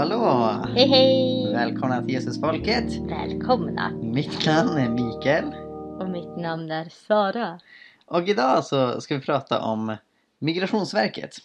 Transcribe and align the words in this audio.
hallå! 0.00 0.64
Hej 0.74 0.88
hej! 0.88 1.52
Välkomna 1.52 2.02
till 2.02 2.14
Jesusfolket! 2.14 2.84
Välkomna! 3.10 3.90
Mitt 3.90 4.46
namn 4.46 4.70
är 4.70 4.88
Mikael 4.88 5.44
Och 6.00 6.10
mitt 6.10 6.36
namn 6.36 6.70
är 6.70 6.88
Sara. 6.88 7.60
och 8.06 8.28
idag 8.28 8.64
så 8.64 9.00
ska 9.00 9.14
vi 9.14 9.20
prata 9.20 9.60
om 9.60 9.96
Migrationsverket 10.38 11.36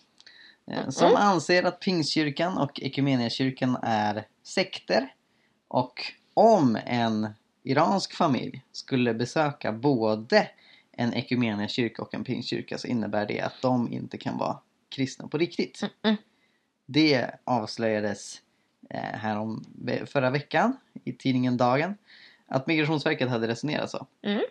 eh, 0.72 0.90
som 0.90 1.08
Mm. 1.08 1.22
anser 1.22 1.64
att 1.64 1.80
Pingstkyrkan 1.80 2.58
och 2.58 2.80
Equmeniakyrkan 2.84 3.78
är 3.82 4.28
sekter 4.44 5.14
och 5.68 6.02
om 6.34 6.78
en 6.86 7.28
iransk 7.64 8.14
familj 8.14 8.64
skulle 8.72 9.14
besöka 9.14 9.72
både 9.72 10.48
en 10.92 11.14
Equmeniakyrka 11.14 12.02
och 12.02 12.14
en 12.14 12.24
Pingstkyrka 12.24 12.78
så 12.78 12.88
innebär 12.88 13.26
det 13.26 13.42
att 13.42 13.62
de 13.62 13.94
inte 13.94 14.18
kan 14.18 14.38
vara 14.38 14.58
kristna 14.90 15.28
på 15.28 15.38
riktigt. 15.38 15.82
Mm. 16.04 16.18
Det 16.88 17.32
avslöjades 17.44 18.42
eh, 18.90 19.00
här 19.00 19.38
om 19.38 19.64
förra 20.06 20.30
veckan 20.30 20.78
i 21.04 21.14
tidningen 21.14 21.58
Dagen 21.58 21.96
att 22.48 22.68
Migrationsverket 22.68 23.30
hade 23.30 23.48
resonerat 23.48 23.90
så. 23.90 24.08
Mm. 24.22 24.42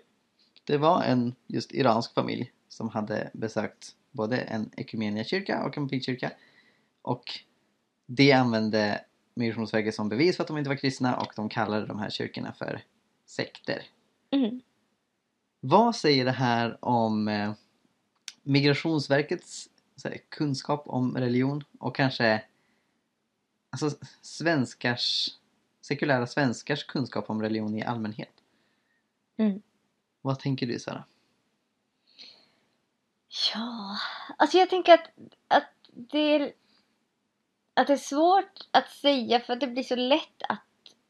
Det 0.65 0.77
var 0.77 1.02
en 1.02 1.34
just 1.47 1.73
iransk 1.73 2.15
familj 2.15 2.52
som 2.69 2.88
hade 2.88 3.30
besökt 3.33 3.95
både 4.10 4.37
en 4.37 4.70
Equmeniakyrka 4.77 5.65
och 5.65 5.79
en 5.79 5.88
pingstkyrka 5.88 6.33
och 7.02 7.24
det 8.07 8.33
använde 8.33 9.05
Migrationsverket 9.34 9.95
som 9.95 10.09
bevis 10.09 10.37
för 10.37 10.43
att 10.43 10.48
de 10.48 10.59
inte 10.59 10.71
var 10.71 10.77
kristna 10.77 11.16
och 11.16 11.32
de 11.37 11.48
kallade 11.48 11.87
de 11.87 11.98
här 11.98 12.10
kyrkorna 12.10 12.52
för 12.52 12.82
sekter. 13.27 13.82
Mm. 14.30 14.60
Vad 15.60 15.96
säger 15.96 16.24
det 16.24 16.32
här 16.32 16.85
om 16.85 17.29
eh, 17.29 17.52
Migrationsverkets 18.43 19.69
kunskap 20.29 20.82
om 20.87 21.16
religion 21.16 21.65
och 21.79 21.96
kanske 21.96 22.43
alltså, 23.82 24.06
svenskars, 24.20 25.28
sekulära 25.80 26.26
svenskars 26.26 26.84
kunskap 26.84 27.30
om 27.30 27.42
religion 27.42 27.74
i 27.74 27.84
allmänhet? 27.84 28.32
Mm. 29.36 29.62
Vad 30.22 30.38
tänker 30.38 30.66
du 30.66 30.78
Sara? 30.78 31.04
Ja, 33.54 33.96
alltså 34.36 34.58
jag 34.58 34.70
tänker 34.70 34.95
att, 34.95 35.10
att, 35.48 35.70
det 35.92 36.18
är, 36.18 36.52
att 37.74 37.86
det 37.86 37.92
är 37.92 37.96
svårt 37.96 38.66
att 38.70 38.90
säga 38.90 39.40
för 39.40 39.52
att 39.52 39.60
det 39.60 39.66
blir 39.66 39.82
så 39.82 39.96
lätt 39.96 40.42
att, 40.48 40.64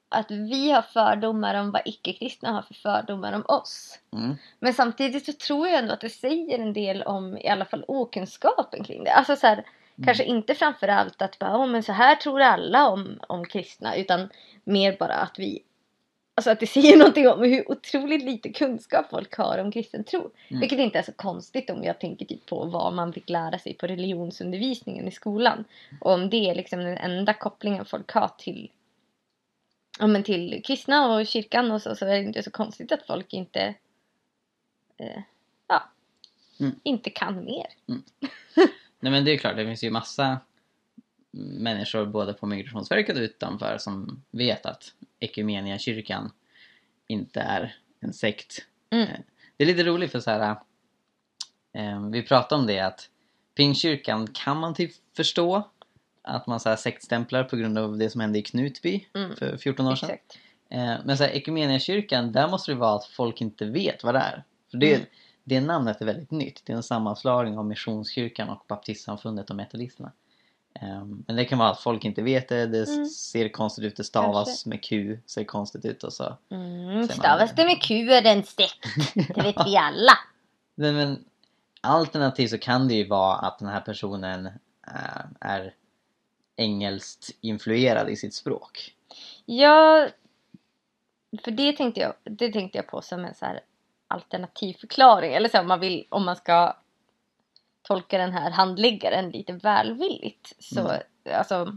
att 0.08 0.30
vi 0.30 0.70
har 0.70 0.82
fördomar 0.82 1.54
om 1.54 1.70
vad 1.70 1.82
icke-kristna 1.84 2.52
har 2.52 2.62
för 2.62 2.74
fördomar 2.74 3.32
om 3.32 3.44
oss. 3.48 3.98
Mm. 4.12 4.36
Men 4.58 4.74
samtidigt 4.74 5.26
så 5.26 5.32
tror 5.32 5.68
jag 5.68 5.78
ändå 5.78 5.92
att 5.92 6.00
det 6.00 6.10
säger 6.10 6.58
en 6.58 6.72
del 6.72 7.02
om 7.02 7.38
i 7.38 7.48
alla 7.48 7.64
fall 7.64 7.84
okunskapen 7.88 8.84
kring 8.84 9.04
det. 9.04 9.12
Alltså 9.12 9.36
så 9.36 9.46
här, 9.46 9.64
kanske 10.04 10.24
inte 10.24 10.54
framförallt 10.54 11.22
att 11.22 11.38
bara, 11.38 11.58
oh, 11.58 11.66
men 11.66 11.82
så 11.82 11.92
här 11.92 12.14
tror 12.14 12.40
alla 12.40 12.88
om, 12.88 13.20
om 13.28 13.44
kristna 13.44 13.96
utan 13.96 14.28
mer 14.64 14.96
bara 14.98 15.14
att 15.14 15.38
vi 15.38 15.62
Alltså 16.36 16.50
att 16.50 16.60
det 16.60 16.66
säger 16.66 16.96
någonting 16.98 17.28
om 17.28 17.42
hur 17.42 17.70
otroligt 17.70 18.24
lite 18.24 18.52
kunskap 18.52 19.10
folk 19.10 19.36
har 19.36 19.58
om 19.58 19.72
kristen 19.72 20.04
tro. 20.04 20.30
Mm. 20.48 20.60
Vilket 20.60 20.78
inte 20.78 20.98
är 20.98 21.02
så 21.02 21.12
konstigt 21.12 21.70
om 21.70 21.84
jag 21.84 22.00
tänker 22.00 22.26
typ 22.26 22.46
på 22.46 22.64
vad 22.64 22.92
man 22.92 23.12
fick 23.12 23.28
lära 23.30 23.58
sig 23.58 23.74
på 23.74 23.86
religionsundervisningen 23.86 25.08
i 25.08 25.10
skolan. 25.10 25.64
Och 26.00 26.12
om 26.12 26.30
det 26.30 26.50
är 26.50 26.54
liksom 26.54 26.78
den 26.78 26.98
enda 26.98 27.34
kopplingen 27.34 27.84
folk 27.84 28.12
har 28.12 28.30
till, 28.38 28.70
ja, 29.98 30.06
men 30.06 30.22
till 30.22 30.62
kristna 30.64 31.14
och 31.14 31.26
kyrkan 31.26 31.70
och 31.70 31.82
så, 31.82 31.96
så 31.96 32.06
är 32.06 32.10
det 32.10 32.22
inte 32.22 32.42
så 32.42 32.50
konstigt 32.50 32.92
att 32.92 33.06
folk 33.06 33.32
inte 33.32 33.74
eh, 34.96 35.22
ja, 35.68 35.82
Mm. 36.60 36.80
inte 36.82 37.10
kan 37.10 37.44
mer. 37.44 37.66
Nej 39.04 39.12
men 39.12 39.24
det 39.24 39.30
är 39.32 39.38
klart, 39.38 39.56
det 39.56 39.66
finns 39.66 39.84
ju 39.84 39.90
massa 39.90 40.38
människor 41.58 42.06
både 42.06 42.32
på 42.32 42.46
Migrationsverket 42.46 43.16
och 43.16 43.22
utanför 43.22 43.78
som 43.78 44.22
vet 44.30 44.66
att 44.66 44.92
Equmeniakyrkan 45.20 46.30
inte 47.06 47.40
är 47.40 47.76
en 48.00 48.12
sekt. 48.12 48.66
Mm. 48.90 49.08
Eh, 49.08 49.18
Det 49.56 49.64
är 49.64 49.68
lite 49.68 49.84
roligt 49.84 50.12
för 50.12 50.20
så 50.20 50.30
här. 50.30 50.56
Eh, 51.74 52.06
vi 52.10 52.22
pratade 52.22 52.60
om 52.60 52.66
det 52.66 52.80
att 52.80 53.08
Pingstkyrkan 53.56 54.26
kan 54.26 54.56
man 54.60 54.74
typ 54.74 54.92
förstå 55.16 55.70
att 56.22 56.46
man 56.46 56.60
så 56.60 56.68
här 56.68 56.76
sektstämplar 56.76 57.44
på 57.44 57.56
grund 57.56 57.78
av 57.78 57.98
det 57.98 58.10
som 58.10 58.20
hände 58.20 58.38
i 58.38 58.42
Knutby 58.42 59.06
Mm. 59.14 59.36
för 59.36 59.56
14 59.56 59.86
år 59.86 59.96
sedan. 59.96 60.10
Exakt. 60.10 60.38
Eh, 60.70 60.96
men 61.04 61.16
så 61.16 61.24
här, 61.24 61.30
Equmeniakyrkan, 61.30 62.32
där 62.32 62.48
måste 62.48 62.70
det 62.72 62.76
vara 62.76 62.96
att 62.96 63.06
folk 63.06 63.40
inte 63.40 63.64
vet 63.64 64.04
vad 64.04 64.14
det 64.14 64.20
är. 64.20 64.44
För 64.70 64.78
det, 64.78 64.94
Mm. 64.94 65.06
Det 65.44 65.60
namnet 65.60 66.00
är 66.00 66.06
väldigt 66.06 66.30
nytt. 66.30 66.62
Det 66.64 66.72
är 66.72 66.76
en 66.76 66.82
sammanslagning 66.82 67.58
av 67.58 67.66
Missionskyrkan 67.66 68.48
och 68.48 68.64
Baptistsamfundet 68.68 69.50
och 69.50 69.56
Metodisterna. 69.56 70.12
Eh, 70.80 71.04
men 71.26 71.36
det 71.36 71.44
kan 71.44 71.58
vara 71.58 71.70
att 71.70 71.80
folk 71.80 72.04
inte 72.04 72.22
vet 72.22 72.48
det, 72.48 72.66
det 72.66 72.88
Mm. 72.88 73.06
ser 73.06 73.48
konstigt 73.48 73.84
ut, 73.84 73.96
det 73.96 74.04
stavas 74.04 74.46
Kanske. 74.48 74.68
med 74.68 74.84
Q, 74.84 75.18
ser 75.26 75.44
konstigt 75.44 75.84
ut 75.84 76.04
och 76.04 76.12
så. 76.12 76.36
Mm, 76.50 77.08
stavas 77.08 77.54
det 77.54 77.64
med 77.64 77.82
Q 77.82 77.94
är 78.12 78.22
det 78.22 78.30
en 78.30 78.42
sekt. 78.44 78.86
Det 79.14 79.42
vet 79.42 79.66
vi 79.66 79.76
alla. 79.76 80.12
Men, 80.74 80.94
men 80.96 81.24
alternativt 81.80 82.50
så 82.50 82.58
kan 82.58 82.88
det 82.88 82.94
ju 82.94 83.08
vara 83.08 83.36
att 83.36 83.58
den 83.58 83.68
här 83.68 83.80
personen 83.80 84.46
eh, 84.86 85.24
är 85.40 85.74
engelskt 86.56 87.30
influerad 87.40 88.08
i 88.10 88.16
sitt 88.16 88.34
språk. 88.34 88.94
Ja, 89.44 90.08
för 91.44 91.50
det 91.50 91.72
tänkte 91.72 92.00
jag, 92.00 92.14
det 92.24 92.52
tänkte 92.52 92.78
jag 92.78 92.86
på 92.86 93.02
som 93.02 93.24
en 93.24 93.34
så 93.34 93.44
här 93.44 93.60
alternativ 94.08 94.74
förklaring. 94.74 95.34
Eller 95.34 95.48
så 95.48 95.60
om 95.60 95.68
man 95.68 95.80
vill, 95.80 96.06
om 96.08 96.24
man 96.24 96.36
ska 96.36 96.76
tolka 97.82 98.18
den 98.18 98.32
här 98.32 98.50
handläggaren 98.50 99.30
lite 99.30 99.52
välvilligt. 99.52 100.52
Så 100.58 100.80
Mm. 100.80 101.00
alltså 101.38 101.72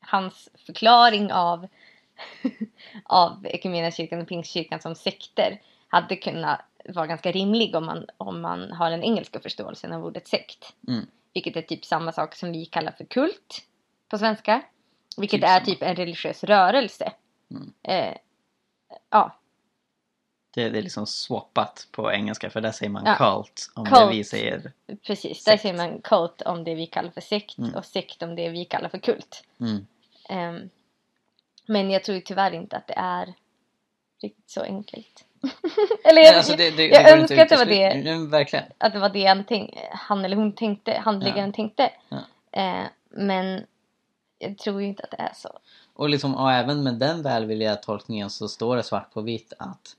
hans 0.00 0.48
förklaring 0.66 1.32
av 1.32 1.66
av 3.04 3.46
Equmeniakyrkan 3.46 4.20
och 4.20 4.28
Pingstkyrkan 4.28 4.80
som 4.80 4.94
sekter 4.94 5.60
hade 5.88 6.16
kunnat 6.16 6.60
vara 6.88 7.06
ganska 7.06 7.32
rimlig 7.32 7.74
om 7.74 7.86
man, 7.86 8.06
om 8.16 8.40
man 8.40 8.72
har 8.72 8.90
den 8.90 9.02
engelska 9.04 9.40
förståelsen 9.40 9.92
av 9.92 10.04
ordet 10.04 10.28
sekt. 10.28 10.74
Mm. 10.88 11.06
Vilket 11.34 11.56
är 11.56 11.62
typ 11.62 11.84
samma 11.84 12.12
sak 12.12 12.34
som 12.34 12.52
vi 12.52 12.66
kallar 12.66 12.92
för 12.92 13.04
kult 13.04 13.62
på 14.08 14.18
svenska. 14.18 14.62
Vilket 15.16 15.40
Typ 15.40 15.44
är 15.50 15.54
samma. 15.54 15.64
typ 15.66 15.82
en 15.82 15.96
religiös 15.96 16.44
rörelse. 16.44 17.12
Mm. 17.50 17.72
Eh, 17.82 18.16
ja, 19.10 19.38
Det, 20.54 20.68
det 20.68 20.78
är 20.78 20.82
liksom 20.82 21.06
swappat 21.06 21.88
på 21.90 22.12
engelska 22.12 22.50
för 22.50 22.60
där 22.60 22.72
säger 22.72 22.90
man 22.90 23.02
Ja. 23.06 23.16
cult 23.16 23.70
om 23.74 23.84
Cult. 23.86 23.98
det 24.00 24.08
vi 24.16 24.24
säger. 24.24 24.72
precis. 25.06 25.44
Där 25.44 25.52
Sekt. 25.52 25.62
säger 25.62 25.76
man 25.76 26.00
kult 26.00 26.42
om 26.42 26.64
det 26.64 26.74
vi 26.74 26.86
kallar 26.86 27.10
för 27.10 27.20
sekt 27.20 27.58
Mm. 27.58 27.74
och 27.74 27.84
sekt 27.84 28.22
om 28.22 28.36
det 28.36 28.48
vi 28.48 28.64
kallar 28.64 28.88
för 28.88 28.98
kult. 28.98 29.44
Mm. 29.60 29.86
Ehm, 30.28 30.70
men 31.66 31.90
jag 31.90 32.04
tror 32.04 32.20
tyvärr 32.20 32.52
inte 32.54 32.76
att 32.76 32.86
det 32.86 32.94
är 32.96 33.34
riktigt 34.22 34.50
så 34.50 34.62
enkelt. 34.62 35.24
Eller 36.04 36.22
jag, 36.22 36.34
Alltså, 36.34 36.56
det, 36.56 36.70
det, 36.70 36.86
jag 36.86 37.10
önskar 37.18 37.42
att 37.42 37.48
det 37.48 37.56
var 37.56 37.64
det. 37.66 37.94
Nej, 37.94 38.26
verkligen. 38.26 38.64
att 38.78 38.92
det 38.92 38.98
var 38.98 39.08
det 39.08 39.26
han, 39.26 39.44
tänk, 39.44 39.78
han 39.90 40.24
eller 40.24 40.36
hon 40.36 40.52
tänkte, 40.52 40.92
handläggaren 41.04 41.52
tänkte. 41.52 41.90
Ja. 42.08 42.18
Eh, 42.52 42.84
men 43.10 43.66
jag 44.38 44.58
tror 44.58 44.80
ju 44.82 44.88
inte 44.88 45.02
att 45.02 45.10
det 45.10 45.16
är 45.22 45.32
så. 45.34 45.58
Och, 45.94 46.08
liksom, 46.08 46.34
och 46.34 46.52
även 46.52 46.82
med 46.82 46.94
den 46.94 47.22
välvilliga 47.22 47.76
tolkningen 47.76 48.30
så 48.30 48.48
står 48.48 48.76
det 48.76 48.82
svart 48.82 49.12
på 49.12 49.20
vitt 49.20 49.52
att 49.58 49.96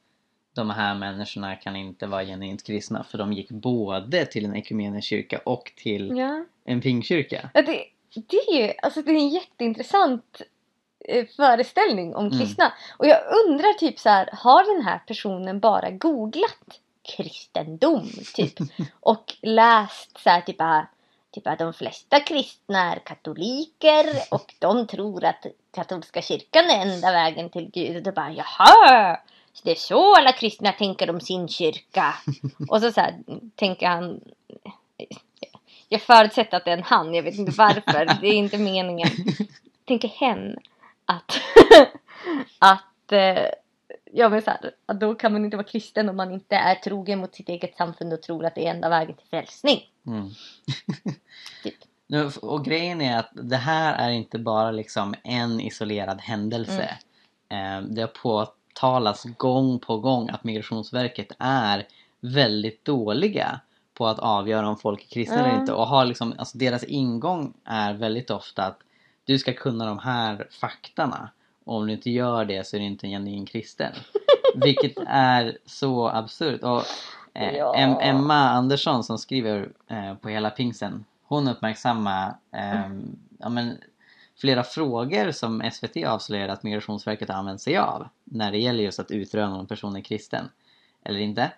de 0.55 0.69
här 0.69 0.95
människorna 0.95 1.55
kan 1.55 1.75
inte 1.75 2.07
vara 2.07 2.25
genuint 2.25 2.63
kristna 2.63 3.03
för 3.03 3.17
de 3.17 3.33
gick 3.33 3.49
både 3.51 4.25
till 4.25 4.45
en 4.45 4.55
ekumeniakyrka 4.55 5.41
och 5.43 5.71
till 5.75 6.17
Ja. 6.17 6.45
en 6.65 6.81
pingkyrka. 6.81 7.49
Ja, 7.53 7.61
det, 7.61 7.83
det 8.27 8.37
är 8.37 8.61
ju 8.67 8.73
alltså 8.81 9.01
det 9.01 9.11
är 9.11 9.15
en 9.15 9.29
jätteintressant 9.29 10.41
eh, 11.07 11.25
föreställning 11.35 12.15
om 12.15 12.25
Mm. 12.27 12.39
kristna. 12.39 12.73
Och 12.97 13.07
jag 13.07 13.19
undrar 13.45 13.73
typ 13.73 13.99
så 13.99 14.09
här, 14.09 14.29
har 14.33 14.75
den 14.75 14.85
här 14.85 14.99
personen 15.07 15.59
bara 15.59 15.89
googlat 15.91 16.79
kristendom 17.15 18.09
typ 18.35 18.53
och 18.99 19.33
läst 19.41 20.19
så 20.23 20.29
här 20.29 20.41
typ 20.41 20.55
att 20.61 20.85
Typ 21.31 21.47
att 21.47 21.59
de 21.59 21.73
flesta 21.73 22.19
kristna 22.19 22.93
är 22.93 22.99
katoliker 22.99 24.05
och 24.31 24.53
de 24.59 24.87
tror 24.87 25.25
att 25.25 25.45
katolska 25.73 26.21
kyrkan 26.21 26.65
är 26.65 26.81
enda 26.81 27.11
vägen 27.11 27.49
till 27.49 27.69
Gud. 27.73 27.95
Och 27.97 28.03
då 28.03 28.11
bara 28.11 28.31
jaha! 28.31 29.19
Det 29.63 29.71
är 29.71 29.75
så 29.75 30.15
alla 30.15 30.31
kristna 30.31 30.71
tänker 30.71 31.09
om 31.09 31.21
sin 31.21 31.47
kyrka. 31.47 32.15
Och 32.69 32.81
så, 32.81 32.91
så 32.91 33.01
här, 33.01 33.15
tänker 33.55 33.87
han 33.87 34.21
jag 35.89 36.01
förutsätter 36.01 36.57
att 36.57 36.65
det 36.65 36.71
är 36.71 36.77
en 36.77 36.83
han, 36.83 37.13
jag 37.13 37.23
vet 37.23 37.35
inte 37.35 37.51
varför. 37.51 38.21
Det 38.21 38.27
är 38.27 38.33
inte 38.33 38.57
meningen. 38.57 39.09
Tänker 39.85 40.07
hen 40.07 40.57
att, 41.05 41.31
att, 42.59 43.11
eh, 43.11 43.49
ja 44.11 44.29
men 44.29 44.41
så 44.41 44.51
här, 44.51 44.71
att 44.85 44.99
då 44.99 45.15
kan 45.15 45.33
man 45.33 45.45
inte 45.45 45.57
vara 45.57 45.67
kristen 45.67 46.09
om 46.09 46.15
man 46.15 46.33
inte 46.33 46.55
är 46.55 46.75
trogen 46.75 47.19
mot 47.19 47.35
sitt 47.35 47.49
eget 47.49 47.77
samfund 47.77 48.13
och 48.13 48.21
tror 48.21 48.45
att 48.45 48.55
det 48.55 48.67
är 48.67 48.71
enda 48.71 48.89
vägen 48.89 49.15
till 49.15 49.27
frälsning. 49.27 49.79
Mm. 50.07 50.29
Typ. 51.63 52.37
Och 52.41 52.65
grejen 52.65 53.01
är 53.01 53.19
att 53.19 53.31
det 53.33 53.57
här 53.57 54.09
är 54.09 54.09
inte 54.09 54.39
bara 54.39 54.71
liksom 54.71 55.15
en 55.23 55.61
isolerad 55.61 56.21
händelse. 56.21 56.97
Mm. 57.49 57.83
Eh, 57.83 57.89
Det 57.89 58.01
har 58.01 58.07
påtalats 58.79 59.23
gång 59.37 59.79
på 59.79 59.97
gång 59.97 60.29
att 60.29 60.43
Migrationsverket 60.43 61.31
är 61.39 61.87
väldigt 62.19 62.85
dåliga 62.85 63.59
på 63.93 64.07
att 64.07 64.19
avgöra 64.19 64.69
om 64.69 64.77
folk 64.77 65.03
är 65.03 65.07
kristna 65.07 65.39
eller 65.39 65.49
Ja. 65.49 65.59
inte. 65.59 65.73
Och 65.73 65.87
har 65.87 66.05
liksom, 66.05 66.33
alltså 66.37 66.57
deras 66.57 66.83
ingång 66.83 67.53
är 67.65 67.93
väldigt 67.93 68.29
ofta 68.31 68.63
att 68.65 68.79
du 69.25 69.39
ska 69.39 69.53
kunna 69.53 69.85
de 69.85 69.99
här 69.99 70.47
faktarna. 70.61 71.29
Och 71.63 71.75
om 71.75 71.87
du 71.87 71.93
inte 71.93 72.11
gör 72.11 72.45
det 72.45 72.67
så 72.67 72.75
är 72.75 72.79
du 72.79 72.85
inte 72.85 73.07
en 73.07 73.11
genuin 73.11 73.45
kristen. 73.45 73.91
Vilket 74.55 74.93
är 75.07 75.57
så 75.65 76.07
absurt. 76.07 76.63
Och 76.63 76.83
eh, 77.33 77.55
Ja. 77.57 77.75
Em- 77.77 77.97
Emma 78.01 78.49
Andersson 78.49 79.03
som 79.03 79.17
skriver 79.17 79.69
eh, 79.87 80.13
på 80.15 80.29
hela 80.29 80.49
pingsten. 80.49 81.05
Hon 81.27 81.47
uppmärksammar 81.47 82.35
eh, 82.51 82.89
ja, 83.39 83.49
men, 83.49 83.77
flera 84.37 84.63
frågor 84.63 85.31
som 85.31 85.71
SVT 85.71 86.05
avslöjade 86.05 86.53
att 86.53 86.63
Migrationsverket 86.63 87.29
har 87.29 87.35
använt 87.35 87.61
sig 87.61 87.77
av. 87.77 88.07
När 88.23 88.51
det 88.51 88.57
gäller 88.57 88.83
just 88.83 88.99
att 88.99 89.11
utröna 89.11 89.53
om 89.53 89.59
en 89.59 89.67
person 89.67 89.95
är 89.95 90.01
kristen. 90.01 90.49
Eller 91.03 91.19
inte. 91.19 91.51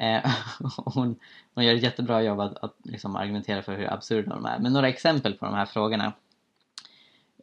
Eh, 0.00 0.30
hon, 0.76 1.18
hon 1.54 1.64
gör 1.64 1.74
ett 1.74 1.82
jättebra 1.82 2.22
jobb 2.22 2.40
att, 2.40 2.58
att 2.58 2.76
liksom 2.84 3.16
argumentera 3.16 3.62
för 3.62 3.76
hur 3.76 3.92
absurda 3.92 4.34
de 4.34 4.46
är. 4.46 4.58
Men 4.58 4.72
några 4.72 4.88
exempel 4.88 5.34
på 5.34 5.44
de 5.44 5.54
här 5.54 5.66
frågorna. 5.66 6.12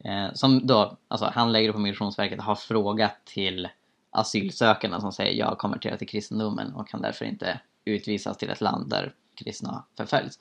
Eh, 0.04 0.32
som 0.34 0.66
då, 0.66 0.96
alltså 1.08 1.26
handläggare 1.26 1.72
på 1.72 1.78
Migrationsverket 1.78 2.40
har 2.40 2.54
frågat 2.54 3.24
till 3.24 3.68
asylsökande 4.10 5.00
som 5.00 5.12
säger 5.12 5.38
jag 5.38 5.46
har 5.46 5.56
konverterat 5.56 5.98
till 5.98 6.08
kristendomen 6.08 6.74
och 6.74 6.88
kan 6.88 7.02
därför 7.02 7.24
inte 7.24 7.60
utvisas 7.84 8.36
till 8.36 8.50
ett 8.50 8.60
land 8.60 8.90
där 8.90 9.14
kristna 9.34 9.84
förföljs. 9.96 10.38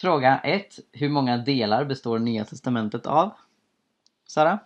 Fråga 0.00 0.40
1. 0.44 0.78
Hur 0.92 1.08
många 1.08 1.36
delar 1.36 1.84
består 1.84 2.18
Nya 2.18 2.44
Testamentet 2.44 3.06
av? 3.06 3.30
Sara? 4.26 4.58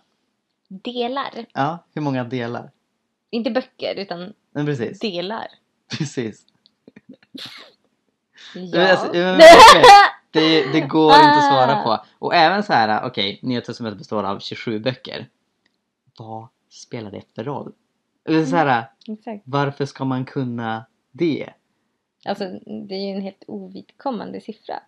Delar. 0.67 1.45
Ja, 1.53 1.85
hur 1.93 2.01
många 2.01 2.23
delar? 2.23 2.71
Inte 3.29 3.51
böcker 3.51 3.95
utan 3.95 4.33
Men 4.51 4.65
precis. 4.65 4.99
delar. 4.99 5.47
Precis. 5.97 6.45
Ja. 8.55 8.91
Alltså, 8.91 9.05
verkligen. 9.11 9.85
Det, 10.31 10.71
det 10.71 10.81
går 10.81 11.13
inte 11.13 11.31
att 11.31 11.47
svara 11.47 11.83
på. 11.83 12.05
Och 12.19 12.35
även 12.35 12.63
så 12.63 12.73
här, 12.73 13.07
okej, 13.07 13.39
Nya 13.41 13.61
Testamentet 13.61 13.97
består 13.97 14.23
av 14.23 14.39
27 14.39 14.79
böcker. 14.79 15.29
Vad 16.17 16.47
spelar 16.69 17.11
det 17.11 17.21
för 17.35 17.43
roll? 17.43 17.73
Eller 18.25 18.45
så 18.45 18.55
här, 18.55 18.85
Exakt. 19.07 19.43
varför 19.45 19.85
ska 19.85 20.05
man 20.05 20.25
kunna 20.25 20.85
det? 21.11 21.49
Alltså 22.25 22.43
det 22.87 22.95
är 22.95 23.07
ju 23.07 23.15
en 23.15 23.21
helt 23.21 23.43
ovidkommande 23.47 24.41
siffra. 24.41 24.79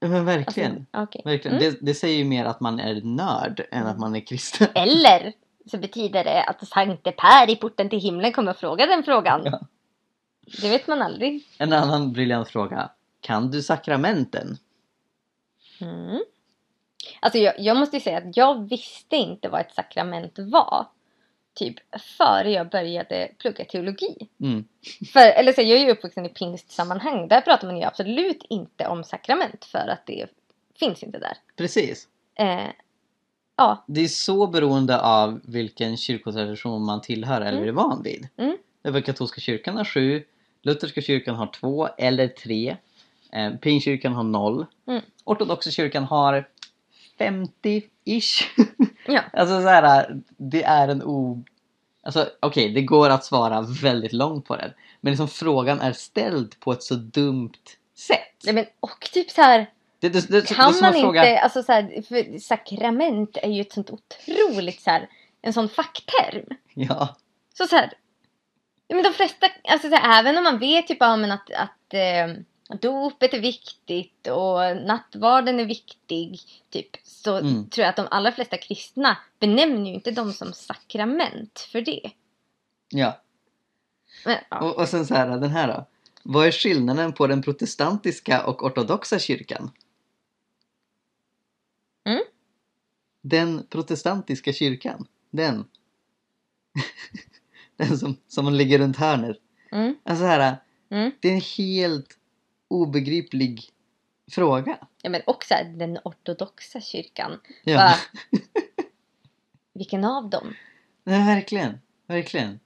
Men 0.00 0.24
verkligen. 0.24 0.86
Alltså, 0.90 1.18
okej. 1.18 1.22
verkligen. 1.32 1.56
Mm. 1.58 1.72
Det, 1.72 1.78
det 1.86 1.94
säger 1.94 2.18
ju 2.18 2.24
mer 2.24 2.44
att 2.44 2.60
man 2.60 2.80
är 2.80 3.00
nörd 3.00 3.66
än 3.70 3.86
att 3.86 3.98
man 3.98 4.16
är 4.16 4.20
kristen. 4.20 4.68
Eller 4.74 5.32
så 5.66 5.78
betyder 5.78 6.24
det 6.24 6.44
att 6.44 6.68
Sankte 6.68 7.12
Per 7.12 7.50
i 7.50 7.56
porten 7.56 7.88
till 7.88 8.00
himlen 8.00 8.32
kommer 8.32 8.50
att 8.50 8.60
fråga 8.60 8.86
den 8.86 9.02
frågan. 9.02 9.40
Ja. 9.44 9.60
Det 10.62 10.68
vet 10.68 10.86
man 10.86 11.02
aldrig. 11.02 11.46
En 11.58 11.72
annan 11.72 12.12
briljant 12.12 12.48
fråga. 12.48 12.90
Kan 13.20 13.50
du 13.50 13.62
sakramenten? 13.62 14.56
Mm. 15.80 16.20
Alltså 17.20 17.38
jag, 17.38 17.54
jag 17.58 17.76
måste 17.76 17.96
ju 17.96 18.00
säga 18.00 18.18
att 18.18 18.36
jag 18.36 18.68
visste 18.68 19.16
inte 19.16 19.48
vad 19.48 19.60
ett 19.60 19.74
sakrament 19.74 20.38
var. 20.38 20.86
Typ 21.54 21.74
före 22.18 22.50
jag 22.50 22.70
började 22.70 23.30
plugga 23.38 23.64
teologi. 23.64 24.28
Mm. 24.40 24.64
För, 25.12 25.20
eller 25.20 25.52
så, 25.52 25.60
jag 25.62 25.78
är 25.80 25.84
ju 25.84 25.90
uppvuxen 25.90 26.26
i 26.26 26.28
pingstsammanhang. 26.28 27.28
Där 27.28 27.40
pratar 27.40 27.66
man 27.66 27.76
ju 27.76 27.82
absolut 27.82 28.44
inte 28.48 28.86
om 28.88 29.04
sakrament 29.04 29.64
för 29.64 29.88
att 29.88 30.06
det 30.06 30.26
finns 30.78 31.02
inte 31.02 31.18
där. 31.18 31.36
Precis. 31.56 32.08
Eh, 32.38 32.66
ja, 33.56 33.84
Det 33.88 34.00
är 34.00 34.08
så 34.08 34.46
beroende 34.46 35.00
av 35.00 35.40
vilken 35.44 35.96
kyrkotradition 35.96 36.84
man 36.84 37.00
tillhör 37.00 37.40
eller 37.40 37.58
Mm. 37.58 37.68
är 37.68 37.72
van 37.72 38.02
vid. 38.02 38.28
Mm. 38.36 38.56
Därför 38.82 39.00
katolska 39.00 39.40
kyrkan 39.40 39.76
har 39.76 39.84
sju, 39.84 40.24
lutherska 40.62 41.00
kyrkan 41.02 41.34
har 41.34 41.46
två 41.46 41.88
eller 41.98 42.28
tre, 42.28 42.76
eh, 43.32 43.50
pingkyrkan 43.54 44.12
har 44.12 44.22
noll, 44.24 44.66
Mm. 44.86 45.02
ortodoxa 45.24 45.70
kyrkan 45.70 46.04
har 46.04 46.48
50-ish. 47.18 48.44
ja. 49.06 49.20
alltså 49.32 49.62
så 49.62 49.68
här, 49.68 50.16
det 50.36 50.62
är 50.62 50.88
en 50.88 51.02
o... 51.02 51.44
Alltså 52.02 52.28
okej, 52.40 52.72
det 52.74 52.82
går 52.82 53.10
att 53.10 53.24
svara 53.24 53.60
väldigt 53.82 54.12
långt 54.12 54.46
på 54.46 54.56
den. 54.56 54.70
Men 55.00 55.10
liksom 55.12 55.28
frågan 55.28 55.80
är 55.80 55.92
ställd 55.92 56.60
på 56.60 56.72
ett 56.72 56.82
så 56.82 56.94
dumt 56.94 57.52
sätt. 57.96 58.34
Nej, 58.44 58.54
men, 58.54 58.64
och 58.80 59.08
typ 59.12 59.30
så 59.30 59.42
här. 59.42 59.70
Det, 60.00 60.08
det, 60.08 60.28
det, 60.28 60.40
det, 60.40 60.54
Kan 60.54 60.74
man 60.82 60.92
fråga- 60.92 61.30
inte, 61.30 61.42
alltså 61.42 61.62
så 61.62 61.72
här, 61.72 62.02
för 62.08 62.38
sakrament 62.38 63.36
är 63.42 63.50
ju 63.50 63.60
ett 63.60 63.72
sånt 63.72 63.90
otroligt 63.90 64.80
så 64.80 64.90
här, 64.90 65.08
en 65.42 65.52
sån 65.52 65.68
fackterm. 65.68 66.56
Ja, 66.74 67.16
Så 67.54 67.66
så 67.66 67.76
här, 67.76 67.92
men 68.88 69.02
de 69.02 69.12
flesta, 69.12 69.46
alltså 69.68 69.88
så 69.88 69.94
här, 69.96 70.20
även 70.20 70.38
om 70.38 70.44
man 70.44 70.58
vet 70.58 70.86
typ 70.86 70.98
ja, 71.00 71.16
men 71.16 71.32
att, 71.32 71.50
att 71.52 71.94
eh, 71.94 72.42
dopet 72.80 73.34
är 73.34 73.40
viktigt 73.40 74.26
och 74.26 74.76
nattvarden 74.86 75.60
är 75.60 75.64
viktig, 75.64 76.40
typ, 76.70 76.88
så 77.04 77.36
Mm. 77.36 77.68
tror 77.70 77.82
jag 77.82 77.90
att 77.90 77.96
de 77.96 78.08
allra 78.10 78.32
flesta 78.32 78.56
kristna 78.56 79.16
benämner 79.40 79.90
ju 79.90 79.94
inte 79.94 80.10
dem 80.10 80.32
som 80.32 80.52
sakrament 80.52 81.58
för 81.72 81.80
det. 81.80 82.10
ja. 82.88 83.20
Men, 84.24 84.38
ja. 84.50 84.60
Och, 84.60 84.78
och 84.78 84.88
sen 84.88 85.06
så 85.06 85.14
här, 85.14 85.28
den 85.28 85.50
här 85.50 85.68
då. 85.68 85.86
Vad 86.22 86.46
är 86.46 86.52
skillnaden 86.52 87.12
på 87.12 87.26
den 87.26 87.42
protestantiska 87.42 88.46
och 88.46 88.62
ortodoxa 88.62 89.18
kyrkan? 89.18 89.70
Mm. 92.04 92.22
Den 93.22 93.66
protestantiska 93.70 94.52
kyrkan. 94.52 95.06
Den. 95.30 95.64
den 97.76 97.98
som, 97.98 98.16
som 98.28 98.54
ligger 98.54 98.78
runt 98.78 98.96
hörnet. 98.96 99.36
Mm, 99.72 99.94
Alltså 100.04 100.24
här, 100.24 100.56
mm. 100.90 101.10
det 101.20 101.28
är 101.28 101.32
en 101.34 101.40
helt 101.40 102.18
obegriplig 102.68 103.62
fråga. 104.30 104.78
ja, 105.02 105.10
men 105.10 105.22
också 105.26 105.54
den 105.74 105.98
ortodoxa 106.04 106.80
kyrkan. 106.80 107.40
Ja, 107.64 107.76
Va? 107.76 107.94
Vilken 109.74 110.04
av 110.04 110.30
dem? 110.30 110.54
Nej, 111.04 111.26
verkligen. 111.26 111.80
Verkligen. 112.06 112.60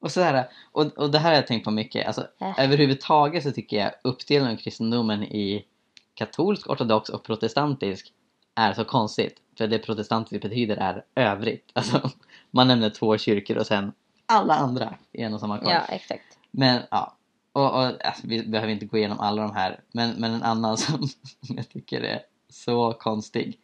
Och, 0.00 0.12
så 0.12 0.20
här, 0.20 0.48
och, 0.72 0.98
och 0.98 1.10
det 1.10 1.18
här 1.18 1.28
har 1.30 1.36
jag 1.36 1.46
tänkt 1.46 1.64
på 1.64 1.70
mycket. 1.70 2.06
Alltså, 2.06 2.26
Äh. 2.40 2.60
Överhuvudtaget 2.60 3.42
så 3.42 3.52
tycker 3.52 3.76
jag 3.76 3.92
uppdelningen 4.04 4.56
av 4.56 4.60
kristendomen 4.60 5.22
i 5.22 5.66
katolsk, 6.14 6.70
ortodox 6.70 7.08
och 7.08 7.24
protestantisk 7.24 8.12
är 8.54 8.72
så 8.72 8.84
konstigt. 8.84 9.36
För 9.58 9.66
det 9.66 9.78
protestantiskt 9.78 10.42
betyder 10.42 10.76
är 10.76 11.04
övrigt. 11.14 11.70
Alltså, 11.72 12.10
man 12.50 12.68
nämner 12.68 12.90
två 12.90 13.18
kyrkor 13.18 13.56
och 13.58 13.66
sen 13.66 13.92
alla 14.26 14.54
andra 14.54 14.94
i 15.12 15.22
en 15.22 15.34
och 15.34 15.40
samma 15.40 15.58
korg. 15.58 15.70
Ja, 15.72 15.80
exakt. 15.88 16.38
Men 16.50 16.82
ja, 16.90 17.16
och, 17.52 17.64
och, 17.74 18.06
alltså, 18.06 18.26
vi 18.26 18.42
behöver 18.42 18.72
inte 18.72 18.86
gå 18.86 18.98
igenom 18.98 19.20
alla 19.20 19.42
de 19.42 19.54
här. 19.54 19.80
Men, 19.92 20.10
men 20.10 20.32
en 20.32 20.42
annan 20.42 20.78
som 20.78 21.08
jag 21.40 21.68
tycker 21.68 22.00
är 22.00 22.22
så 22.48 22.92
konstig. 22.92 23.58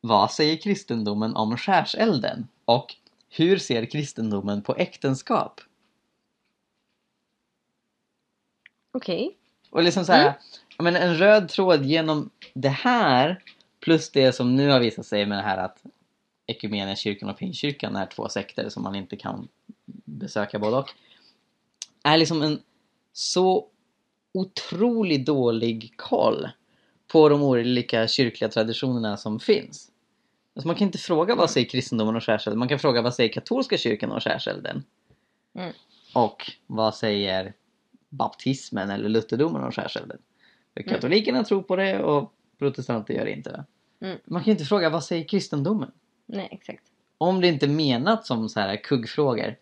Vad 0.00 0.32
säger 0.32 0.56
kristendomen 0.56 1.36
om 1.36 1.56
skärselden? 1.56 2.48
Och 2.64 2.94
hur 3.28 3.58
ser 3.58 3.86
kristendomen 3.86 4.62
på 4.62 4.74
äktenskap? 4.76 5.60
Okej. 8.92 9.36
Och 9.70 9.82
liksom 9.82 10.04
så 10.04 10.12
här, 10.12 10.34
Mm. 10.78 10.94
menar, 10.94 11.06
en 11.06 11.16
röd 11.16 11.48
tråd 11.48 11.84
genom 11.84 12.30
det 12.54 12.68
här 12.68 13.42
plus 13.80 14.10
det 14.10 14.32
som 14.32 14.56
nu 14.56 14.68
har 14.68 14.80
visat 14.80 15.06
sig 15.06 15.26
med 15.26 15.38
det 15.38 15.42
här 15.42 15.56
att 15.58 15.82
Equmeniakyrkan 16.46 17.28
och 17.28 17.38
Pingstkyrkan 17.38 17.96
är 17.96 18.06
två 18.06 18.28
sekter 18.28 18.68
som 18.68 18.82
man 18.82 18.94
inte 18.94 19.16
kan 19.16 19.48
besöka 20.04 20.58
både 20.58 20.76
och. 20.76 20.90
Är 22.02 22.16
liksom 22.18 22.42
en 22.42 22.60
så 23.12 23.66
otroligt 24.34 25.26
dålig 25.26 25.94
koll 25.96 26.48
på 27.12 27.28
de 27.28 27.42
olika 27.42 28.08
kyrkliga 28.08 28.50
traditionerna 28.50 29.16
som 29.16 29.40
finns. 29.40 29.90
Alltså 30.56 30.66
man 30.66 30.76
kan 30.76 30.86
inte 30.86 30.98
fråga 30.98 31.34
vad 31.34 31.50
säger 31.50 31.68
kristendomen 31.68 32.16
och 32.16 32.24
skärselden, 32.24 32.58
man 32.58 32.68
kan 32.68 32.78
fråga 32.78 33.02
vad 33.02 33.14
säger 33.14 33.32
katolska 33.32 33.78
kyrkan 33.78 34.12
och 34.12 34.22
skärselden? 34.22 34.84
Mm. 35.54 35.72
Och 36.14 36.52
vad 36.66 36.94
säger 36.94 37.54
baptismen 38.08 38.90
eller 38.90 39.08
lutherdomen 39.08 39.64
om 39.64 39.72
skärselden? 39.72 40.18
För 40.74 40.80
Mm. 40.80 40.94
katolikerna 40.94 41.44
tror 41.44 41.62
på 41.62 41.76
det 41.76 42.02
och 42.02 42.32
protestanter 42.58 43.14
gör 43.14 43.24
det 43.24 43.32
inte. 43.32 43.64
Mm. 44.00 44.18
Man 44.24 44.44
kan 44.44 44.50
inte 44.50 44.64
fråga 44.64 44.90
vad 44.90 45.04
säger 45.04 45.28
kristendomen? 45.28 45.90
Nej, 46.26 46.48
exakt. 46.50 46.82
Om 47.18 47.40
det 47.40 47.48
inte 47.48 47.66
är 47.66 47.70
menat 47.70 48.26
som 48.26 48.48
så 48.48 48.60
här 48.60 48.76
kuggfrågor. 48.76 49.56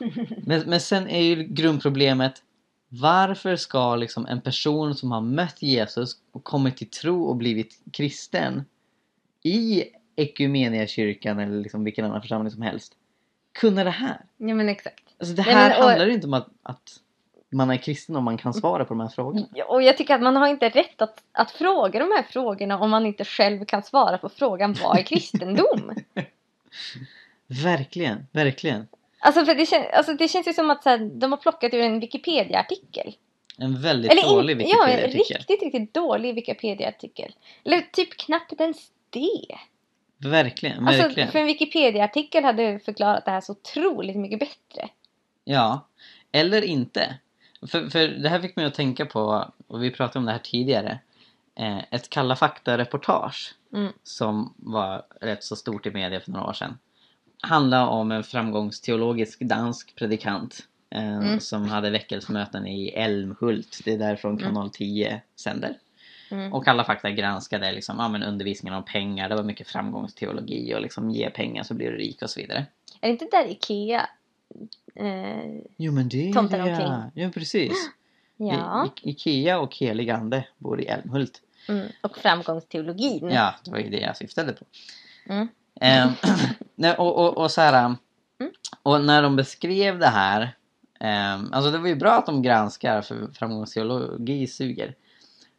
Men, 0.46 0.60
men 0.60 0.80
sen 0.80 1.08
är 1.08 1.20
ju 1.20 1.42
grundproblemet 1.42 2.42
varför 3.00 3.56
ska 3.56 3.96
liksom 3.96 4.26
en 4.26 4.40
person 4.40 4.94
som 4.94 5.12
har 5.12 5.20
mött 5.20 5.62
Jesus 5.62 6.16
och 6.32 6.44
kommit 6.44 6.76
till 6.76 6.90
tro 6.90 7.24
och 7.24 7.36
blivit 7.36 7.80
kristen 7.92 8.64
i 9.42 9.84
Equmeniakyrkan 10.16 11.38
eller 11.38 11.60
liksom 11.60 11.84
vilken 11.84 12.04
annan 12.04 12.20
församling 12.22 12.50
som 12.50 12.62
helst 12.62 12.92
kunna 13.52 13.84
det 13.84 13.90
här? 13.90 14.20
Ja, 14.36 14.54
men 14.54 14.68
exakt. 14.68 15.02
Alltså 15.20 15.34
det 15.34 15.42
här 15.42 15.68
men, 15.68 15.78
och- 15.78 15.88
handlar 15.88 16.08
inte 16.08 16.26
om 16.26 16.34
att, 16.34 16.48
att 16.62 17.00
man 17.52 17.70
är 17.70 17.76
kristen 17.76 18.16
om 18.16 18.24
man 18.24 18.38
kan 18.38 18.54
svara 18.54 18.84
på 18.84 18.94
de 18.94 19.00
här 19.00 19.08
frågorna. 19.08 19.46
Ja, 19.54 19.64
Och 19.64 19.82
jag 19.82 19.96
tycker 19.96 20.14
att 20.14 20.22
man 20.22 20.36
har 20.36 20.46
inte 20.48 20.68
rätt 20.68 21.02
att, 21.02 21.22
att 21.32 21.50
fråga 21.50 21.98
de 21.98 22.04
här 22.04 22.22
frågorna 22.22 22.78
om 22.78 22.90
man 22.90 23.06
inte 23.06 23.24
själv 23.24 23.64
kan 23.64 23.82
svara 23.82 24.18
på 24.18 24.28
frågan 24.28 24.76
vad 24.82 24.98
är 24.98 25.02
kristendom? 25.02 25.94
Verkligen, 27.46 28.26
verkligen. 28.32 28.86
Alltså, 29.22 29.44
för 29.44 29.54
det, 29.54 29.66
kän, 29.66 29.84
alltså 29.92 30.14
det 30.14 30.28
känns 30.28 30.48
ju 30.48 30.52
som 30.52 30.70
att 30.70 30.82
så 30.82 30.88
här, 30.88 30.98
de 30.98 31.32
har 31.32 31.38
plockat 31.38 31.74
ur 31.74 31.80
en 31.80 32.00
Wikipedia-artikel. 32.00 33.14
En 33.58 33.82
väldigt 33.82 34.12
Eller 34.12 34.22
dålig 34.22 34.60
in, 34.62 34.68
ja, 34.68 34.88
en 34.88 34.96
Wikipedia-artikel. 34.96 35.36
riktigt, 35.38 35.62
riktigt 35.62 35.94
dålig 35.94 36.34
Wikipedia-artikel. 36.34 37.34
Eller 37.64 37.80
typ 37.92 38.16
knappt 38.16 38.60
ens 38.60 38.90
det. 39.10 39.58
Verkligen, 40.28 40.86
Alltså, 40.88 41.02
verkligen. 41.02 41.30
för 41.32 41.38
en 41.38 41.46
Wikipedia-artikel 41.46 42.44
hade 42.44 42.78
förklarat 42.78 43.24
det 43.24 43.30
här 43.30 43.40
så 43.40 43.52
otroligt 43.52 44.16
mycket 44.16 44.38
bättre. 44.38 44.88
Ja, 45.44 45.80
eller 46.32 46.62
inte. 46.62 47.14
För, 47.66 47.90
för 47.90 48.08
det 48.08 48.28
här 48.28 48.40
fick 48.40 48.56
mig 48.56 48.64
att 48.66 48.74
tänka 48.74 49.06
på, 49.06 49.52
och 49.66 49.82
vi 49.82 49.90
pratade 49.90 50.18
om 50.18 50.26
det 50.26 50.32
här 50.32 50.38
tidigare, 50.38 50.98
eh, 51.58 51.78
ett 51.90 52.10
Kalla 52.10 52.36
fakta-reportage 52.36 53.54
Mm. 53.74 53.92
som 54.02 54.54
var 54.56 55.02
rätt 55.20 55.44
så 55.44 55.56
stort 55.56 55.86
i 55.86 55.90
media 55.90 56.20
för 56.20 56.30
några 56.30 56.46
år 56.46 56.52
sedan. 56.52 56.78
Handlade 57.44 57.84
om 57.86 58.12
en 58.12 58.24
framgångsteologisk 58.24 59.40
dansk 59.40 59.94
predikant 59.96 60.58
eh, 60.90 61.16
Mm. 61.16 61.40
som 61.40 61.68
hade 61.68 61.90
väckelsemöten 61.90 62.66
i 62.66 62.88
Älmhult. 62.88 63.80
Det 63.84 63.92
är 63.92 63.98
därifrån 63.98 64.38
kanal 64.38 64.70
10 64.70 65.22
sänder. 65.36 65.78
Mm. 66.30 66.52
Och 66.52 66.64
Kalla 66.64 66.84
fakta 66.84 67.10
granskade 67.10 67.72
liksom, 67.72 67.96
ja, 67.98 68.08
men 68.08 68.22
undervisningen 68.22 68.78
om 68.78 68.84
pengar. 68.84 69.28
Det 69.28 69.34
var 69.34 69.42
mycket 69.42 69.68
framgångsteologi 69.68 70.74
och 70.74 70.80
liksom 70.82 71.10
ge 71.10 71.30
pengar 71.30 71.62
så 71.62 71.74
blir 71.74 71.90
du 71.90 71.96
rik 71.96 72.22
och 72.22 72.30
så 72.30 72.40
vidare. 72.40 72.66
Är 73.00 73.08
det 73.08 73.12
inte 73.12 73.28
där 73.30 73.50
IKEA? 73.50 74.06
Eh, 74.94 75.60
Jo 75.76 75.92
men 75.92 76.08
det 76.08 76.28
är 76.28 76.32
Tomtar 76.32 76.58
det. 76.58 76.70
omkring. 76.72 77.22
Ja 77.24 77.30
precis. 77.34 77.72
ja. 78.36 78.88
I, 79.02 79.08
I, 79.08 79.12
Ikea 79.12 79.58
och 79.58 79.76
helig 79.76 80.10
ande 80.10 80.44
bor 80.58 80.80
i 80.80 80.86
Älmhult. 80.86 81.42
Mm. 81.68 81.86
Och 82.00 82.18
framgångsteologin. 82.18 83.30
Ja, 83.30 83.54
det 83.64 83.70
var 83.70 83.78
ju 83.78 83.90
det 83.90 84.00
jag 84.00 84.16
syftade 84.16 84.52
på. 84.52 84.64
Mm. 85.28 85.48
Ehm, 85.80 86.10
nej, 86.74 86.94
och, 86.94 87.16
och, 87.18 87.38
och 87.38 87.50
så 87.50 87.60
här, 87.60 87.96
Mm. 88.40 88.52
och 88.82 89.04
när 89.04 89.22
de 89.22 89.36
beskrev 89.36 89.98
det 89.98 90.06
här, 90.06 90.56
ehm, 91.00 91.52
alltså 91.52 91.70
det 91.70 91.78
var 91.78 91.88
ju 91.88 91.96
bra 91.96 92.12
att 92.12 92.26
de 92.26 92.42
granskar 92.42 93.02
för 93.02 93.28
framgångsteologi 93.34 94.46
suger. 94.46 94.94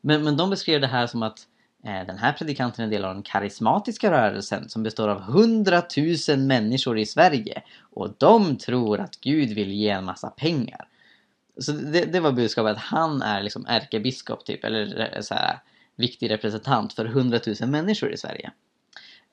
Men, 0.01 0.23
men 0.23 0.37
de 0.37 0.49
beskrev 0.49 0.81
det 0.81 0.87
här 0.87 1.07
som 1.07 1.23
att 1.23 1.39
eh, 1.85 2.05
den 2.07 2.17
här 2.17 2.33
predikanten 2.33 2.81
är 2.81 2.83
en 2.83 2.91
del 2.91 3.05
av 3.05 3.13
den 3.13 3.23
karismatiska 3.23 4.11
rörelsen 4.11 4.69
som 4.69 4.83
består 4.83 5.07
av 5.07 5.21
hundratusen 5.21 6.47
människor 6.47 6.99
i 6.99 7.05
Sverige 7.05 7.61
och 7.79 8.15
de 8.17 8.57
tror 8.57 8.99
att 8.99 9.19
Gud 9.21 9.49
vill 9.49 9.71
ge 9.71 9.89
en 9.89 10.05
massa 10.05 10.29
pengar. 10.29 10.87
Så 11.57 11.71
det, 11.71 12.05
det 12.05 12.19
var 12.19 12.31
budskapet 12.31 12.71
att 12.71 12.83
han 12.83 13.21
är 13.21 13.43
liksom 13.43 13.65
ärkebiskop 13.65 14.45
typ, 14.45 14.63
eller 14.63 15.13
eh, 15.15 15.21
så 15.21 15.33
här, 15.33 15.59
viktig 15.95 16.31
representant 16.31 16.93
för 16.93 17.05
hundratusen 17.05 17.71
människor 17.71 18.13
i 18.13 18.17
Sverige. 18.17 18.51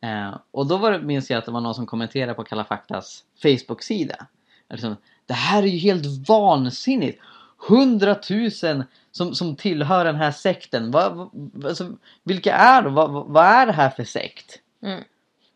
Eh, 0.00 0.36
och 0.50 0.66
då 0.66 0.76
var 0.76 0.98
minns 0.98 1.30
jag 1.30 1.38
att 1.38 1.44
det 1.44 1.52
var 1.52 1.60
någon 1.60 1.74
som 1.74 1.86
kommenterade 1.86 2.34
på 2.34 2.44
Kalla 2.44 2.64
faktas 2.64 3.24
Facebook-sida. 3.42 4.26
Liksom, 4.70 4.96
det 5.26 5.34
här 5.34 5.62
är 5.62 5.66
ju 5.66 5.78
helt 5.78 6.28
vansinnigt! 6.28 7.20
Hundratusen 7.68 8.84
som, 9.12 9.34
som 9.34 9.56
tillhör 9.56 10.04
den 10.04 10.16
här 10.16 10.30
sekten. 10.30 10.90
Va, 10.90 11.10
va, 11.10 11.30
alltså, 11.68 11.92
vilka 12.22 12.54
är 12.54 12.82
de? 12.82 12.94
Vad 12.94 13.10
va, 13.10 13.24
vad 13.28 13.44
är 13.44 13.66
det 13.66 13.72
här 13.72 13.90
för 13.90 14.04
sekt? 14.04 14.58
Mm. 14.82 15.04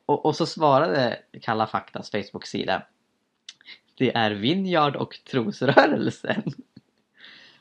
Och, 0.06 0.26
och 0.26 0.36
så 0.36 0.46
svarade 0.46 1.18
Kalla 1.42 1.66
faktas 1.66 2.10
Facebook-sida. 2.10 2.82
Det 3.98 4.16
är 4.16 4.30
Vinjard 4.30 4.96
och 4.96 5.20
trosrörelsen. 5.30 6.42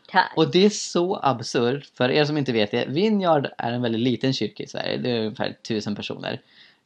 Tack. 0.07 0.33
Och 0.35 0.51
det 0.51 0.65
är 0.65 0.69
så 0.69 1.19
absurt. 1.23 1.85
För 1.97 2.11
er 2.11 2.25
som 2.25 2.37
inte 2.37 2.51
vet 2.51 2.71
det. 2.71 2.85
Vinjard 2.85 3.47
är 3.57 3.71
en 3.71 3.81
väldigt 3.81 4.01
liten 4.01 4.33
kyrka 4.33 4.63
i 4.63 4.67
Sverige. 4.67 4.97
Det 4.97 5.11
är 5.11 5.19
ungefär 5.19 5.57
tusen 5.67 5.95
personer. 5.95 6.41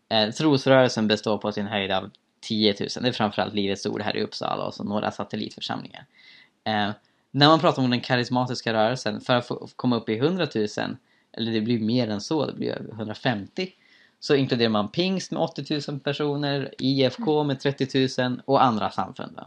Eh, 0.09 0.29
trosrörelsen 0.29 1.07
består 1.07 1.37
på 1.37 1.51
sin 1.51 1.65
höjd 1.65 1.91
av 1.91 2.09
10 2.41 2.75
000. 2.79 2.89
Det 3.01 3.07
är 3.07 3.11
framförallt 3.11 3.53
Livets 3.53 3.85
Ord 3.85 4.01
här 4.01 4.17
i 4.17 4.23
Uppsala 4.23 4.65
och 4.65 4.73
så 4.73 4.83
några 4.83 5.11
satellitförsamlingar. 5.11 6.05
Eh, 6.63 6.89
när 7.31 7.47
man 7.47 7.59
pratar 7.59 7.83
om 7.83 7.89
den 7.89 8.01
karismatiska 8.01 8.73
rörelsen, 8.73 9.21
för 9.21 9.35
att 9.35 9.47
få 9.47 9.67
komma 9.75 9.95
upp 9.95 10.09
i 10.09 10.17
100 10.17 10.47
000, 10.55 10.67
eller 11.31 11.51
det 11.51 11.61
blir 11.61 11.79
mer 11.79 12.09
än 12.09 12.21
så, 12.21 12.45
det 12.45 12.53
blir 12.53 12.71
över 12.71 12.93
150, 12.93 13.71
så 14.19 14.35
inkluderar 14.35 14.69
man 14.69 14.91
Pingst 14.91 15.31
med 15.31 15.41
80 15.41 15.91
000 15.91 15.99
personer, 15.99 16.73
IFK 16.79 17.43
med 17.43 17.59
30 17.59 18.07
000 18.21 18.41
och 18.45 18.63
andra 18.63 18.91
samfund. 18.91 19.39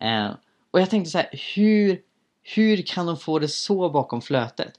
Eh, 0.00 0.30
och 0.70 0.80
jag 0.80 0.90
tänkte 0.90 1.10
så 1.10 1.18
här, 1.18 1.28
hur, 1.54 2.00
hur 2.42 2.82
kan 2.82 3.06
de 3.06 3.16
få 3.16 3.38
det 3.38 3.48
så 3.48 3.90
bakom 3.90 4.22
flötet? 4.22 4.72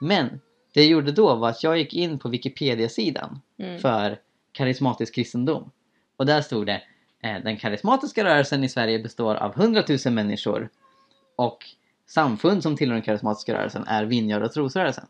Men 0.00 0.40
det 0.74 0.80
jag 0.80 0.90
gjorde 0.90 1.12
då 1.12 1.34
var 1.34 1.48
att 1.48 1.62
jag 1.62 1.78
gick 1.78 1.94
in 1.94 2.18
på 2.18 2.28
Wikipedia-sidan 2.28 3.40
Mm. 3.58 3.78
för 3.78 4.18
karismatisk 4.54 5.14
kristendom. 5.14 5.70
Och 6.16 6.26
där 6.26 6.40
stod 6.40 6.66
det 6.66 6.82
eh, 7.22 7.42
Den 7.44 7.56
karismatiska 7.56 8.24
rörelsen 8.24 8.64
i 8.64 8.68
Sverige 8.68 8.98
består 8.98 9.34
av 9.34 9.60
100 9.60 9.82
000 10.06 10.14
människor 10.14 10.68
och 11.36 11.58
samfund 12.06 12.62
som 12.62 12.76
tillhör 12.76 12.94
den 12.94 13.02
karismatiska 13.02 13.54
rörelsen 13.54 13.84
är 13.86 14.04
Vinjard 14.04 14.42
och 14.42 14.52
trosrörelsen. 14.52 15.06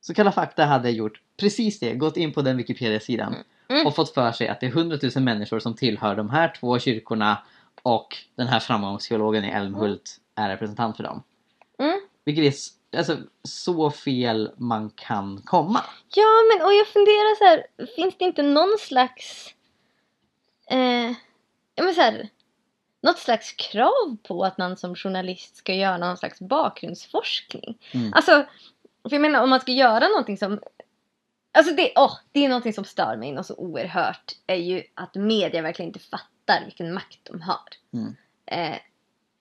Så 0.00 0.14
Kalla 0.14 0.32
fakta 0.32 0.64
hade 0.64 0.90
gjort 0.90 1.20
precis 1.40 1.80
det, 1.80 1.94
gått 1.94 2.16
in 2.16 2.32
på 2.32 2.42
den 2.42 2.56
Wikipedia-sidan 2.56 3.34
Mm. 3.72 3.86
och 3.86 3.94
fått 3.94 4.14
för 4.14 4.32
sig 4.32 4.48
att 4.48 4.60
det 4.60 4.66
är 4.66 4.70
100 4.70 4.98
000 5.16 5.24
människor 5.24 5.58
som 5.58 5.74
tillhör 5.74 6.16
de 6.16 6.30
här 6.30 6.54
två 6.60 6.78
kyrkorna 6.78 7.38
och 7.82 8.16
den 8.34 8.46
här 8.46 8.60
framgångsteologen 8.60 9.44
i 9.44 9.48
Älmhult 9.48 10.16
är 10.34 10.48
representant 10.48 10.96
för 10.96 11.04
dem. 11.04 11.22
Mm. 11.78 12.00
Vilket 12.24 12.44
är 12.44 12.54
alltså, 12.96 13.18
så 13.42 13.90
fel 13.90 14.50
man 14.56 14.90
kan 14.90 15.42
komma. 15.44 15.84
Ja, 16.14 16.28
men 16.52 16.66
och 16.66 16.72
jag 16.72 16.86
funderar 16.86 17.36
så 17.36 17.44
här, 17.44 17.86
finns 17.96 18.18
det 18.18 18.24
inte 18.24 18.42
någon 18.42 18.78
slags... 18.78 19.54
Eh, 20.70 21.10
ja, 21.74 21.84
men 21.84 21.94
så 21.94 22.00
här, 22.00 22.28
något 23.02 23.18
slags 23.18 23.52
krav 23.52 24.16
på 24.22 24.44
att 24.44 24.58
man 24.58 24.76
som 24.76 24.94
journalist 24.94 25.56
ska 25.56 25.74
göra 25.74 25.98
någon 25.98 26.16
slags 26.16 26.40
bakgrundsforskning? 26.40 27.78
Mm. 27.92 28.12
Alltså, 28.14 28.46
för 29.02 29.12
jag 29.12 29.20
menar 29.20 29.42
om 29.42 29.50
man 29.50 29.60
ska 29.60 29.72
göra 29.72 30.08
någonting 30.08 30.38
som... 30.38 30.60
Alltså 31.54 31.74
det, 31.74 31.92
åh, 31.96 32.18
det 32.32 32.44
är 32.44 32.48
någonting 32.48 32.72
som 32.72 32.84
stör 32.84 33.16
mig 33.16 33.32
något 33.32 33.46
så 33.46 33.54
oerhört. 33.56 34.32
Är 34.46 34.56
ju 34.56 34.82
att 34.94 35.14
media 35.14 35.62
verkligen 35.62 35.88
inte 35.88 35.98
fattar 35.98 36.64
vilken 36.64 36.94
makt 36.94 37.18
de 37.22 37.40
har. 37.40 37.62
Mm. 37.92 38.16
Eh, 38.46 38.78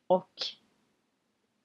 och 0.08 0.32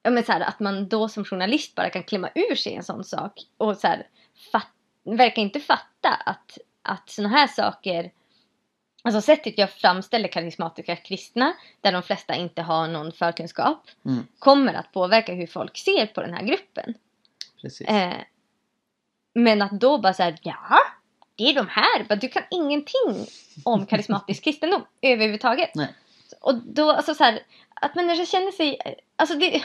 ja, 0.07 0.11
men 0.11 0.23
så 0.23 0.31
här, 0.31 0.41
att 0.41 0.59
man 0.59 0.87
då 0.87 1.09
som 1.09 1.25
journalist 1.25 1.75
bara 1.75 1.89
kan 1.89 2.03
klämma 2.03 2.29
ur 2.35 2.55
sig 2.55 2.75
en 2.75 2.83
sån 2.83 3.03
sak 3.03 3.33
och 3.57 3.77
så 3.77 3.87
här, 3.87 4.07
fat, 4.51 4.67
verkar 5.03 5.41
inte 5.41 5.59
fatta 5.59 6.09
att, 6.25 6.57
att 6.81 7.09
såna 7.09 7.29
här 7.29 7.47
saker 7.47 8.11
Alltså 9.03 9.21
sättet 9.21 9.57
jag 9.57 9.71
framställer 9.71 10.27
karismatiska 10.27 10.95
kristna, 10.95 11.53
där 11.81 11.91
de 11.91 12.03
flesta 12.03 12.35
inte 12.35 12.61
har 12.61 12.87
någon 12.87 13.11
förkunskap, 13.11 13.87
Mm. 14.05 14.27
kommer 14.39 14.73
att 14.73 14.91
påverka 14.91 15.33
hur 15.33 15.47
folk 15.47 15.77
ser 15.77 16.05
på 16.05 16.21
den 16.21 16.33
här 16.33 16.43
gruppen. 16.43 16.93
Precis. 17.61 17.87
Eh, 17.87 18.17
men 19.33 19.61
att 19.61 19.71
då 19.71 19.97
bara 19.97 20.13
säga 20.13 20.37
ja, 20.41 20.79
det 21.35 21.43
är 21.43 21.53
de 21.53 21.67
här. 21.67 22.15
Du 22.15 22.27
kan 22.27 22.43
ingenting 22.51 23.27
om 23.63 23.85
karismatisk 23.85 24.43
kristendom 24.43 24.85
överhuvudtaget. 25.01 25.75
Nej. 25.75 25.93
Och 26.41 26.55
då, 26.55 26.91
alltså 26.91 27.13
så 27.13 27.23
här, 27.23 27.39
att 27.81 27.95
människor 27.95 28.25
känner 28.25 28.51
sig, 28.51 28.79
alltså 29.15 29.37
det, 29.37 29.63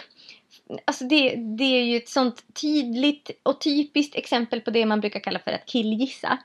alltså 0.85 1.05
det, 1.05 1.35
det 1.37 1.65
är 1.65 1.85
ju 1.85 1.97
ett 1.97 2.09
sånt 2.09 2.55
tydligt 2.61 3.31
och 3.43 3.61
typiskt 3.61 4.17
exempel 4.17 4.61
på 4.61 4.71
det 4.71 4.87
man 4.87 5.01
brukar 5.01 5.21
kalla 5.21 5.39
för 5.39 5.51
att 5.51 5.67
killgissa. 5.67 6.39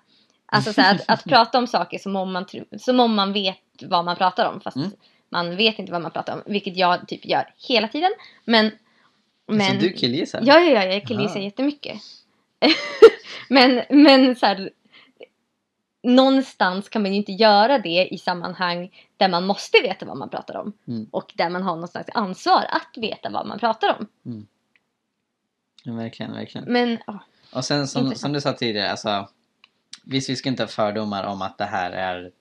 Alltså 0.45 0.73
så 0.73 0.81
här, 0.81 0.95
att, 0.95 1.03
att 1.07 1.23
prata 1.29 1.57
om 1.57 1.67
saker 1.67 1.97
som 1.97 2.15
om, 2.15 2.33
man, 2.33 2.45
som 2.77 2.99
om 2.99 3.15
man 3.15 3.33
vet 3.33 3.57
vad 3.81 4.05
man 4.05 4.15
pratar 4.15 4.45
om 4.49 4.61
fast 4.61 4.77
Mm. 4.77 4.91
man 5.29 5.55
vet 5.55 5.79
inte 5.79 5.91
vad 5.91 6.01
man 6.01 6.11
pratar 6.11 6.33
om. 6.33 6.43
Vilket 6.45 6.77
jag 6.77 7.07
typ 7.07 7.25
gör 7.25 7.53
hela 7.67 7.87
tiden. 7.87 8.11
Men, 8.45 8.71
men 9.47 9.79
Så 9.79 9.85
du 9.85 9.93
killgissar? 9.93 10.41
Ja, 10.43 10.59
ja, 10.59 10.83
ja, 10.83 10.93
jag 10.93 11.07
killgissar 11.07 11.35
Aha. 11.35 11.45
jättemycket. 11.45 12.01
men, 13.49 13.81
men 13.89 14.35
så 14.35 14.45
här, 14.45 14.69
någonstans 16.07 16.89
kan 16.89 17.01
man 17.01 17.11
ju 17.11 17.17
inte 17.17 17.31
göra 17.31 17.79
det 17.79 18.07
i 18.11 18.17
sammanhang 18.17 18.91
där 19.17 19.29
man 19.29 19.45
måste 19.45 19.81
veta 19.81 20.05
vad 20.05 20.17
man 20.17 20.29
pratar 20.29 20.55
om. 20.57 20.73
Mm. 20.87 21.07
Och 21.11 21.33
där 21.35 21.49
man 21.49 21.63
har 21.63 21.75
någon 21.75 21.87
slags 21.87 22.09
ansvar 22.13 22.65
att 22.69 22.97
veta 22.97 23.29
vad 23.29 23.47
man 23.47 23.59
pratar 23.59 23.97
om. 23.99 24.07
Ja, 25.83 25.93
verkligen, 25.93 26.31
verkligen. 26.33 26.71
Men, 26.73 26.97
åh, 27.07 27.17
Och 27.53 27.65
sen 27.65 27.87
som, 27.87 28.15
som 28.15 28.33
du 28.33 28.41
sa 28.41 28.53
tidigare, 28.53 28.91
alltså, 28.91 29.29
visst 30.03 30.29
vi 30.29 30.35
ska 30.35 30.49
inte 30.49 30.63
ha 30.63 30.67
fördomar 30.67 31.23
om 31.23 31.41
att 31.41 31.57
det 31.57 31.65
här 31.65 31.91
är 31.91 32.31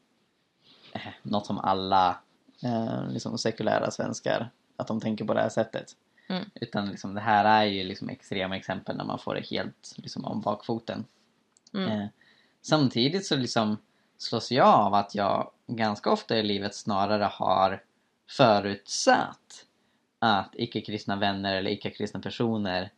eh, 0.92 1.00
något 1.22 1.46
som 1.46 1.58
alla 1.58 2.18
eh, 2.62 3.08
liksom 3.10 3.38
sekulära 3.38 3.90
svenskar, 3.90 4.50
att 4.76 4.86
de 4.86 5.00
tänker 5.00 5.24
på 5.24 5.34
det 5.34 5.40
här 5.40 5.48
sättet. 5.48 5.92
Mm. 6.28 6.44
Utan 6.54 6.90
liksom, 6.90 7.14
det 7.14 7.20
här 7.20 7.44
är 7.44 7.64
ju 7.64 7.84
liksom 7.84 8.08
extrema 8.08 8.56
exempel 8.56 8.96
när 8.96 9.04
man 9.04 9.18
får 9.18 9.34
det 9.34 9.46
helt 9.50 9.94
liksom, 9.96 10.24
om 10.24 10.40
bakfoten. 10.40 11.04
mm, 11.74 11.90
Eh, 12.00 12.06
samtidigt 12.66 13.26
så 13.26 13.36
liksom 13.36 13.76
slås 14.18 14.52
jag 14.52 14.68
av 14.68 14.94
att 14.94 15.14
jag 15.14 15.50
ganska 15.66 16.10
ofta 16.10 16.38
i 16.38 16.42
livet 16.42 16.74
snarare 16.74 17.24
har 17.24 17.82
förutsatt 18.30 19.66
att 20.18 20.50
icke-kristna 20.52 21.16
vänner 21.16 21.56
eller 21.56 21.70
icke-kristna 21.70 22.20
personer 22.20 22.90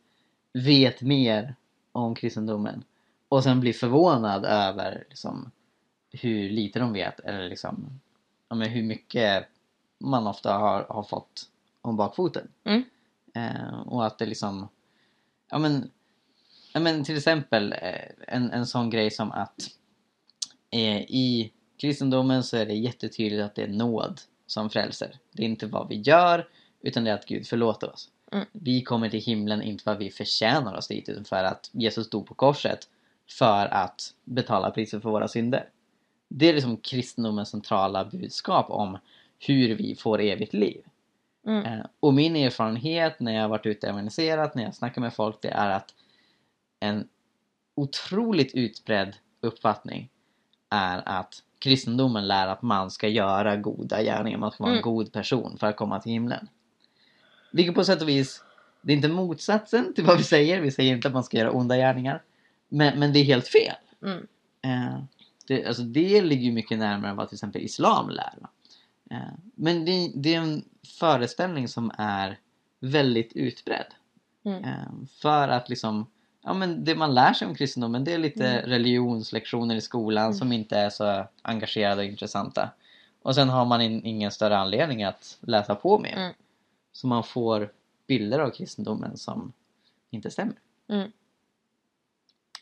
vet 0.53 1.01
mer 1.01 1.55
om 1.91 2.15
kristendomen 2.15 2.83
och 3.29 3.43
sen 3.43 3.59
blir 3.59 3.73
förvånad 3.73 4.45
över 4.45 5.05
liksom, 5.09 5.51
hur 6.11 6.49
lite 6.49 6.79
de 6.79 6.93
vet 6.93 7.19
eller 7.19 7.49
liksom, 7.49 7.99
ja, 8.49 8.55
men 8.55 8.69
hur 8.69 8.83
mycket 8.83 9.47
man 9.97 10.27
ofta 10.27 10.53
har, 10.53 10.85
har 10.89 11.03
fått 11.03 11.49
om 11.81 11.97
bakfoten. 11.97 12.47
Mm. 12.63 12.83
Eh, 13.33 13.79
och 13.79 14.05
att 14.05 14.17
det 14.17 14.25
liksom, 14.25 14.67
ja 15.49 15.57
men, 15.57 15.91
men 16.79 17.03
till 17.03 17.17
exempel 17.17 17.73
eh, 17.73 18.35
en, 18.35 18.51
en 18.51 18.65
sån 18.65 18.89
grej 18.89 19.11
som 19.11 19.31
att 19.31 19.69
eh, 20.71 21.01
i 21.01 21.51
kristendomen 21.77 22.43
så 22.43 22.57
är 22.57 22.65
det 22.65 22.73
jättetydligt 22.73 23.43
att 23.43 23.55
det 23.55 23.63
är 23.63 23.67
nåd 23.67 24.21
som 24.47 24.69
frälser. 24.69 25.15
Det 25.31 25.43
är 25.43 25.47
inte 25.47 25.67
vad 25.67 25.87
vi 25.89 25.95
gör 25.95 26.47
utan 26.81 27.03
det 27.03 27.09
är 27.09 27.15
att 27.15 27.25
Gud 27.25 27.47
förlåter 27.47 27.93
oss. 27.93 28.09
Mm. 28.31 28.45
Vi 28.51 28.81
kommer 28.81 29.09
till 29.09 29.21
himlen 29.21 29.61
inte 29.61 29.83
för 29.83 29.91
att 29.91 29.99
vi 29.99 30.09
förtjänar 30.09 30.77
oss 30.77 30.87
dit 30.87 31.09
utan 31.09 31.25
för 31.25 31.43
att 31.43 31.69
Jesus 31.73 32.09
dog 32.09 32.27
på 32.27 32.33
korset 32.33 32.89
för 33.29 33.65
att 33.65 34.13
betala 34.23 34.71
priset 34.71 35.01
för 35.01 35.09
våra 35.09 35.27
synder. 35.27 35.69
Det 36.27 36.49
är 36.49 36.53
liksom 36.53 36.77
kristendomens 36.77 37.49
centrala 37.49 38.05
budskap 38.05 38.69
om 38.69 38.97
hur 39.39 39.75
vi 39.75 39.95
får 39.95 40.21
evigt 40.21 40.53
liv. 40.53 40.81
Mm. 41.47 41.65
Eh, 41.65 41.85
och 41.99 42.13
min 42.13 42.35
erfarenhet 42.35 43.19
när 43.19 43.33
jag 43.33 43.41
har 43.41 43.49
varit 43.49 43.65
ute 43.65 43.87
och 43.87 43.91
evangeliserat, 43.91 44.55
när 44.55 44.63
jag 44.63 44.75
snackar 44.75 45.01
med 45.01 45.13
folk, 45.13 45.41
det 45.41 45.49
är 45.49 45.69
att 45.69 45.93
en 46.79 47.07
otroligt 47.75 48.53
utbredd 48.53 49.15
uppfattning 49.41 50.09
är 50.69 51.01
att 51.05 51.43
kristendomen 51.59 52.27
lär 52.27 52.47
att 52.47 52.61
man 52.61 52.91
ska 52.91 53.07
göra 53.07 53.55
goda 53.55 54.03
gärningar, 54.03 54.37
man 54.37 54.51
ska 54.51 54.63
vara 54.63 54.71
en 54.71 54.77
Mm. 54.79 54.93
god 54.93 55.11
person 55.13 55.57
för 55.57 55.67
att 55.67 55.75
komma 55.77 55.99
till 55.99 56.11
himlen. 56.11 56.47
Vilket 57.51 57.75
på 57.75 57.83
sätt 57.83 58.01
och 58.01 58.09
vis, 58.09 58.43
det 58.81 58.93
är 58.93 58.95
inte 58.95 59.07
motsatsen 59.07 59.93
till 59.93 60.05
vad 60.05 60.17
vi 60.17 60.23
säger, 60.23 60.61
vi 60.61 60.71
säger 60.71 60.95
inte 60.95 61.07
att 61.07 61.13
man 61.13 61.23
ska 61.23 61.37
göra 61.37 61.51
onda 61.51 61.77
gärningar. 61.77 62.23
Men, 62.69 62.99
men 62.99 63.13
det 63.13 63.19
är 63.19 63.23
helt 63.23 63.47
fel. 63.47 63.75
Mm. 64.03 64.27
Eh, 64.61 65.03
det, 65.47 65.65
alltså 65.65 65.83
det 65.83 66.21
ligger 66.21 66.43
ju 66.43 66.51
mycket 66.51 66.79
närmare 66.79 67.13
vad 67.13 67.29
till 67.29 67.35
exempel 67.35 67.61
islam 67.61 68.09
lär. 68.09 68.33
Eh, 69.11 69.33
men 69.55 69.85
det, 69.85 70.11
det 70.15 70.35
är 70.35 70.39
en 70.39 70.63
föreställning 70.99 71.67
som 71.67 71.91
är 71.97 72.37
väldigt 72.79 73.33
utbredd. 73.33 73.87
Mm. 74.45 74.63
Eh, 74.63 75.05
för 75.21 75.47
att 75.47 75.69
liksom, 75.69 76.05
ja 76.43 76.53
men 76.53 76.83
det 76.85 76.95
man 76.95 77.13
lär 77.13 77.33
sig 77.33 77.47
om 77.47 77.55
kristendomen 77.55 78.03
det 78.03 78.13
är 78.13 78.17
lite 78.17 78.47
Mm. 78.47 78.65
religionslektioner 78.69 79.75
i 79.75 79.81
skolan 79.81 80.23
Mm. 80.25 80.33
som 80.33 80.51
inte 80.51 80.77
är 80.77 80.89
så 80.89 81.27
engagerade 81.41 82.01
och 82.01 82.07
intressanta. 82.07 82.69
Och 83.21 83.35
sen 83.35 83.49
har 83.49 83.65
man 83.65 83.81
in, 83.81 84.05
ingen 84.05 84.31
större 84.31 84.57
anledning 84.57 85.03
att 85.03 85.37
läsa 85.41 85.75
på 85.75 85.99
mer. 85.99 86.15
Mm. 86.17 86.33
Så 86.91 87.07
man 87.07 87.23
får 87.23 87.71
bilder 88.07 88.39
av 88.39 88.49
kristendomen 88.49 89.17
som 89.17 89.53
inte 90.09 90.31
stämmer. 90.31 90.55
Mm. 90.89 91.11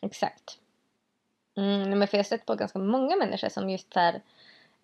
Exakt. 0.01 0.57
Mm, 1.57 1.99
men 1.99 2.07
för 2.07 2.17
jag 2.17 2.23
har 2.23 2.25
stött 2.25 2.45
på 2.45 2.55
ganska 2.55 2.79
många 2.79 3.15
människor 3.15 3.49
som 3.49 3.69
just 3.69 3.95
här, 3.95 4.21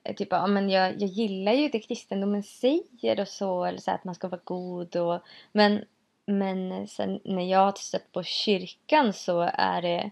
eh, 0.04 0.16
typ, 0.16 0.28
ja, 0.32 0.48
men 0.48 0.70
jag, 0.70 0.92
jag 1.02 1.10
gillar 1.10 1.52
ju 1.54 1.70
det 1.70 1.80
kristendomen 1.80 2.44
säger 2.44 3.20
och 3.20 3.28
så, 3.28 3.66
eller 3.66 3.80
så 3.80 3.92
att 3.92 4.04
man 4.04 4.16
ska 4.16 4.28
vara 4.28 4.42
god 4.44 4.96
och 4.96 5.22
men, 5.52 5.86
men 6.26 6.88
sen 6.88 7.20
när 7.24 7.52
jag 7.52 7.60
har 7.60 7.72
stött 7.72 8.12
på 8.12 8.24
kyrkan 8.24 9.14
så 9.14 9.50
är 9.54 9.82
det 9.82 10.12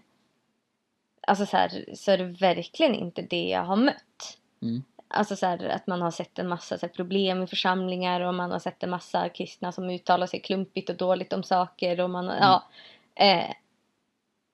alltså 1.26 1.46
så, 1.46 1.56
här, 1.56 1.84
så 1.94 2.10
är 2.10 2.18
det 2.18 2.24
verkligen 2.24 2.94
inte 2.94 3.22
det 3.22 3.48
jag 3.48 3.64
har 3.64 3.76
mött. 3.76 4.38
Mm. 4.62 4.82
Alltså 5.08 5.36
så 5.36 5.46
här, 5.46 5.68
att 5.68 5.86
man 5.86 6.02
har 6.02 6.10
sett 6.10 6.38
en 6.38 6.48
massa 6.48 6.78
så 6.78 6.86
här, 6.86 6.92
problem 6.92 7.42
i 7.42 7.46
församlingar 7.46 8.20
och 8.20 8.34
man 8.34 8.50
har 8.50 8.58
sett 8.58 8.82
en 8.82 8.90
massa 8.90 9.28
kristna 9.28 9.72
som 9.72 9.90
uttalar 9.90 10.26
sig 10.26 10.40
klumpigt 10.40 10.90
och 10.90 10.96
dåligt 10.96 11.32
om 11.32 11.42
saker 11.42 12.00
och 12.00 12.10
man, 12.10 12.26
ja. 12.26 12.64
Eh, 13.14 13.50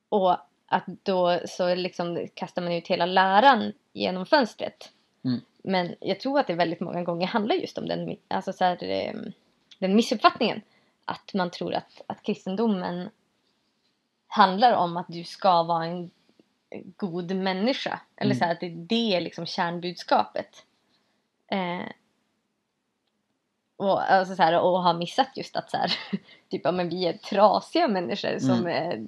och 0.08 0.36
att 0.66 0.84
då 1.02 1.40
så 1.46 1.74
liksom 1.74 2.28
kastar 2.34 2.62
man 2.62 2.72
ut 2.72 2.88
hela 2.88 3.06
läran 3.06 3.72
genom 3.92 4.26
fönstret. 4.26 4.92
Mm. 5.24 5.40
Men 5.62 5.94
jag 6.00 6.20
tror 6.20 6.38
att 6.38 6.46
det 6.46 6.54
väldigt 6.54 6.80
många 6.80 7.02
gånger 7.02 7.26
handlar 7.26 7.54
just 7.54 7.78
om 7.78 7.88
den, 7.88 8.16
alltså 8.28 8.52
så 8.52 8.64
här, 8.64 8.84
eh, 8.84 9.14
den 9.78 9.96
missuppfattningen. 9.96 10.62
Att 11.09 11.35
man 11.35 11.51
tror 11.51 11.75
att, 11.75 12.03
att 12.07 12.23
kristendomen 12.23 13.11
handlar 14.27 14.73
om 14.73 14.97
att 14.97 15.07
du 15.09 15.25
ska 15.25 15.62
vara 15.62 15.85
en 15.85 16.11
god 16.97 17.31
människa. 17.37 18.01
Eller 18.16 18.31
Mm. 18.35 18.38
så 18.38 18.44
här, 18.44 18.53
att 18.53 18.61
det, 18.61 18.68
det 18.68 19.14
är 19.16 19.21
liksom 19.21 19.47
kärnbudskapet. 19.47 20.64
Eh, 21.47 21.88
och, 23.77 24.12
alltså 24.12 24.37
så 24.37 24.42
här, 24.42 24.61
och 24.61 24.83
har 24.83 24.94
missat 24.94 25.29
just 25.37 25.57
att 25.57 25.71
så 25.71 25.77
här, 25.77 25.92
typ, 26.49 26.61
ja, 26.64 26.73
men 26.73 26.88
vi 26.88 27.07
är 27.07 27.12
trasiga 27.12 27.88
människor 27.88 28.38
som, 28.38 28.66
eh, 28.66 29.01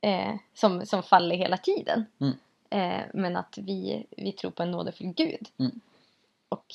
eh, 0.00 0.34
som, 0.54 0.86
som 0.86 1.02
faller 1.02 1.36
hela 1.36 1.56
tiden. 1.56 2.06
Mm. 2.20 2.34
Eh, 2.70 3.04
men 3.14 3.36
att 3.36 3.58
vi, 3.58 4.06
vi 4.10 4.32
tror 4.32 4.50
på 4.50 4.62
en 4.62 4.70
nådefull 4.70 5.06
Gud. 5.06 5.48
Mm. 5.58 5.80
Och 6.48 6.66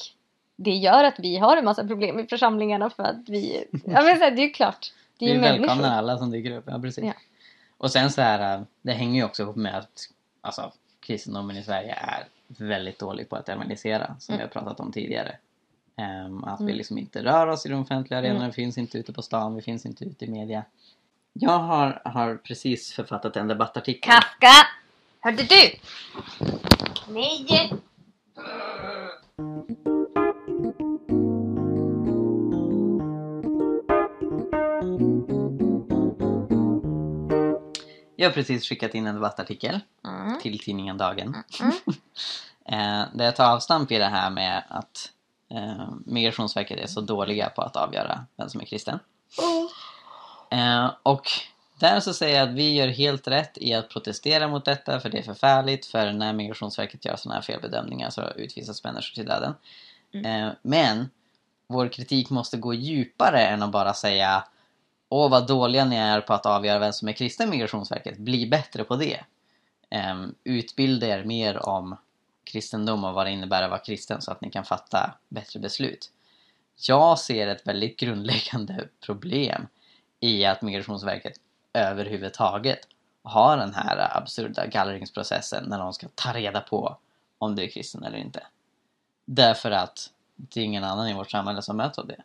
det 0.60 0.72
gör 0.76 1.04
att 1.04 1.20
vi 1.20 1.38
har 1.38 1.58
en 1.58 1.66
massa 1.66 1.88
problem 1.88 2.20
i 2.20 2.28
församlingarna 2.28 2.90
för 2.90 3.04
att 3.04 3.30
vi... 3.30 3.66
Ja 3.72 4.02
men 4.02 4.18
så 4.18 4.24
här, 4.24 4.32
det 4.32 4.42
är 4.42 4.48
ju 4.48 4.50
klart. 4.50 4.94
Det 5.20 5.26
är 5.30 5.34
Vi 5.34 5.40
välkomnar 5.40 5.76
människor. 5.76 5.94
alla 5.98 6.18
som 6.18 6.32
dyker 6.32 6.52
upp, 6.58 6.64
ja 6.68 6.80
precis. 6.80 7.04
Ja. 7.04 7.14
Och 7.78 7.92
sen 7.92 8.12
så 8.12 8.22
här, 8.22 8.66
det 8.82 8.92
hänger 8.92 9.16
ju 9.22 9.26
också 9.26 9.44
ihop 9.44 9.56
med 9.56 9.78
att 9.78 10.10
alltså, 10.42 10.72
kristendomen 11.00 11.58
i 11.58 11.64
Sverige 11.64 11.94
är 11.94 12.24
väldigt 12.48 13.00
dålig 13.00 13.30
på 13.30 13.36
att 13.36 13.50
evangelisera, 13.50 14.16
som 14.20 14.34
Mm. 14.36 14.38
vi 14.48 14.54
har 14.54 14.62
pratat 14.62 14.80
om 14.80 14.92
tidigare. 14.92 15.36
Ehm, 15.96 16.44
att 16.44 16.60
vi 16.60 16.64
Mm. 16.64 16.76
liksom 16.76 16.98
inte 16.98 17.24
rör 17.24 17.48
oss 17.48 17.66
i 17.66 17.70
de 17.70 17.82
offentliga 17.82 18.20
arenorna, 18.20 18.40
Mm. 18.40 18.48
vi 18.50 18.54
finns 18.54 18.78
inte 18.78 18.98
ute 18.98 19.14
på 19.14 19.22
stan, 19.22 19.56
vi 19.56 19.62
finns 19.62 19.86
inte 19.86 20.04
ute 20.06 20.26
i 20.26 20.28
media. 20.30 20.64
Jag 21.34 21.60
har, 21.60 22.02
har 22.06 22.36
precis 22.36 22.94
författat 22.94 23.36
en 23.38 23.48
debattartikel. 23.48 24.12
Kafka! 24.12 24.54
Hörde 25.20 25.44
du? 25.44 25.72
Nej! 27.14 27.72
Jag 38.20 38.30
har 38.30 38.34
precis 38.34 38.70
skickat 38.70 38.96
in 38.96 39.08
en 39.08 39.16
debattartikel 39.16 39.80
Mm. 40.06 40.40
till 40.40 40.60
tidningen 40.60 40.98
Dagen. 40.98 41.36
Mm. 41.62 41.74
Eh, 42.70 43.04
där 43.14 43.26
jag 43.26 43.36
tar 43.36 43.54
avstamp 43.54 43.92
i 43.92 43.98
det 43.98 44.06
här 44.06 44.30
med 44.30 44.64
att 44.70 45.12
eh, 45.52 45.90
Migrationsverket 46.06 46.80
är 46.80 46.88
så 46.88 47.02
dåliga 47.02 47.50
på 47.50 47.62
att 47.62 47.76
avgöra 47.76 48.26
vem 48.38 48.50
som 48.50 48.62
är 48.62 48.66
kristen. 48.66 49.00
Eh, 50.52 50.92
och 51.04 51.28
där 51.80 52.00
så 52.00 52.14
säger 52.14 52.40
jag 52.40 52.50
att 52.50 52.56
vi 52.56 52.74
gör 52.74 52.88
helt 52.88 53.28
rätt 53.28 53.58
i 53.58 53.74
att 53.74 53.90
protestera 53.90 54.48
mot 54.48 54.66
detta 54.66 55.00
för 55.00 55.10
det 55.10 55.18
är 55.18 55.24
förfärligt 55.24 55.86
för 55.86 56.12
när 56.12 56.34
Migrationsverket 56.34 57.06
gör 57.06 57.16
sådana 57.16 57.36
här 57.36 57.42
felbedömningar 57.42 58.10
så 58.10 58.22
utvisas 58.36 58.84
människor 58.84 59.16
till 59.16 59.26
döden. 59.26 59.54
Eh, 60.26 60.50
men 60.62 61.10
vår 61.68 61.88
kritik 61.88 62.30
måste 62.30 62.58
gå 62.58 62.74
djupare 62.74 63.48
än 63.48 63.64
att 63.64 63.72
bara 63.72 63.94
säga 63.94 64.44
Åh 65.10 65.30
vad 65.30 65.48
dåliga 65.48 65.86
ni 65.86 65.96
är 65.96 66.22
på 66.22 66.34
att 66.34 66.46
avgöra 66.46 66.80
vem 66.80 66.94
som 66.94 67.08
är 67.08 67.14
kristen 67.14 67.50
Migrationsverket. 67.50 68.18
Bli 68.18 68.48
bättre 68.48 68.84
på 68.84 68.96
det. 68.96 69.24
Ehm, 69.90 70.24
um, 70.24 70.36
utbilda 70.44 71.08
er 71.08 71.24
mer 71.24 71.70
om 71.70 71.98
kristendom 72.44 73.04
och 73.04 73.14
vad 73.14 73.26
det 73.26 73.32
innebär 73.32 73.64
att 73.64 73.70
vara 73.70 73.80
kristen 73.80 74.22
så 74.22 74.32
att 74.32 74.42
ni 74.42 74.52
kan 74.52 74.66
fatta 74.66 75.14
bättre 75.30 75.60
beslut. 75.60 76.12
Jag 76.88 77.20
ser 77.20 77.48
ett 77.48 77.68
väldigt 77.68 78.00
grundläggande 78.00 78.88
problem 79.06 79.68
i 80.20 80.46
att 80.46 80.62
Migrationsverket 80.62 81.34
överhuvudtaget 81.74 82.80
har 83.24 83.58
den 83.58 83.74
här 83.74 84.18
absurda 84.18 84.66
gallringsprocessen 84.66 85.64
när 85.68 85.80
de 85.80 85.94
ska 85.94 86.08
ta 86.16 86.34
reda 86.34 86.62
på 86.62 86.98
om 87.38 87.56
du 87.56 87.64
är 87.64 87.68
kristen 87.68 88.04
eller 88.04 88.18
inte. 88.18 88.44
Därför 89.26 89.72
att 89.72 90.12
det 90.36 90.60
är 90.60 90.66
ingen 90.66 90.84
annan 90.84 91.08
i 91.08 91.14
vårt 91.14 91.32
samhälle 91.32 91.62
som 91.62 91.78
möter 91.78 92.04
det. 92.04 92.24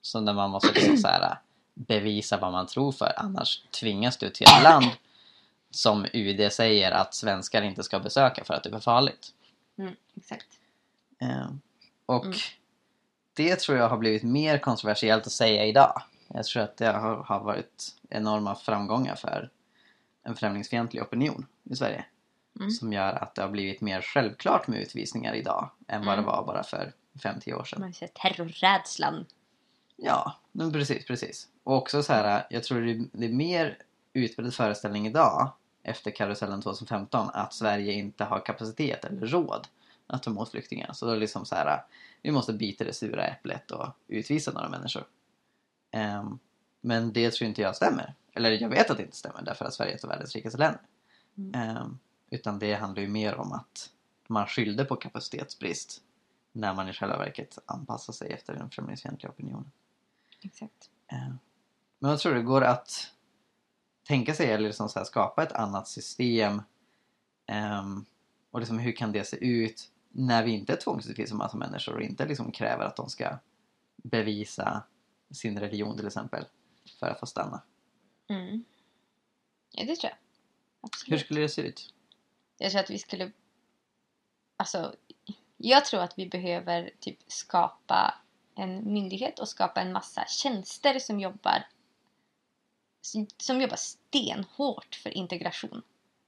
Så 0.00 0.20
när 0.20 0.32
man 0.32 0.50
måste 0.50 0.72
liksom 0.72 0.96
så 0.96 1.08
här 1.08 1.38
bevisa 1.86 2.36
vad 2.38 2.52
man 2.52 2.66
tror 2.66 2.92
för 2.92 3.12
annars 3.16 3.62
tvingas 3.70 4.16
du 4.16 4.30
till 4.30 4.46
ett 4.56 4.62
land 4.62 4.86
som 5.70 6.06
UD 6.12 6.52
säger 6.52 6.90
att 6.92 7.14
svenskar 7.14 7.62
inte 7.62 7.82
ska 7.82 7.98
besöka 8.00 8.44
för 8.44 8.54
att 8.54 8.62
det 8.62 8.68
är 8.68 8.72
för 8.72 8.80
farligt. 8.80 9.28
Mm, 9.78 9.94
exakt. 10.16 10.46
Eh, 11.20 11.50
och 12.06 12.24
Mm. 12.24 12.36
det 13.34 13.56
tror 13.60 13.78
jag 13.78 13.88
har 13.88 13.98
blivit 13.98 14.22
mer 14.22 14.58
kontroversiellt 14.58 15.26
att 15.26 15.32
säga 15.32 15.64
idag. 15.66 16.02
Jag 16.28 16.44
tror 16.44 16.62
att 16.62 16.76
det 16.76 16.86
har, 16.92 17.16
har 17.16 17.40
varit 17.40 17.94
enorma 18.08 18.54
framgångar 18.54 19.14
för 19.14 19.50
en 20.22 20.36
främlingsfientlig 20.36 21.02
opinion 21.02 21.46
i 21.70 21.76
Sverige. 21.76 22.04
Mm. 22.58 22.70
Som 22.70 22.92
gör 22.92 23.12
att 23.12 23.34
det 23.34 23.42
har 23.42 23.48
blivit 23.48 23.80
mer 23.80 24.00
självklart 24.00 24.66
med 24.66 24.80
utvisningar 24.80 25.34
idag 25.34 25.70
än 25.88 26.04
vad 26.06 26.14
Mm. 26.14 26.24
det 26.24 26.30
var 26.30 26.44
bara 26.46 26.62
för 26.62 26.92
5-10 27.22 27.52
år 27.54 27.64
sedan. 27.64 27.80
Man 27.80 27.94
ser 27.94 28.06
terrorrädslan. 28.06 29.26
Ja, 29.96 30.36
men 30.52 30.72
precis, 30.72 31.06
precis. 31.06 31.48
Och 31.68 31.76
också 31.76 32.02
så 32.02 32.12
här, 32.12 32.46
jag 32.50 32.64
tror 32.64 32.80
det 32.80 32.90
är, 32.90 33.04
det 33.12 33.26
är 33.26 33.32
mer 33.32 33.78
utbredd 34.12 34.54
föreställning 34.54 35.06
idag 35.06 35.50
efter 35.82 36.10
karusellen 36.10 36.62
2015 36.62 37.30
att 37.32 37.54
Sverige 37.54 37.92
inte 37.92 38.24
har 38.24 38.40
kapacitet 38.40 39.04
eller 39.04 39.26
råd 39.26 39.68
att 40.06 40.22
ta 40.22 40.30
emot 40.30 40.50
flyktingar. 40.50 40.92
Så 40.92 41.06
då 41.06 41.10
är 41.10 41.14
det 41.14 41.20
liksom 41.20 41.44
så 41.44 41.54
här, 41.54 41.82
vi 42.22 42.30
måste 42.30 42.52
bita 42.52 42.84
det 42.84 42.92
sura 42.92 43.26
äpplet 43.26 43.70
och 43.70 43.86
utvisa 44.06 44.52
några 44.52 44.68
människor. 44.68 45.04
Ehm, 45.90 46.38
men 46.80 47.12
det 47.12 47.30
tror 47.30 47.48
inte 47.48 47.62
jag 47.62 47.76
stämmer. 47.76 48.14
Eller 48.32 48.50
jag 48.50 48.68
vet 48.68 48.90
att 48.90 48.96
det 48.96 49.02
inte 49.02 49.16
stämmer 49.16 49.42
därför 49.42 49.64
att 49.64 49.74
Sverige 49.74 49.92
är 49.92 49.96
ett 49.96 50.04
av 50.04 50.10
världens 50.10 50.34
rikaste 50.34 50.58
länder. 50.58 50.80
Mm. 51.36 51.54
Ehm, 51.54 51.98
utan 52.30 52.58
det 52.58 52.74
handlar 52.74 53.02
ju 53.02 53.08
mer 53.08 53.34
om 53.34 53.52
att 53.52 53.90
man 54.26 54.46
skyllde 54.46 54.84
på 54.84 54.96
kapacitetsbrist 54.96 56.02
när 56.52 56.74
man 56.74 56.88
i 56.88 56.92
själva 56.92 57.18
verket 57.18 57.58
anpassar 57.66 58.12
sig 58.12 58.32
efter 58.32 58.54
den 58.54 58.70
främlingsfientliga 58.70 59.30
opinionen. 59.30 59.70
Exakt. 60.42 60.90
Eh, 61.12 61.28
Men 61.98 62.10
jag 62.10 62.20
tror 62.20 62.34
det 62.34 62.42
går 62.42 62.64
att 62.64 63.12
tänka 64.06 64.34
sig 64.34 64.52
eller 64.52 64.66
liksom 64.66 64.88
så 64.88 64.98
här 64.98 65.06
skapa 65.06 65.42
ett 65.42 65.52
annat 65.52 65.88
system 65.88 66.62
ehm, 67.46 68.04
Och 68.50 68.60
liksom 68.60 68.78
hur 68.78 68.92
kan 68.92 69.12
det 69.12 69.24
se 69.24 69.36
ut 69.36 69.90
när 70.08 70.44
vi 70.44 70.50
inte 70.50 70.76
tvångsutvisar 70.76 71.36
massa 71.36 71.56
människor 71.56 71.94
och 71.94 72.02
inte 72.02 72.26
liksom 72.26 72.52
kräver 72.52 72.84
att 72.84 72.96
de 72.96 73.08
ska 73.08 73.38
bevisa 73.96 74.82
sin 75.30 75.60
religion 75.60 75.96
till 75.96 76.06
exempel 76.06 76.44
för 77.00 77.06
att 77.06 77.20
få 77.20 77.26
stanna. 77.26 77.62
Mm. 78.28 78.64
Ja, 79.70 79.84
det 79.84 79.96
tror 79.96 80.10
jag. 80.10 80.18
Hur 80.80 80.88
Absolut. 80.88 81.20
skulle 81.20 81.40
det 81.40 81.48
se 81.48 81.62
ut? 81.62 81.94
Jag 82.58 82.70
tror 82.70 82.80
att 82.80 82.90
vi 82.90 82.98
skulle... 82.98 83.32
Alltså, 84.56 84.94
jag 85.56 85.84
tror 85.84 86.00
att 86.00 86.18
vi 86.18 86.28
behöver 86.28 86.90
typ 87.00 87.18
skapa 87.26 88.14
en 88.54 88.92
myndighet 88.92 89.38
och 89.38 89.48
skapa 89.48 89.80
en 89.80 89.92
massa 89.92 90.24
tjänster 90.24 90.98
som 90.98 91.20
jobbar 91.20 91.64
som, 93.38 93.60
jobbar 93.60 93.76
stenhårt 93.76 94.94
för 94.94 95.16
integration. 95.16 95.82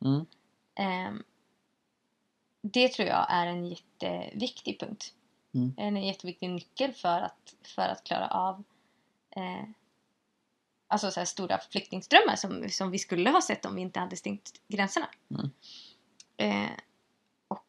Mm. 0.04 0.26
Ehm, 0.74 1.22
det 2.62 2.88
tror 2.88 3.08
jag 3.08 3.26
är 3.30 3.46
en 3.46 3.66
jätteviktig 3.66 4.80
punkt. 4.80 5.14
Mm. 5.54 5.74
En 5.76 6.04
jätteviktig 6.04 6.50
nyckel 6.50 6.92
för 6.92 7.20
att, 7.20 7.54
för 7.62 7.82
att 7.82 8.04
klara 8.04 8.28
av 8.28 8.64
eh, 9.30 9.64
alltså 10.88 11.10
så 11.10 11.26
stora 11.26 11.58
flyktingströmmar 11.58 12.36
som, 12.36 12.68
som 12.70 12.90
vi 12.90 12.98
skulle 12.98 13.30
ha 13.30 13.42
sett 13.42 13.64
om 13.64 13.74
vi 13.74 13.82
inte 13.82 14.00
hade 14.00 14.16
stängt 14.16 14.60
gränserna. 14.68 15.08
Mm. 15.30 15.50
Eh, 16.36 16.70
och 17.48 17.66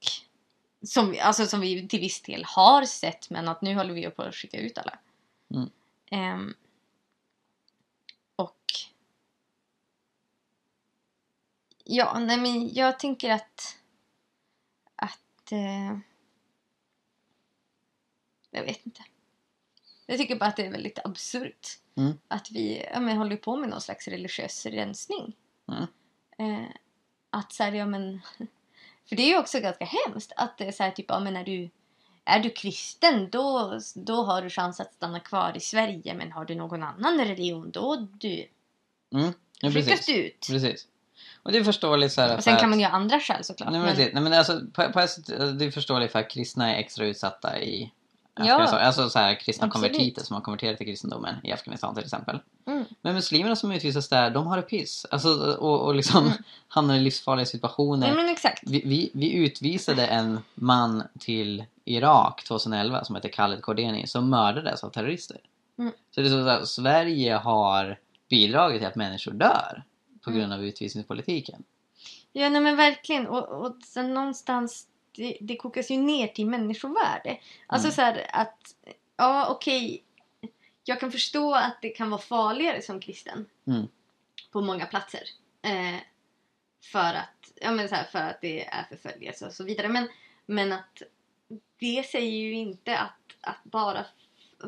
som, 0.81 1.15
alltså, 1.21 1.45
som 1.45 1.59
vi 1.59 1.87
till 1.87 1.99
viss 1.99 2.21
del 2.21 2.43
har 2.43 2.85
sett 2.85 3.29
men 3.29 3.47
att 3.47 3.61
nu 3.61 3.75
håller 3.75 3.93
vi 3.93 4.09
på 4.09 4.21
att 4.21 4.35
skicka 4.35 4.57
ut 4.57 4.77
alla. 4.77 4.99
Mm. 5.49 5.69
Ehm, 6.11 6.53
och 8.35 8.65
Ja, 11.93 12.19
nej 12.19 12.37
men 12.37 12.73
jag 12.73 12.99
tänker 12.99 13.29
att 13.29 13.77
att 14.95 15.51
eh, 15.51 15.97
jag 18.51 18.63
vet 18.63 18.85
inte. 18.85 19.01
Jag 20.05 20.17
tycker 20.17 20.35
bara 20.35 20.45
att 20.45 20.55
det 20.55 20.65
är 20.65 20.71
väldigt 20.71 20.99
absurt 21.03 21.77
Mm. 21.97 22.13
att 22.27 22.51
vi 22.51 22.85
ja, 22.93 22.99
men, 22.99 23.17
håller 23.17 23.37
på 23.37 23.55
med 23.57 23.69
någon 23.69 23.81
slags 23.81 24.07
religiös 24.07 24.65
rensning. 24.65 25.35
Mm. 25.67 25.83
Eh, 26.37 26.69
att 27.29 27.53
så 27.53 27.63
här, 27.63 27.71
ja 27.71 27.85
men 27.85 28.21
för 29.09 29.15
det 29.15 29.23
är 29.23 29.27
ju 29.27 29.37
också 29.37 29.59
ganska 29.59 29.85
hemskt 29.85 30.31
att 30.35 30.57
det 30.57 30.65
är 30.65 30.71
så 30.71 30.83
här 30.83 30.91
typ, 30.91 31.05
ja 31.09 31.19
men 31.19 31.35
är 31.35 31.43
du 31.43 31.69
är 32.25 32.39
du 32.39 32.49
kristen 32.49 33.29
då, 33.29 33.79
då 33.95 34.23
har 34.23 34.41
du 34.41 34.49
chans 34.49 34.79
att 34.79 34.93
stanna 34.93 35.19
kvar 35.19 35.57
i 35.57 35.59
Sverige 35.59 36.13
men 36.13 36.31
har 36.31 36.45
du 36.45 36.55
någon 36.55 36.83
annan 36.83 37.17
religion 37.17 37.71
då 37.71 37.95
du 37.95 38.47
Mm. 39.13 39.33
Ja, 39.61 39.69
skickas 39.71 39.85
precis. 39.85 40.15
ut. 40.15 40.47
precis. 40.49 40.87
Och 41.43 41.51
det 41.51 41.57
är 41.57 41.63
förståeligt 41.63 42.13
så 42.13 42.21
här 42.21 42.37
Och 42.37 42.43
sen 42.43 42.57
kan 42.57 42.69
man 42.69 42.79
ju 42.79 42.85
ha 42.85 42.91
andra 42.91 43.19
skäl 43.19 43.43
såklart. 43.43 43.71
Nej 43.71 43.79
men, 43.79 43.87
men, 43.87 43.95
precis. 43.95 44.13
Nej, 44.13 44.23
men 44.23 44.33
alltså, 44.33 44.61
på, 44.73 44.91
på 44.91 44.99
det 45.59 45.65
är 45.65 45.71
förståeligt 45.71 46.11
för 46.11 46.19
att 46.19 46.29
kristna 46.29 46.75
är 46.75 46.79
extra 46.79 47.05
utsatta 47.05 47.59
i 47.59 47.91
Ja. 48.35 48.55
Alltså 48.55 49.09
så 49.09 49.19
här, 49.19 49.35
kristna 49.35 49.67
Absolut. 49.67 49.91
konvertiter 49.91 50.23
som 50.23 50.33
har 50.33 50.41
konverterat 50.41 50.77
till 50.77 50.87
kristendomen 50.87 51.35
i 51.43 51.51
Afghanistan 51.51 51.95
till 51.95 52.03
exempel. 52.03 52.39
Mm. 52.67 52.85
Men 53.01 53.13
muslimerna 53.13 53.55
som 53.55 53.71
utvisas 53.71 54.09
där, 54.09 54.29
de 54.29 54.47
har 54.47 54.57
det 54.57 54.61
piss. 54.61 55.05
Alltså, 55.11 55.57
och, 55.59 55.81
och 55.81 55.95
liksom 55.95 56.25
Mm. 56.25 56.33
hamnar 56.67 56.95
i 56.95 56.99
livsfarliga 56.99 57.45
situationer. 57.45 58.31
exakt. 58.31 58.63
Vi, 58.65 58.81
vi, 58.85 59.11
vi 59.13 59.33
utvisade 59.33 60.05
en 60.05 60.39
man 60.55 61.03
till 61.19 61.65
Irak 61.85 62.43
2011 62.47 63.03
som 63.03 63.15
heter 63.15 63.29
Khaled 63.29 63.61
Kordeni 63.61 64.07
som 64.07 64.29
mördades 64.29 64.83
av 64.83 64.89
terrorister. 64.89 65.37
Mm. 65.79 65.91
Så 66.15 66.21
det 66.21 66.27
är 66.27 66.29
så 66.29 66.47
att 66.49 66.67
Sverige 66.67 67.33
har 67.33 67.99
bidragit 68.29 68.79
till 68.79 68.87
att 68.87 68.95
människor 68.95 69.31
dör 69.31 69.83
på 70.23 70.29
Mm. 70.29 70.39
grund 70.39 70.53
av 70.53 70.63
utvisningspolitiken. 70.65 71.63
Ja, 72.31 72.49
nej 72.49 72.61
men 72.61 72.75
verkligen. 72.75 73.27
Och, 73.27 73.65
och 73.65 73.75
sen 73.85 74.13
någonstans, 74.13 74.87
det, 75.11 75.37
det 75.41 75.55
kokas 75.55 75.91
ju 75.91 75.97
ner 75.97 76.27
till 76.27 76.45
människovärde. 76.47 77.39
Alltså 77.67 77.87
Mm. 77.87 77.95
så 77.95 78.01
här 78.01 78.27
att, 78.33 78.75
ja 79.17 79.47
okej, 79.49 80.03
jag 80.83 80.99
kan 80.99 81.11
förstå 81.11 81.53
att 81.55 81.77
det 81.81 81.89
kan 81.89 82.09
vara 82.09 82.21
farligare 82.21 82.81
som 82.81 82.99
kristen. 82.99 83.45
Mm. 83.67 83.87
På 84.51 84.61
många 84.61 84.85
platser. 84.85 85.21
Eh, 85.61 85.99
för 86.83 87.13
att, 87.13 87.51
ja 87.55 87.71
men 87.71 87.89
så 87.89 87.95
här, 87.95 88.03
för 88.03 88.19
att 88.19 88.41
det 88.41 88.65
är 88.65 88.83
förföljelse 88.89 89.45
och 89.45 89.53
så 89.53 89.63
vidare. 89.63 89.89
Men, 89.89 90.07
men 90.45 90.71
att 90.71 91.01
det 91.79 92.05
säger 92.11 92.31
ju 92.37 92.53
inte 92.53 92.97
att, 92.97 93.35
att 93.41 93.63
bara 93.63 94.05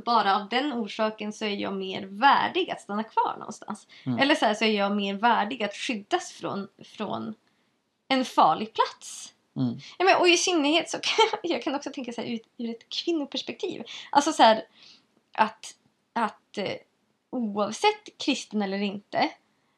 bara 0.05 0.35
av 0.35 0.49
den 0.49 0.73
orsaken 0.73 1.33
så 1.33 1.45
är 1.45 1.55
jag 1.55 1.73
mer 1.73 2.01
värdig 2.01 2.71
att 2.71 2.81
stanna 2.81 3.03
kvar 3.03 3.35
någonstans. 3.39 3.87
Mm. 4.05 4.19
Eller 4.19 4.35
så, 4.35 4.45
här, 4.45 4.53
så 4.53 4.65
är 4.65 4.71
jag 4.71 4.95
mer 4.95 5.13
värdig 5.13 5.63
att 5.63 5.73
skyddas 5.73 6.31
från, 6.31 6.67
från 6.83 7.33
en 8.07 8.25
farlig 8.25 8.73
plats. 8.73 9.33
Mm. 9.55 9.77
Ja, 9.97 10.05
men, 10.05 10.17
och 10.17 10.27
i 10.27 10.37
synnerhet 10.37 10.89
så 10.89 10.97
kan 10.97 11.25
jag, 11.31 11.51
jag 11.51 11.63
kan 11.63 11.75
också 11.75 11.89
tänka 11.89 12.13
så 12.13 12.21
här, 12.21 12.27
ut, 12.27 12.47
ur 12.57 12.69
ett 12.69 12.89
kvinnoperspektiv. 12.89 13.83
Alltså 14.11 14.31
så 14.31 14.43
här, 14.43 14.63
att, 15.33 15.75
att 16.13 16.57
eh, 16.57 16.75
oavsett 17.29 18.17
kristen 18.25 18.61
eller 18.61 18.81
inte, 18.81 19.29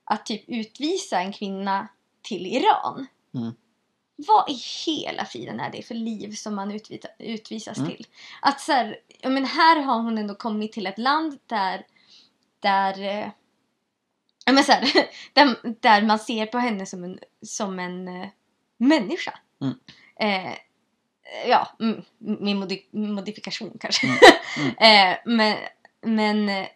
att 0.03 0.25
typ 0.25 0.43
utvisa 0.47 1.19
en 1.19 1.33
kvinna 1.33 1.87
till 2.21 2.45
Iran. 2.45 3.07
Mm. 3.33 3.53
Vad 4.15 4.49
i 4.49 4.53
hela 4.85 5.25
friden 5.25 5.59
är 5.59 5.71
det 5.71 5.81
för 5.83 5.95
liv 5.95 6.31
som 6.31 6.55
man 6.55 6.71
utvita, 6.71 7.07
utvisas 7.19 7.77
Mm. 7.77 7.89
till? 7.91 8.07
Att 8.41 8.61
så 8.61 8.71
här, 8.71 8.97
ja, 9.21 9.29
men 9.29 9.45
här 9.45 9.81
har 9.81 10.01
hon 10.01 10.17
ändå 10.17 10.35
kommit 10.35 10.71
till 10.73 10.87
ett 10.87 10.97
land 10.97 11.39
där, 11.45 11.85
där, 12.59 12.99
eh, 13.01 13.29
ja, 14.45 14.51
men 14.53 14.63
så 14.63 14.71
här, 14.71 14.91
där, 15.33 15.57
där 15.81 16.01
man 16.01 16.19
ser 16.19 16.45
på 16.45 16.57
henne 16.57 16.85
som 16.85 17.03
en, 17.03 17.19
som 17.41 17.79
en 17.79 18.07
eh, 18.07 18.27
människa. 18.77 19.39
Mm. 19.61 19.75
Eh, 20.19 20.53
ja, 21.47 21.67
mm, 21.79 22.01
med 22.17 22.55
modi 22.55 22.85
modifikation 22.91 23.77
kanske. 23.79 24.07
Mm. 24.07 24.75
eh, 25.11 25.17
men 25.25 25.57
men 26.01 26.49
eh, 26.49 26.67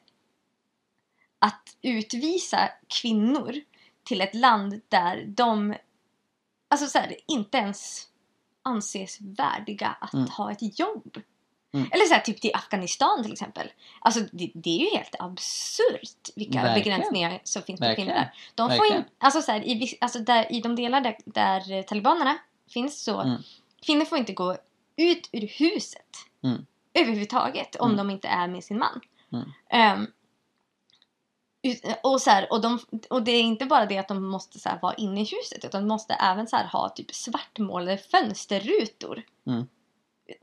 att 1.40 1.78
utvisa 1.82 2.70
kvinnor 3.02 3.56
till 4.04 4.22
ett 4.22 4.36
land 4.36 4.82
där 4.90 5.26
de 5.28 5.76
alltså 6.70 6.88
så 6.88 6.98
här, 7.00 7.16
inte 7.28 7.58
ens 7.58 8.08
anses 8.64 9.18
värdiga 9.22 9.88
att 10.02 10.14
Mm. 10.14 10.28
ha 10.30 10.52
ett 10.52 10.80
jobb. 10.80 11.18
Mm. 11.74 11.90
Eller 11.92 12.06
så 12.06 12.14
här, 12.14 12.22
typ 12.22 12.42
till 12.42 12.52
Afghanistan 12.54 13.24
till 13.24 13.32
exempel. 13.34 13.72
Alltså 14.00 14.20
det, 14.32 14.52
det 14.54 14.70
är 14.70 14.80
ju 14.80 14.98
helt 14.98 15.16
absurt 15.20 16.30
vilka 16.36 16.62
Verkligen. 16.64 16.84
begränsningar 17.00 17.40
som 17.44 17.62
finns 17.62 17.80
på 17.80 17.96
kvinnor 17.96 18.12
där. 18.14 18.34
De 18.56 18.70
får 18.78 18.86
in, 18.86 19.04
alltså 19.18 19.42
så 19.42 19.52
här, 19.52 19.62
i, 19.68 19.98
alltså 20.02 20.20
där, 20.20 20.52
I 20.52 20.62
de 20.62 20.76
delar 20.76 21.02
där, 21.02 21.16
där 21.26 21.72
eh, 21.72 21.82
talibanerna 21.84 22.38
finns 22.70 23.04
så 23.04 23.22
Mm. 23.22 23.42
kvinnor 23.86 24.06
får 24.06 24.18
inte 24.18 24.34
gå 24.34 24.58
ut 24.98 25.30
ur 25.32 25.48
huset 25.48 26.08
Mm. 26.44 26.66
överhuvudtaget 26.94 27.76
om 27.76 27.92
Mm. 27.92 27.98
de 27.98 28.10
inte 28.14 28.28
är 28.28 28.48
med 28.48 28.64
sin 28.64 28.80
man. 28.80 29.02
Mm. 29.34 30.08
Och, 32.04 32.22
så 32.22 32.30
här, 32.30 32.52
och, 32.52 32.62
de, 32.62 32.80
och 33.10 33.24
det 33.24 33.32
är 33.32 33.42
inte 33.42 33.66
bara 33.66 33.86
det 33.86 33.98
att 33.98 34.08
de 34.08 34.26
måste 34.26 34.60
så 34.60 34.70
här, 34.70 34.80
vara 34.82 34.94
inne 34.94 35.22
i 35.22 35.24
huset 35.24 35.66
utan 35.66 35.82
de 35.82 35.88
måste 35.88 36.14
även 36.14 36.48
så 36.48 36.56
här, 36.56 36.68
ha 36.68 36.90
typ 36.90 37.16
svartmålade 37.16 37.98
fönsterrutor. 37.98 39.24
Mm. 39.48 39.68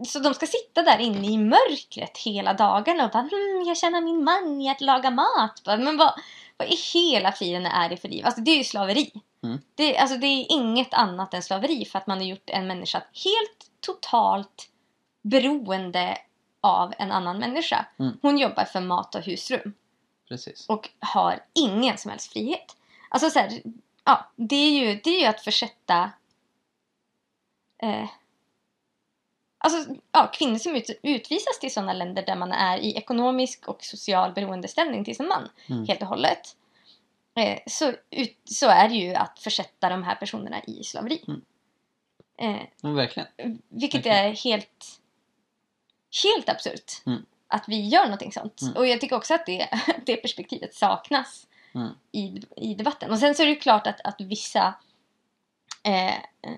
Så 0.06 0.18
de 0.18 0.34
ska 0.34 0.46
sitta 0.46 0.82
där 0.82 0.98
inne 0.98 1.26
i 1.26 1.38
mörkret 1.38 2.18
hela 2.18 2.54
dagarna 2.54 3.04
och 3.04 3.10
bara 3.10 3.28
mm, 3.32 3.64
jag 3.66 3.76
känner 3.76 4.00
min 4.00 4.24
man 4.24 4.60
i 4.60 4.70
att 4.70 4.80
laga 4.80 5.10
mat. 5.10 5.62
Men 5.64 5.96
vad, 5.96 6.12
vad 6.56 6.68
i 6.68 6.76
hela 6.94 7.32
friden 7.32 7.66
är 7.66 7.88
det 7.88 7.96
för 7.96 8.08
liv? 8.08 8.26
Alltså 8.26 8.40
det 8.40 8.50
är 8.50 8.56
ju 8.56 8.64
slaveri. 8.64 9.12
Mm. 9.42 9.58
Det, 9.74 9.98
alltså, 9.98 10.16
det 10.16 10.26
är 10.26 10.52
inget 10.52 10.94
annat 10.94 11.34
än 11.34 11.42
slaveri 11.42 11.84
för 11.84 11.98
att 11.98 12.06
man 12.06 12.18
har 12.18 12.24
gjort 12.24 12.50
en 12.50 12.66
människa 12.66 13.02
helt 13.24 13.70
totalt 13.80 14.68
beroende 15.22 16.18
av 16.60 16.94
en 16.98 17.12
annan 17.12 17.38
människa. 17.38 17.86
Mm. 17.98 18.18
Hon 18.22 18.38
jobbar 18.38 18.64
för 18.64 18.80
mat 18.80 19.14
och 19.14 19.22
husrum 19.22 19.74
Precis. 20.28 20.66
och 20.68 20.90
har 21.00 21.40
ingen 21.54 21.98
som 21.98 22.10
helst 22.10 22.32
frihet. 22.32 22.76
Alltså 23.08 23.30
så 23.30 23.38
här, 23.38 23.62
ja, 24.04 24.30
det 24.36 24.56
är 24.56 24.70
ju, 24.70 25.00
det 25.04 25.10
är 25.10 25.20
ju 25.20 25.26
att 25.26 25.40
försätta 25.40 26.10
eh, 27.82 28.08
Alltså, 29.58 29.94
ja, 30.12 30.30
kvinnor 30.32 30.58
som 30.58 30.76
ut, 30.76 30.90
utvisas 31.02 31.58
till 31.60 31.72
sådana 31.72 31.92
länder 31.92 32.26
där 32.26 32.36
man 32.36 32.52
är 32.52 32.78
i 32.78 32.96
ekonomisk 32.96 33.68
och 33.68 33.84
social 33.84 34.32
beroendeställning 34.32 35.04
till 35.04 35.16
sin 35.16 35.28
man 35.28 35.48
Mm. 35.66 35.86
helt 35.86 36.02
och 36.02 36.08
hållet. 36.08 36.56
Eh, 37.36 37.58
så, 37.66 37.92
ut, 38.10 38.36
så 38.44 38.66
är 38.68 38.88
det 38.88 38.94
ju 38.94 39.14
att 39.14 39.38
försätta 39.38 39.88
de 39.88 40.02
här 40.02 40.14
personerna 40.14 40.62
i 40.66 40.84
slaveri. 40.84 41.24
Mm. 41.28 41.42
Eh, 42.38 42.66
Men 42.82 42.94
verkligen. 42.94 43.28
vilket 43.68 44.06
Verkligen. 44.06 44.16
är 44.26 44.30
helt, 44.36 45.00
helt 46.24 46.48
absurt. 46.48 46.92
Mm. 47.06 47.26
Att 47.48 47.64
vi 47.68 47.88
gör 47.88 48.04
någonting 48.04 48.32
sånt. 48.32 48.62
Mm. 48.62 48.76
Och 48.76 48.86
jag 48.86 49.00
tycker 49.00 49.16
också 49.16 49.34
att 49.34 49.46
det, 49.46 49.68
det 50.06 50.16
perspektivet 50.16 50.74
saknas 50.74 51.46
Mm. 51.74 51.88
i, 52.12 52.40
i 52.56 52.74
debatten. 52.74 53.10
Och 53.10 53.18
sen 53.18 53.34
så 53.34 53.42
är 53.42 53.46
det 53.46 53.54
klart 53.54 53.86
att, 53.86 54.00
att 54.04 54.20
vissa... 54.20 54.74
Eh, 55.82 56.14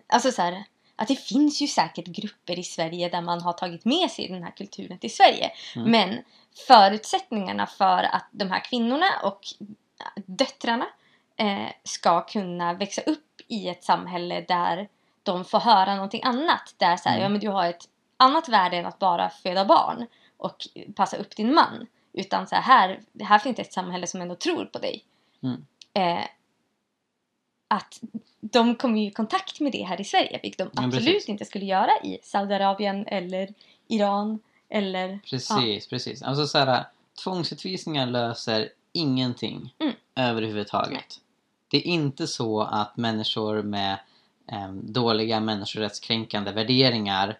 alltså 0.07 0.33
så 0.33 0.43
här, 0.43 0.65
att 0.97 1.09
det 1.09 1.17
finns 1.17 1.63
ju 1.63 1.67
säkert 1.67 2.07
grupper 2.07 2.59
i 2.59 2.65
Sverige 2.65 3.09
där 3.09 3.21
man 3.21 3.41
har 3.41 3.53
tagit 3.53 3.85
med 3.85 4.11
sig 4.11 4.29
den 4.29 4.43
här 4.43 4.51
kulturen 4.51 4.99
till 4.99 5.15
Sverige. 5.15 5.51
Mm. 5.77 5.91
Men 5.91 6.25
förutsättningarna 6.67 7.67
för 7.67 8.03
att 8.03 8.27
de 8.31 8.51
här 8.51 8.65
kvinnorna 8.65 9.07
och 9.23 9.41
döttrarna 10.27 10.87
eh, 11.37 11.69
ska 11.85 12.21
kunna 12.21 12.73
växa 12.75 13.03
upp 13.03 13.41
i 13.49 13.69
ett 13.69 13.85
samhälle 13.85 14.41
där 14.41 14.89
de 15.23 15.45
får 15.45 15.61
höra 15.61 15.95
någonting 15.95 16.23
annat. 16.25 16.75
Där 16.77 16.97
så 16.97 17.09
här, 17.09 17.17
Mm. 17.17 17.23
ja 17.23 17.29
men 17.29 17.41
du 17.41 17.49
har 17.49 17.67
ett 17.67 17.85
annat 18.17 18.49
värde 18.49 18.77
än 18.77 18.87
att 18.87 18.99
bara 18.99 19.31
föda 19.31 19.65
barn 19.65 20.07
och 20.39 20.57
passa 20.95 21.17
upp 21.17 21.37
din 21.37 21.55
man. 21.55 21.87
Utan 22.13 22.47
så 22.47 22.55
här, 22.57 23.01
här, 23.21 23.39
finns 23.39 23.59
ett 23.59 23.73
samhälle 23.73 24.07
som 24.07 24.21
ändå 24.21 24.35
tror 24.35 24.65
på 24.65 24.79
dig. 24.79 25.05
Mm. 25.43 25.67
Eh, 25.95 26.25
att 27.69 28.01
de 28.41 28.75
kommer 28.75 29.01
ju 29.01 29.07
i 29.07 29.11
kontakt 29.11 29.61
med 29.61 29.73
det 29.73 29.83
här 29.83 30.01
i 30.01 30.05
Sverige, 30.05 30.41
vilket 30.43 30.59
de 30.59 30.71
Ja, 30.73 30.85
absolut 30.85 31.05
precis. 31.07 31.29
inte 31.29 31.45
skulle 31.45 31.65
göra 31.65 31.91
i 32.05 32.19
Saudiarabien 32.23 33.07
eller 33.07 33.55
Iran 33.89 34.41
eller... 34.69 35.19
Precis, 35.31 35.87
precis. 35.89 36.23
Alltså 36.23 36.47
så 36.47 36.59
här, 36.59 36.85
tvångsutvisningar 37.25 38.07
löser 38.07 38.69
ingenting 38.93 39.75
Mm. 39.79 39.95
överhuvudtaget. 40.15 40.91
Nej. 40.93 41.03
Det 41.69 41.77
är 41.77 41.87
inte 41.87 42.27
så 42.27 42.61
att 42.63 42.97
människor 42.97 43.63
med 43.63 43.99
em, 44.47 44.93
dåliga 44.93 45.41
människorättskränkande 45.41 46.53
värderingar 46.53 47.39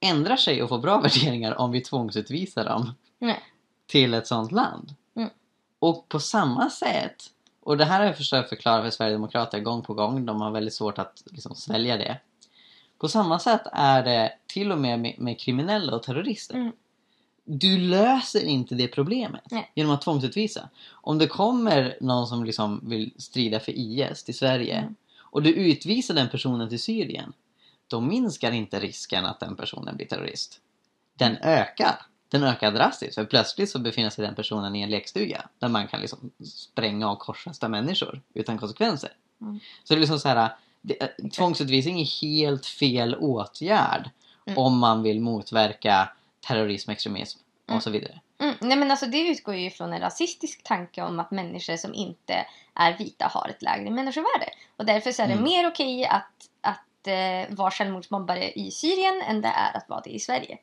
ändrar 0.00 0.36
sig 0.36 0.62
och 0.62 0.68
får 0.68 0.78
bra 0.78 1.00
värderingar 1.02 1.54
om 1.60 1.70
vi 1.70 1.80
tvångsutvisar 1.80 2.64
dem 2.64 2.94
Nej. 3.18 3.40
till 3.86 4.14
ett 4.14 4.26
sånt 4.26 4.52
land. 4.52 4.94
Mm. 5.16 5.30
Och 5.78 6.08
på 6.08 6.20
samma 6.20 6.70
sätt, 6.70 7.30
och 7.60 7.76
det 7.76 7.84
här 7.84 7.98
har 7.98 8.06
jag 8.06 8.16
försökt 8.16 8.48
förklara 8.48 8.82
för 8.82 8.90
Sverigedemokrater 8.90 9.60
gång 9.60 9.82
på 9.82 9.94
gång, 9.94 10.26
de 10.26 10.40
har 10.40 10.50
väldigt 10.50 10.74
svårt 10.74 10.98
att 10.98 11.22
liksom 11.26 11.54
svälja 11.54 11.96
det. 11.96 12.20
På 12.98 13.08
samma 13.08 13.38
sätt 13.38 13.62
är 13.72 14.02
det 14.02 14.32
till 14.46 14.72
och 14.72 14.78
med 14.78 15.00
med, 15.00 15.14
med 15.18 15.40
kriminella 15.40 15.96
och 15.96 16.02
terrorister. 16.02 16.54
Mm. 16.54 16.72
Du 17.44 17.78
löser 17.78 18.44
inte 18.44 18.74
det 18.74 18.88
problemet 18.88 19.42
Nej. 19.50 19.72
genom 19.74 19.92
att 19.92 20.02
tvångsutvisa. 20.02 20.68
Om 20.90 21.18
det 21.18 21.26
kommer 21.26 21.96
någon 22.00 22.26
som 22.26 22.44
liksom 22.44 22.80
vill 22.82 23.12
strida 23.16 23.60
för 23.60 23.72
IS 23.72 24.24
till 24.24 24.38
Sverige 24.38 24.78
Mm. 24.78 24.94
och 25.20 25.42
du 25.42 25.54
utvisar 25.54 26.14
den 26.14 26.28
personen 26.28 26.68
till 26.68 26.82
Syrien, 26.82 27.32
då 27.88 28.00
minskar 28.00 28.52
inte 28.52 28.80
risken 28.80 29.26
att 29.26 29.40
den 29.40 29.56
personen 29.56 29.96
blir 29.96 30.06
terrorist. 30.06 30.60
Den 31.14 31.36
ökar. 31.36 32.02
Den 32.28 32.44
ökar 32.44 32.72
drastiskt 32.72 33.14
för 33.14 33.24
plötsligt 33.24 33.70
så 33.70 33.78
befinner 33.78 34.10
sig 34.10 34.24
den 34.24 34.34
personen 34.34 34.76
i 34.76 34.82
en 34.82 34.90
lekstuga 34.90 35.48
där 35.58 35.68
man 35.68 35.88
kan 35.88 36.00
liksom 36.00 36.30
spränga 36.44 37.10
och 37.10 37.18
korsfästa 37.18 37.68
människor 37.68 38.22
utan 38.34 38.58
konsekvenser. 38.58 39.10
Mm. 39.40 39.60
Så 39.84 39.94
det 39.94 39.98
är 39.98 40.00
liksom 40.00 40.18
så 40.20 40.28
här, 40.28 40.56
det, 40.80 41.30
tvångsutvisning 41.32 42.00
är 42.00 42.20
helt 42.22 42.66
fel 42.66 43.14
åtgärd 43.16 44.10
Mm. 44.46 44.58
om 44.58 44.78
man 44.78 45.02
vill 45.02 45.20
motverka 45.20 46.08
terrorism, 46.40 46.90
extremism 46.90 47.38
och 47.64 47.70
Mm. 47.70 47.80
så 47.80 47.90
vidare. 47.90 48.20
Mm, 48.38 48.54
nej 48.60 48.76
men 48.76 48.90
alltså 48.90 49.06
det 49.06 49.20
utgår 49.28 49.54
ju 49.54 49.70
från 49.70 49.92
en 49.92 50.00
rasistisk 50.00 50.62
tanke 50.62 51.02
om 51.02 51.20
att 51.20 51.30
människor 51.30 51.76
som 51.76 51.94
inte 51.94 52.46
är 52.74 52.98
vita 52.98 53.26
har 53.26 53.48
ett 53.48 53.62
lägre 53.62 53.90
människovärde. 53.90 54.48
Och 54.76 54.86
därför 54.86 55.12
så 55.12 55.22
är 55.22 55.26
det 55.26 55.32
Mm. 55.32 55.44
mer 55.44 55.68
okej 55.68 56.04
att, 56.06 56.32
att 56.60 56.80
eh, 57.06 57.54
vara 57.56 57.70
självmordsbombare 57.70 58.52
i 58.52 58.70
Syrien 58.70 59.22
än 59.22 59.40
det 59.40 59.48
är 59.48 59.76
att 59.76 59.88
vara 59.88 60.00
det 60.00 60.10
i 60.10 60.20
Sverige. 60.20 60.58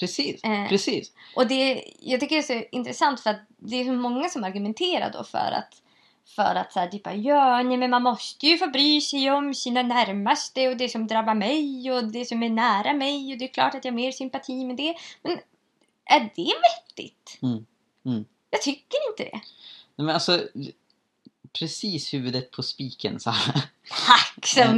Precis, 0.00 0.44
Eh. 0.44 0.68
precis. 0.68 1.12
Och 1.36 1.46
det, 1.46 1.84
jag 2.00 2.20
tycker 2.20 2.36
det 2.36 2.42
är 2.42 2.60
så 2.60 2.66
intressant 2.72 3.20
för 3.20 3.30
att 3.30 3.40
det 3.58 3.76
är 3.80 3.84
så 3.84 3.92
många 3.92 4.28
som 4.28 4.44
argumenterar 4.44 5.12
då 5.12 5.24
för 5.24 5.52
att 5.52 5.80
för 6.26 6.54
att 6.54 6.72
såhär 6.72 6.88
typ 6.88 7.06
ja 7.06 7.62
nej 7.62 7.76
men 7.76 7.90
man 7.90 8.02
måste 8.02 8.46
ju 8.46 8.58
få 8.58 8.66
bry 8.66 9.00
sig 9.00 9.30
om 9.30 9.54
sina 9.54 9.82
närmaste 9.82 10.68
och 10.68 10.76
det 10.76 10.88
som 10.88 11.06
drabbar 11.06 11.34
mig 11.34 11.92
och 11.92 12.04
det 12.04 12.24
som 12.24 12.42
är 12.42 12.48
nära 12.48 12.92
mig 12.92 13.32
och 13.32 13.38
det 13.38 13.44
är 13.44 13.52
klart 13.52 13.74
att 13.74 13.84
jag 13.84 13.92
har 13.92 13.96
mer 13.96 14.12
sympati 14.12 14.64
med 14.64 14.76
det. 14.76 14.94
Men 15.22 15.38
är 16.04 16.20
det 16.20 16.52
vettigt? 16.62 17.38
Mm. 17.42 17.66
Mm. 18.06 18.24
Jag 18.50 18.62
tycker 18.62 18.98
inte 19.10 19.24
det. 19.24 19.40
Nej, 19.96 20.06
men 20.06 20.10
alltså, 20.10 20.48
precis 21.58 22.14
huvudet 22.14 22.50
på 22.50 22.62
spiken 22.62 23.20
Sara. 23.20 23.34
Tack 24.06 24.46
så 24.46 24.60
Eh, 24.60 24.74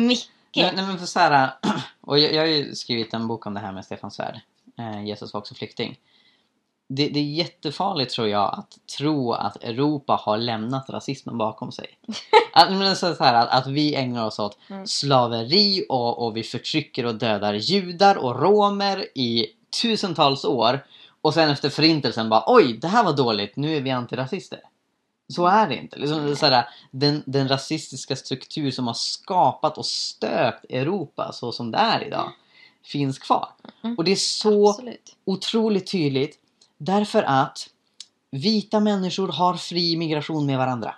mycket! 0.56 0.74
Nej, 0.74 0.76
nej 0.76 0.86
men 0.86 0.98
för 0.98 1.06
så 1.06 1.18
här, 1.20 1.50
och 2.00 2.18
jag, 2.18 2.34
jag 2.34 2.42
har 2.42 2.46
ju 2.46 2.74
skrivit 2.74 3.14
en 3.14 3.28
bok 3.28 3.46
om 3.46 3.54
det 3.54 3.60
här 3.60 3.72
med 3.72 3.84
Stefan 3.84 4.10
Svärd. 4.10 4.40
Eh, 4.78 5.04
Jesus 5.04 5.32
var 5.32 5.40
också 5.40 5.54
flykting. 5.54 5.98
Det, 6.88 7.08
det 7.08 7.18
är 7.20 7.24
jättefarligt 7.24 8.12
tror 8.12 8.28
jag 8.28 8.54
att 8.58 8.78
tro 8.98 9.32
att 9.32 9.56
Europa 9.64 10.20
har 10.22 10.38
lämnat 10.38 10.90
rasismen 10.90 11.38
bakom 11.38 11.72
sig. 11.72 11.86
Att, 12.52 12.72
men 12.72 12.96
så 12.96 13.14
här, 13.24 13.34
att, 13.34 13.48
att 13.48 13.66
vi 13.66 13.94
ägnar 13.94 14.26
oss 14.26 14.38
åt 14.38 14.58
Mm. 14.70 14.86
slaveri 14.86 15.86
och, 15.88 16.26
och 16.26 16.36
vi 16.36 16.42
förtrycker 16.42 17.06
och 17.06 17.14
dödar 17.14 17.54
judar 17.54 18.16
och 18.16 18.40
romer 18.42 19.06
i 19.18 19.46
tusentals 19.82 20.44
år. 20.44 20.84
Och 21.22 21.34
sen 21.34 21.50
efter 21.50 21.68
förintelsen 21.68 22.28
bara 22.28 22.44
oj, 22.46 22.72
det 22.78 22.88
här 22.88 23.04
var 23.04 23.12
dåligt, 23.12 23.56
nu 23.56 23.76
är 23.76 23.80
vi 23.80 23.90
antirasister. 23.90 24.60
Så 25.28 25.46
är 25.46 25.68
det 25.68 25.76
inte. 25.76 25.98
Liksom, 25.98 26.36
så 26.36 26.46
här, 26.46 26.68
den, 26.90 27.22
den 27.26 27.48
rasistiska 27.48 28.16
struktur 28.16 28.70
som 28.70 28.86
har 28.86 28.94
skapat 28.94 29.78
och 29.78 29.86
stöpt 29.86 30.64
Europa 30.70 31.32
så 31.32 31.52
som 31.52 31.70
det 31.70 31.78
är 31.78 32.06
idag 32.06 32.32
finns 32.84 33.18
kvar. 33.18 33.48
Mm. 33.84 33.96
Och 33.96 34.04
det 34.04 34.12
är 34.12 34.16
så 34.16 34.70
Absolut. 34.70 35.16
otroligt 35.24 35.90
tydligt 35.90 36.38
därför 36.78 37.22
att 37.22 37.68
vita 38.30 38.80
människor 38.80 39.28
har 39.28 39.54
fri 39.54 39.96
migration 39.96 40.46
med 40.46 40.58
varandra. 40.58 40.94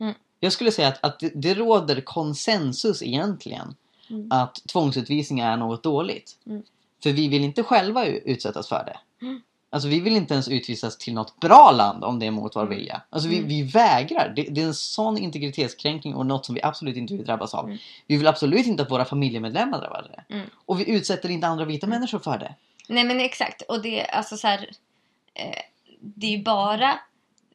Mm. 0.00 0.14
Jag 0.40 0.52
skulle 0.52 0.72
säga 0.72 0.88
att, 0.88 1.04
att 1.04 1.20
det, 1.20 1.32
det 1.34 1.54
råder 1.54 2.00
konsensus 2.00 3.02
egentligen 3.02 3.74
Mm. 4.10 4.28
att 4.30 4.54
tvångsutvisning 4.72 5.40
är 5.40 5.56
något 5.56 5.82
dåligt. 5.82 6.38
Mm. 6.46 6.62
För 7.02 7.10
vi 7.10 7.28
vill 7.28 7.44
inte 7.44 7.62
själva 7.62 8.06
utsättas 8.06 8.68
för 8.68 8.84
det. 8.84 9.26
Alltså 9.74 9.88
vi 9.88 10.00
vill 10.00 10.16
inte 10.16 10.34
ens 10.34 10.48
utvisas 10.48 10.98
till 10.98 11.14
något 11.14 11.40
bra 11.40 11.70
land 11.70 12.04
om 12.04 12.18
det 12.18 12.26
är 12.26 12.30
mot 12.30 12.56
vår 12.56 12.62
Mm. 12.62 12.74
vilja. 12.78 13.02
Alltså 13.10 13.28
vi, 13.28 13.36
Mm. 13.36 13.48
vi 13.48 13.62
vägrar. 13.62 14.32
Det, 14.36 14.42
det 14.42 14.60
är 14.62 14.66
en 14.66 14.74
sån 14.74 15.18
integritetskränkning 15.18 16.14
och 16.14 16.26
något 16.26 16.46
som 16.46 16.54
vi 16.54 16.62
absolut 16.62 16.96
inte 16.96 17.14
vill 17.14 17.24
drabbas 17.26 17.54
av. 17.54 17.64
Mm. 17.64 17.78
Vi 18.06 18.16
vill 18.16 18.26
absolut 18.26 18.66
inte 18.66 18.82
att 18.82 18.90
våra 18.90 19.04
familjemedlemmar 19.04 19.80
drabbas 19.80 20.04
av 20.04 20.10
det. 20.10 20.34
Mm. 20.34 20.46
Och 20.66 20.80
vi 20.80 20.90
utsätter 20.90 21.28
inte 21.30 21.46
andra 21.46 21.64
vita 21.64 21.86
Mm. 21.86 21.98
människor 21.98 22.18
för 22.18 22.38
det. 22.38 22.54
Nej 22.88 23.04
men 23.04 23.20
exakt. 23.20 23.62
Och 23.62 23.82
det 23.82 24.04
alltså 24.06 24.36
så 24.36 24.46
här, 24.46 24.70
eh, 25.34 25.58
Det 26.00 26.26
är 26.26 26.30
ju 26.30 26.42
bara... 26.42 26.98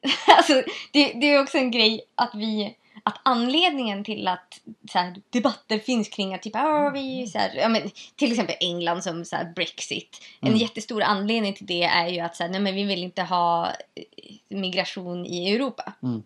alltså 0.38 0.52
det, 0.92 1.12
det 1.12 1.32
är 1.34 1.42
också 1.42 1.58
en 1.58 1.70
grej 1.70 2.00
att 2.14 2.30
vi... 2.34 2.76
Att 3.02 3.20
anledningen 3.22 4.04
till 4.04 4.28
att 4.28 4.60
så 4.92 4.98
här, 4.98 5.14
debatter 5.30 5.78
finns 5.78 6.08
kring 6.08 6.34
att 6.34 6.42
typ, 6.42 6.56
ah, 6.56 6.90
vi, 6.94 7.26
så 7.26 7.38
här, 7.38 7.54
ja, 7.56 7.68
men, 7.68 7.90
till 8.16 8.30
exempel 8.30 8.56
England 8.60 9.02
som 9.04 9.24
så 9.24 9.36
här, 9.36 9.52
Brexit. 9.54 10.22
En 10.40 10.48
Mm. 10.48 10.60
jättestor 10.60 11.02
anledning 11.02 11.54
till 11.54 11.66
det 11.66 11.82
är 11.82 12.08
ju 12.08 12.20
att 12.20 12.36
så 12.36 12.42
här, 12.42 12.50
nej, 12.50 12.60
men 12.60 12.74
vi 12.74 12.82
vill 12.84 13.02
inte 13.02 13.22
ha 13.22 13.66
eh, 13.68 14.04
migration 14.48 15.26
i 15.26 15.54
Europa. 15.54 15.92
Mm. 16.02 16.22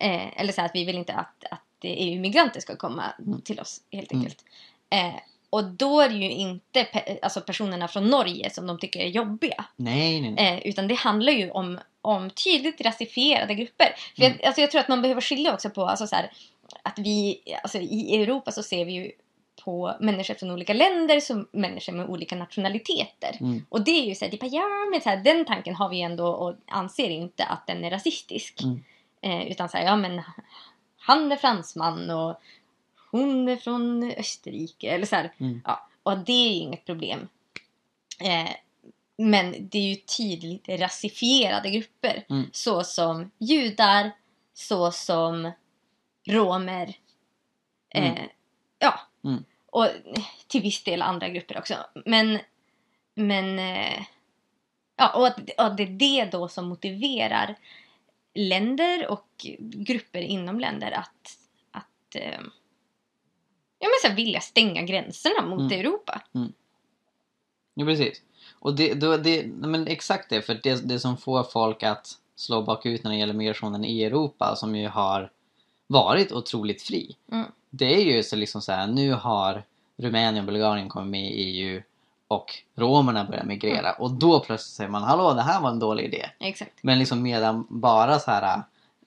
Eh, 0.00 0.40
eller 0.40 0.52
så 0.52 0.60
här, 0.60 0.68
att 0.68 0.74
vi 0.74 0.84
vill 0.84 0.96
inte 0.98 1.12
att, 1.14 1.44
att 1.50 1.60
EU-migranter 1.82 2.60
ska 2.60 2.76
komma 2.76 3.04
Mm. 3.26 3.40
till 3.40 3.60
oss 3.60 3.80
helt 3.92 4.12
Mm. 4.12 4.20
enkelt. 4.24 4.44
Eh, 4.90 5.20
och 5.50 5.64
då 5.64 6.00
är 6.00 6.08
det 6.08 6.14
ju 6.16 6.30
inte 6.30 6.82
pe- 6.82 7.18
alltså 7.22 7.40
personerna 7.40 7.88
från 7.88 8.06
Norge 8.06 8.50
som 8.50 8.66
de 8.66 8.78
tycker 8.78 9.00
är 9.00 9.06
jobbiga. 9.08 9.64
Nej, 9.76 10.20
nej, 10.20 10.30
nej. 10.30 10.54
Eh, 10.64 10.66
utan 10.68 10.88
det 10.88 10.94
handlar 10.94 11.32
ju 11.32 11.50
om, 11.50 11.78
om 12.08 12.30
tydligt 12.30 12.80
rasifierade 12.80 13.54
grupper. 13.54 13.94
För 14.16 14.22
Mm. 14.22 14.36
jag, 14.38 14.46
alltså 14.46 14.60
jag 14.60 14.70
tror 14.70 14.80
att 14.80 14.88
man 14.88 15.02
behöver 15.02 15.20
skilja 15.20 15.54
också 15.54 15.70
på 15.70 15.84
alltså 15.84 16.06
så 16.06 16.16
här, 16.16 16.30
att 16.82 16.98
vi, 16.98 17.40
alltså 17.62 17.78
i 17.78 18.22
Europa 18.22 18.52
så 18.52 18.62
ser 18.62 18.84
vi 18.84 18.92
ju 18.92 19.12
på 19.64 19.96
människor 20.00 20.34
från 20.34 20.50
olika 20.50 20.72
länder 20.72 21.20
som 21.20 21.48
människor 21.52 21.92
med 21.92 22.08
olika 22.08 22.36
nationaliteter. 22.36 23.36
Mm. 23.40 23.66
Och 23.68 23.84
det 23.84 23.90
är 23.90 24.04
ju 24.04 24.14
så 24.14 24.24
här, 24.24 24.38
ja 24.42 24.68
men 24.92 25.00
så 25.00 25.08
här, 25.08 25.16
den 25.16 25.44
tanken 25.44 25.74
har 25.74 25.88
vi 25.88 26.00
ändå 26.00 26.26
och 26.28 26.54
anser 26.66 27.10
inte 27.10 27.44
att 27.44 27.66
den 27.66 27.84
är 27.84 27.90
rasistisk. 27.90 28.62
Mm. 28.62 28.84
Eh, 29.20 29.50
utan 29.50 29.68
så 29.68 29.76
här, 29.76 29.84
ja 29.84 29.96
men 29.96 30.22
han 30.98 31.32
är 31.32 31.36
fransman 31.36 32.10
och 32.10 32.40
hon 33.10 33.48
är 33.48 33.56
från 33.56 34.12
Österrike. 34.16 34.90
Eller 34.90 35.06
så 35.06 35.16
här, 35.16 35.32
Mm. 35.40 35.60
ja, 35.64 35.88
och 36.02 36.18
det 36.18 36.32
är 36.32 36.48
ju 36.48 36.54
inget 36.54 36.86
problem. 36.86 37.28
Eh, 38.20 38.50
men 39.18 39.68
det 39.68 39.78
är 39.78 39.82
ju 39.82 39.94
tydligt 39.96 40.68
rasifierade 40.68 41.70
grupper. 41.70 42.24
Mm. 42.30 42.44
Så 42.52 42.84
som 42.84 43.30
judar, 43.38 44.10
så 44.54 44.92
som 44.92 45.52
romer. 46.28 46.94
Eh, 47.94 48.10
Mm. 48.12 48.28
Ja. 48.78 49.00
Mm. 49.24 49.44
Och 49.66 49.88
till 50.46 50.62
viss 50.62 50.84
del 50.84 51.02
andra 51.02 51.28
grupper 51.28 51.58
också. 51.58 51.74
Men, 52.04 52.38
men 53.14 53.58
eh, 53.58 54.02
ja, 54.96 55.12
och, 55.16 55.26
att, 55.26 55.38
och 55.38 55.76
det 55.76 55.82
är 55.82 55.86
det 55.86 56.24
då 56.32 56.48
som 56.48 56.68
motiverar 56.68 57.56
länder 58.34 59.06
och 59.06 59.46
grupper 59.58 60.20
inom 60.20 60.60
länder 60.60 60.90
att, 60.90 61.38
att 61.70 62.14
eh, 62.14 62.40
ja, 63.78 63.88
men 63.88 63.98
så 64.02 64.08
här, 64.08 64.14
vilja 64.16 64.40
stänga 64.40 64.82
gränserna 64.82 65.46
mot 65.46 65.72
Mm. 65.72 65.80
Europa. 65.80 66.22
Ja, 67.74 67.84
precis. 67.84 68.22
Och 68.58 68.74
det, 68.74 68.94
då, 68.94 69.16
det, 69.16 69.46
men 69.46 69.86
exakt 69.86 70.30
det, 70.30 70.42
för 70.42 70.60
det, 70.62 70.88
det 70.88 70.98
som 70.98 71.16
får 71.16 71.42
folk 71.42 71.82
att 71.82 72.12
slå 72.36 72.62
bakut 72.62 73.04
när 73.04 73.10
det 73.10 73.16
gäller 73.16 73.34
migrationen 73.34 73.84
i 73.84 74.02
Europa 74.02 74.56
som 74.56 74.76
ju 74.76 74.88
har 74.88 75.30
varit 75.86 76.32
otroligt 76.32 76.82
fri. 76.82 77.16
Mm. 77.32 77.46
Det 77.70 77.94
är 77.94 78.00
ju 78.00 78.22
så 78.22 78.36
liksom 78.36 78.62
så 78.62 78.72
här, 78.72 78.86
nu 78.86 79.12
har 79.12 79.62
Rumänien 79.96 80.44
och 80.44 80.52
Bulgarien 80.52 80.88
kommit 80.88 81.10
med 81.10 81.30
i 81.30 81.34
EU 81.34 81.82
och 82.28 82.54
romerna 82.74 83.24
börjar 83.24 83.44
migrera 83.44 83.92
och 83.92 84.10
då 84.10 84.40
plötsligt 84.40 84.76
säger 84.76 84.90
man 84.90 85.02
hallå 85.02 85.34
det 85.34 85.42
här 85.42 85.60
var 85.60 85.70
en 85.70 85.78
dålig 85.78 86.04
idé. 86.04 86.26
Exakt. 86.38 86.72
Men 86.82 86.98
liksom 86.98 87.22
medan 87.22 87.66
bara 87.68 88.18
så 88.18 88.30
här 88.30 88.62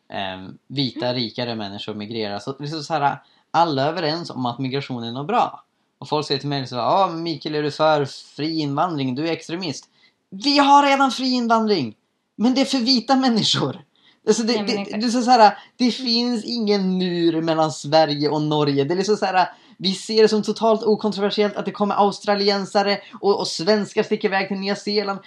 eh, 0.10 0.50
vita 0.68 1.14
rikare 1.14 1.56
människor 1.56 1.94
migrerar 1.94 2.40
så, 2.40 2.56
liksom 2.60 2.84
så 2.84 2.94
här 2.94 3.18
alla 3.52 3.84
är 3.84 3.88
överens 3.88 4.30
om 4.30 4.46
att 4.46 4.60
migration 4.60 5.04
är 5.04 5.12
något 5.12 5.28
bra. 5.28 5.64
Och 6.02 6.10
folk 6.10 6.28
säger 6.28 6.40
till 6.40 6.50
mig 6.50 6.68
så 6.68 6.76
ja 6.76 7.08
men 7.12 7.24
Mikael 7.24 7.56
är 7.56 7.64
du 7.64 7.72
för 7.72 8.06
fri 8.06 8.60
invandring? 8.60 9.16
Du 9.16 9.28
är 9.28 9.32
extremist. 9.32 9.86
Vi 10.30 10.58
har 10.58 10.84
redan 10.84 11.12
fri 11.12 11.32
invandring! 11.32 11.96
Men 12.36 12.54
det 12.54 12.62
är 12.62 12.66
för 12.66 12.78
vita 12.78 13.16
människor. 13.16 13.82
Alltså 14.28 14.44
det, 14.44 14.62
Nej, 14.62 14.88
det, 14.92 14.98
det, 14.98 15.12
så 15.12 15.32
här, 15.32 15.58
det 15.78 15.92
finns 15.92 16.46
ingen 16.46 16.98
mur 16.98 17.42
mellan 17.42 17.72
Sverige 17.72 18.30
och 18.30 18.42
Norge. 18.42 18.84
Det 18.84 18.94
är 18.94 18.98
liksom 18.98 19.18
så 19.18 19.26
här, 19.26 19.50
vi 19.78 19.94
ser 19.94 20.22
det 20.22 20.28
som 20.28 20.44
totalt 20.44 20.84
okontroversiellt 20.84 21.56
att 21.56 21.66
det 21.66 21.72
kommer 21.72 21.96
australiensare 21.96 23.00
och, 23.22 23.40
och 23.40 23.48
svenskar 23.48 24.04
sticker 24.04 24.28
iväg 24.28 24.48
till 24.48 24.58
Nya 24.58 24.76
Zeeland. 24.76 25.20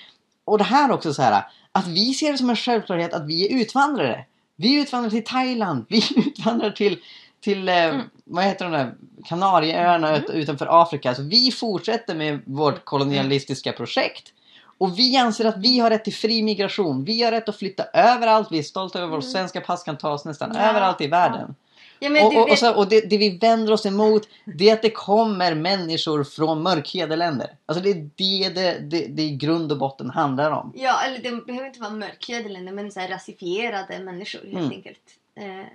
Och 0.44 0.58
det 0.58 0.64
här 0.64 0.90
också 0.90 1.14
så 1.14 1.22
här, 1.22 1.44
att 1.72 1.87
vi 1.87 2.14
ser 2.14 2.32
det 2.32 2.38
som 2.38 2.50
en 2.50 2.56
självklarhet 2.56 3.14
att 3.14 3.26
vi 3.26 3.46
är 3.46 3.60
utvandrare. 3.60 4.24
Vi 4.56 4.74
utvandrar 4.74 5.10
till 5.10 5.24
Thailand, 5.24 5.87
vi 5.88 6.02
utvandrar 6.16 6.70
till, 6.70 6.98
till 7.44 7.68
eh, 7.68 7.74
Mm. 7.85 8.00
vad 8.24 8.44
heter 8.44 8.64
de 8.64 8.72
där, 8.72 8.94
Kanarieöarna 9.28 10.16
ut, 10.16 10.30
utanför 10.30 10.83
Afrika. 10.83 11.14
Så 11.14 11.22
vi 11.22 11.50
fortsätter 11.50 12.14
med 12.14 12.40
vårt 12.46 12.85
kolonialistiska 12.85 13.72
projekt. 13.72 14.33
Och 14.78 14.98
vi 14.98 15.16
anser 15.16 15.44
att 15.44 15.57
vi 15.57 15.78
har 15.78 15.90
rätt 15.90 16.04
till 16.04 16.14
fri 16.14 16.42
migration. 16.42 17.04
Vi 17.04 17.22
har 17.22 17.30
rätt 17.30 17.48
att 17.48 17.57
flytta 17.57 17.85
överallt. 17.92 18.48
Vi 18.50 18.59
är 18.59 18.62
stolta 18.62 18.98
över 18.98 19.07
att 19.09 19.12
vårt 19.12 19.22
Mm. 19.24 19.33
svenska 19.33 19.61
pass 19.61 19.83
kan 19.83 19.96
tas 19.98 20.24
nästan 20.24 20.52
Ja, 20.54 20.61
överallt 20.70 21.00
i 21.00 21.07
världen. 21.07 21.54
Ja, 21.98 22.24
Och, 22.26 22.33
du 22.33 22.38
och, 22.40 22.50
och, 22.50 22.59
så, 22.59 22.74
och 22.74 22.88
det, 22.88 23.00
det 23.11 23.18
vi 23.18 23.38
vänder 23.38 23.72
oss 23.72 23.87
emot 23.87 24.22
det 24.44 24.68
är 24.70 24.72
att 24.72 24.83
det 24.83 24.90
kommer 24.90 25.54
människor 25.54 26.24
från 26.24 26.62
mörkhyade 26.62 27.16
länder. 27.16 27.50
Alltså 27.66 27.85
det 27.85 27.90
är 27.90 28.11
det 28.16 28.48
det, 28.54 28.78
det 28.78 29.07
det 29.07 29.22
i 29.22 29.37
grund 29.37 29.72
och 29.72 29.78
botten 29.78 30.11
handlar 30.11 30.50
om. 30.50 30.72
Ja, 30.76 31.00
eller 31.07 31.18
det 31.18 31.46
behöver 31.46 31.66
inte 31.66 31.80
vara 31.80 31.90
mörkhyade 31.90 32.48
länder 32.48 32.72
men 32.72 32.92
så 32.92 33.00
rasifierade 33.00 33.98
människor 33.98 34.40
helt 34.40 34.54
Mm. 34.54 34.70
enkelt. 34.70 35.00
Eh, 35.40 35.66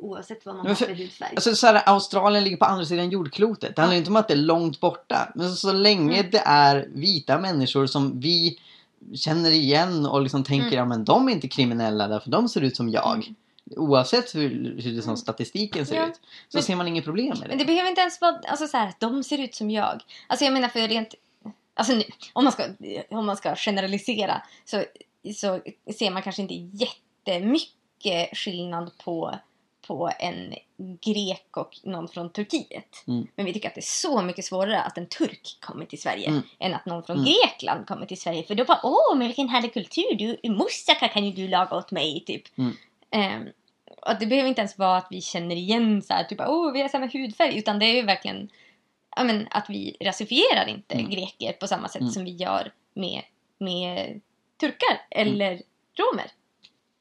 oavsett 0.00 0.46
vad 0.46 0.56
man 0.56 0.66
har 0.66 0.74
för- 0.74 0.94
hudfärg. 0.94 1.32
Alltså 1.34 1.54
så 1.54 1.66
här, 1.66 1.82
Australien 1.86 2.44
ligger 2.44 2.56
på 2.56 2.64
andra 2.64 2.84
sidan 2.84 3.10
jordklotet. 3.10 3.76
Det 3.76 3.82
handlar 3.82 3.98
inte 3.98 4.10
om 4.10 4.16
att 4.16 4.28
det 4.28 4.34
är 4.34 4.38
långt 4.38 4.80
borta. 4.80 5.32
Men 5.34 5.52
så 5.56 5.72
länge 5.72 6.18
Mm. 6.18 6.30
det 6.30 6.42
är 6.46 6.88
vita 6.94 7.38
människor 7.38 7.86
som 7.86 8.20
vi 8.20 8.58
känner 9.14 9.50
igen 9.50 10.06
och 10.06 10.22
liksom 10.22 10.44
tänker 10.44 10.66
Mm. 10.66 10.78
ja 10.78 10.84
men 10.84 11.04
de 11.04 11.28
är 11.28 11.32
inte 11.32 11.48
kriminella 11.48 12.08
därför 12.08 12.30
de 12.30 12.48
ser 12.48 12.60
ut 12.60 12.76
som 12.76 12.88
jag. 12.88 13.14
Mm. 13.14 13.34
Oavsett 13.76 14.34
hur, 14.34 14.80
hur 14.82 15.02
Mm. 15.04 15.16
statistiken 15.16 15.86
ser 15.86 15.96
Ja, 15.96 16.06
ut. 16.06 16.14
Så 16.14 16.20
men- 16.56 16.62
ser 16.62 16.76
man 16.76 16.88
inget 16.88 17.04
problem 17.04 17.28
med 17.28 17.36
det. 17.38 17.48
Men 17.48 17.58
det 17.58 17.64
behöver 17.64 17.88
inte 17.90 18.00
ens 18.00 18.20
vara 18.20 18.38
alltså, 18.48 18.66
så 18.68 18.76
här, 18.76 18.88
att 18.88 19.00
de 19.00 19.24
ser 19.24 19.38
ut 19.38 19.54
som 19.54 19.70
jag. 19.70 20.00
Alltså 20.26 20.44
jag 20.44 20.54
menar 20.54 20.68
för 20.68 20.80
rent... 20.88 21.14
Alltså 21.74 21.92
nu, 21.94 22.02
om 22.32 22.44
man 22.44 22.52
ska, 22.52 22.64
om 23.10 23.26
man 23.26 23.36
ska 23.36 23.56
generalisera 23.56 24.42
så, 24.64 24.84
så 25.36 25.60
ser 25.98 26.10
man 26.10 26.22
kanske 26.22 26.42
inte 26.42 26.54
jättemycket 26.54 28.36
skillnad 28.38 28.90
på, 29.04 29.38
på 29.88 30.10
en 30.18 30.54
grek 31.00 31.56
och 31.56 31.70
någon 31.82 32.08
från 32.08 32.32
Turkiet. 32.32 33.04
Mm. 33.06 33.26
Men 33.36 33.46
vi 33.46 33.52
tycker 33.52 33.68
att 33.68 33.74
det 33.74 33.80
är 33.80 33.82
så 33.82 34.22
mycket 34.22 34.44
svårare 34.44 34.82
att 34.82 34.98
en 34.98 35.06
turk 35.06 35.58
kommer 35.60 35.84
till 35.84 36.00
Sverige 36.02 36.28
Mm. 36.28 36.42
än 36.58 36.74
att 36.74 36.86
någon 36.86 37.02
från 37.02 37.16
Mm. 37.16 37.28
Grekland 37.28 37.86
kommer 37.86 38.06
till 38.06 38.20
Sverige. 38.20 38.42
För 38.42 38.54
då 38.54 38.64
bara 38.64 38.80
åh, 38.82 39.16
men 39.16 39.26
vilken 39.26 39.48
härlig 39.48 39.72
kultur! 39.74 40.14
Du, 40.42 40.50
moussaka 40.50 41.08
kan 41.08 41.24
ju 41.24 41.32
du 41.32 41.48
laga 41.48 41.76
åt 41.76 41.90
mig, 41.90 42.24
typ. 42.26 42.42
Ehm, 43.10 43.44
och 44.06 44.18
det 44.20 44.26
behöver 44.26 44.48
inte 44.48 44.60
ens 44.60 44.78
vara 44.78 44.96
att 44.96 45.06
vi 45.10 45.20
känner 45.20 45.56
igen 45.56 46.02
så 46.02 46.14
här, 46.14 46.24
typ 46.24 46.40
åh, 46.40 46.72
vi 46.72 46.80
har 46.82 46.88
samma 46.88 47.06
hudfärg. 47.06 47.58
Utan 47.58 47.78
det 47.78 47.86
är 47.86 47.94
ju 47.94 48.02
verkligen 48.02 48.48
ja, 49.16 49.24
men, 49.24 49.48
att 49.50 49.70
vi 49.70 49.96
rasifierar 50.00 50.66
inte 50.68 50.94
Mm. 50.94 51.10
greker 51.10 51.52
på 51.52 51.66
samma 51.66 51.88
sätt 51.88 52.00
Mm. 52.00 52.12
som 52.12 52.24
vi 52.24 52.30
gör 52.30 52.72
med, 52.94 53.22
med 53.58 54.20
turkar 54.60 55.00
eller 55.10 55.62
romer. 55.98 56.30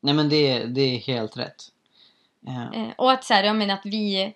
Nej 0.01 0.13
men 0.13 0.29
det, 0.29 0.63
det 0.65 0.81
är 0.81 0.97
helt 0.97 1.37
rätt. 1.37 1.63
Ja. 2.39 2.73
Eh, 2.73 2.89
och 2.97 3.11
att 3.11 3.23
så 3.23 3.33
här, 3.33 3.43
jag 3.43 3.55
menar 3.55 3.73
att 3.73 3.85
vi 3.85 4.33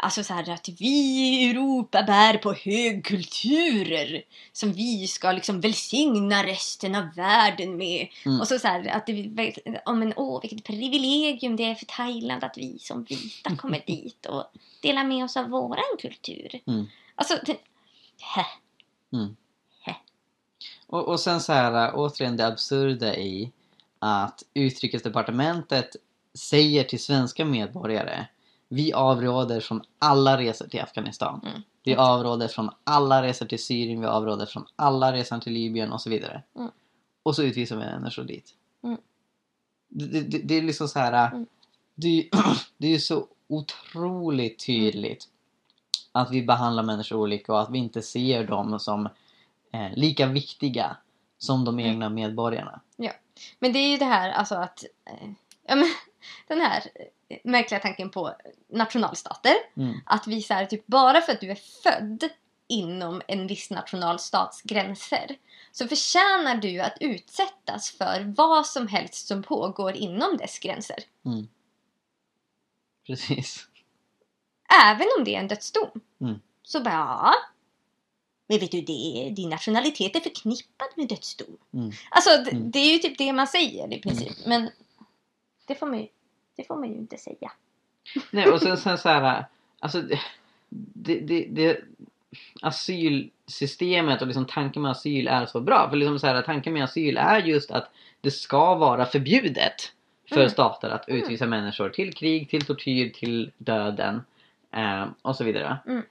Alltså 0.00 0.24
så 0.24 0.34
här 0.34 0.50
att 0.50 0.68
vi 0.68 0.86
i 0.86 1.50
Europa 1.50 2.02
bär 2.02 2.38
på 2.38 2.52
högkulturer 2.52 4.22
som 4.52 4.72
vi 4.72 5.06
ska 5.06 5.32
liksom 5.32 5.60
välsigna 5.60 6.44
resten 6.44 6.94
av 6.94 7.14
världen 7.14 7.76
med. 7.76 8.08
Mm. 8.26 8.40
Och 8.40 8.48
så, 8.48 8.58
så 8.58 8.68
här 8.68 8.88
att 8.88 9.06
det 9.06 9.12
ja, 9.84 9.92
men, 9.92 10.12
åh, 10.16 10.40
vilket 10.42 10.64
privilegium 10.64 11.56
det 11.56 11.64
är 11.64 11.74
för 11.74 11.86
Thailand 11.86 12.44
att 12.44 12.58
vi 12.58 12.78
som 12.78 13.04
vita 13.04 13.56
kommer 13.56 13.82
dit 13.86 14.26
och 14.26 14.44
delar 14.82 15.04
med 15.04 15.24
oss 15.24 15.36
av 15.36 15.48
våran 15.48 15.96
kultur. 15.98 16.60
Mm. 16.66 16.86
Alltså, 17.14 17.38
det, 17.46 17.56
hä. 18.34 18.46
Och, 20.86 21.08
och 21.08 21.20
sen 21.20 21.40
så 21.40 21.52
här, 21.52 21.92
återigen 21.94 22.36
det 22.36 22.46
absurda 22.46 23.16
i 23.16 23.52
att 23.98 24.42
utrikesdepartementet 24.54 25.96
säger 26.38 26.84
till 26.84 27.02
svenska 27.02 27.44
medborgare 27.44 28.26
vi 28.68 28.92
avråder 28.92 29.60
från 29.60 29.82
alla 29.98 30.38
resor 30.38 30.68
till 30.68 30.80
Afghanistan. 30.80 31.40
Mm. 31.46 31.62
Vi 31.84 31.96
avråder 31.96 32.48
från 32.48 32.70
alla 32.84 33.22
resor 33.22 33.46
till 33.46 33.64
Syrien, 33.64 34.00
vi 34.00 34.06
avråder 34.06 34.46
från 34.46 34.66
alla 34.76 35.12
resor 35.12 35.38
till 35.38 35.52
Libyen 35.52 35.92
och 35.92 36.00
så 36.00 36.10
vidare. 36.10 36.42
Mm. 36.56 36.70
Och 37.22 37.36
så 37.36 37.42
utvisar 37.42 37.76
vi 37.76 37.82
människor 37.84 38.24
dit. 38.24 38.54
Mm. 38.84 38.98
Det, 39.88 40.20
det, 40.20 40.38
det 40.38 40.54
är 40.54 40.62
liksom 40.62 40.88
så 40.88 40.98
här. 40.98 41.30
Mm. 41.32 41.46
Det, 41.94 42.08
är- 42.18 42.28
det 42.78 42.86
är 42.86 42.90
ju 42.92 43.00
så 43.00 43.26
otroligt 43.48 44.66
tydligt 44.66 45.24
att 46.12 46.30
vi 46.30 46.42
behandlar 46.42 46.82
människor 46.82 47.16
olika 47.16 47.52
och 47.52 47.60
att 47.60 47.70
vi 47.70 47.78
inte 47.78 48.02
ser 48.02 48.44
dem 48.46 48.80
som 48.80 49.06
eh, 49.72 49.92
lika 49.96 50.26
viktiga 50.26 50.96
som 51.38 51.64
de 51.64 51.78
Mm. 51.78 51.90
egna 51.90 52.08
medborgarna. 52.08 52.80
Men 53.58 53.72
det 53.72 53.78
är 53.78 53.88
ju 53.90 53.96
det 53.96 54.04
här 54.04 54.30
alltså 54.30 54.54
att 54.54 54.84
eh, 55.06 55.28
ja, 55.68 55.74
men, 55.76 55.86
den 56.46 56.60
här 56.60 56.82
eh, 57.28 57.38
märkliga 57.44 57.80
tanken 57.80 58.10
på 58.10 58.34
nationalstater. 58.68 59.54
Mm. 59.76 60.00
Att 60.06 60.26
vi 60.26 60.42
så 60.42 60.54
här, 60.54 60.66
typ 60.66 60.86
bara 60.86 61.20
för 61.20 61.32
att 61.32 61.40
du 61.40 61.50
är 61.50 61.58
född 61.82 62.28
inom 62.68 63.22
en 63.28 63.46
viss 63.46 63.70
nationalstats 63.70 64.62
gränser 64.62 65.36
så 65.72 65.88
förtjänar 65.88 66.56
du 66.56 66.80
att 66.80 66.96
utsättas 67.00 67.90
för 67.90 68.34
vad 68.36 68.66
som 68.66 68.88
helst 68.88 69.26
som 69.26 69.42
pågår 69.42 69.92
inom 69.92 70.36
dess 70.36 70.58
gränser. 70.58 70.98
Precis. 73.06 73.66
Även 74.86 75.06
om 75.18 75.24
det 75.24 75.34
är 75.34 75.38
en 75.40 75.48
dödsdom. 75.48 76.00
Mm. 76.20 76.40
Så 76.62 76.80
bara, 76.80 76.92
ja. 76.94 77.34
Men 78.46 78.58
vet 78.58 78.70
du, 78.70 78.80
det, 78.80 79.30
din 79.36 79.48
nationalitet 79.48 80.16
är 80.16 80.20
förknippad 80.20 80.88
med 80.96 81.08
dödsdom. 81.08 81.56
Mm. 81.74 81.90
Alltså, 82.10 82.30
d- 82.30 82.50
Mm. 82.52 82.70
det 82.70 82.78
är 82.78 82.92
ju 82.92 82.98
typ 82.98 83.18
det 83.18 83.32
man 83.32 83.46
säger 83.46 83.92
i 83.94 84.00
princip. 84.00 84.32
Men 84.46 84.70
det 85.66 85.74
får 85.74 85.86
man 85.86 85.98
ju, 85.98 86.06
det 86.58 86.64
får 86.64 86.76
man 86.76 86.88
ju 86.88 86.94
inte 86.94 87.16
säga. 87.16 87.52
Nej, 88.30 88.48
och 88.48 88.60
sen, 88.60 88.76
sen 88.76 88.98
så 88.98 89.08
här, 89.08 89.44
alltså 89.80 90.02
det, 90.68 91.20
det, 91.20 91.46
det, 91.50 91.80
asylsystemet 92.62 94.20
och 94.20 94.26
liksom 94.26 94.46
tanken 94.46 94.82
med 94.82 94.90
asyl 94.90 95.28
är 95.28 95.46
så 95.46 95.60
bra. 95.60 95.90
För 95.90 95.96
liksom 95.96 96.18
så 96.18 96.26
här, 96.26 96.42
tanken 96.42 96.72
med 96.72 96.84
asyl 96.84 97.16
är 97.16 97.38
just 97.38 97.70
att 97.70 97.90
det 98.20 98.30
ska 98.30 98.74
vara 98.74 99.06
förbjudet 99.06 99.92
för 100.28 100.36
Mm. 100.36 100.50
stater 100.50 100.90
att 100.90 101.08
utvisa 101.08 101.46
människor 101.46 101.88
till 101.88 102.14
krig, 102.14 102.50
till 102.50 102.64
tortyr, 102.64 103.10
till 103.10 103.52
döden 103.58 104.22
eh, 104.72 105.06
och 105.22 105.36
så 105.36 105.44
vidare. 105.44 105.78
Mm. 105.86 106.02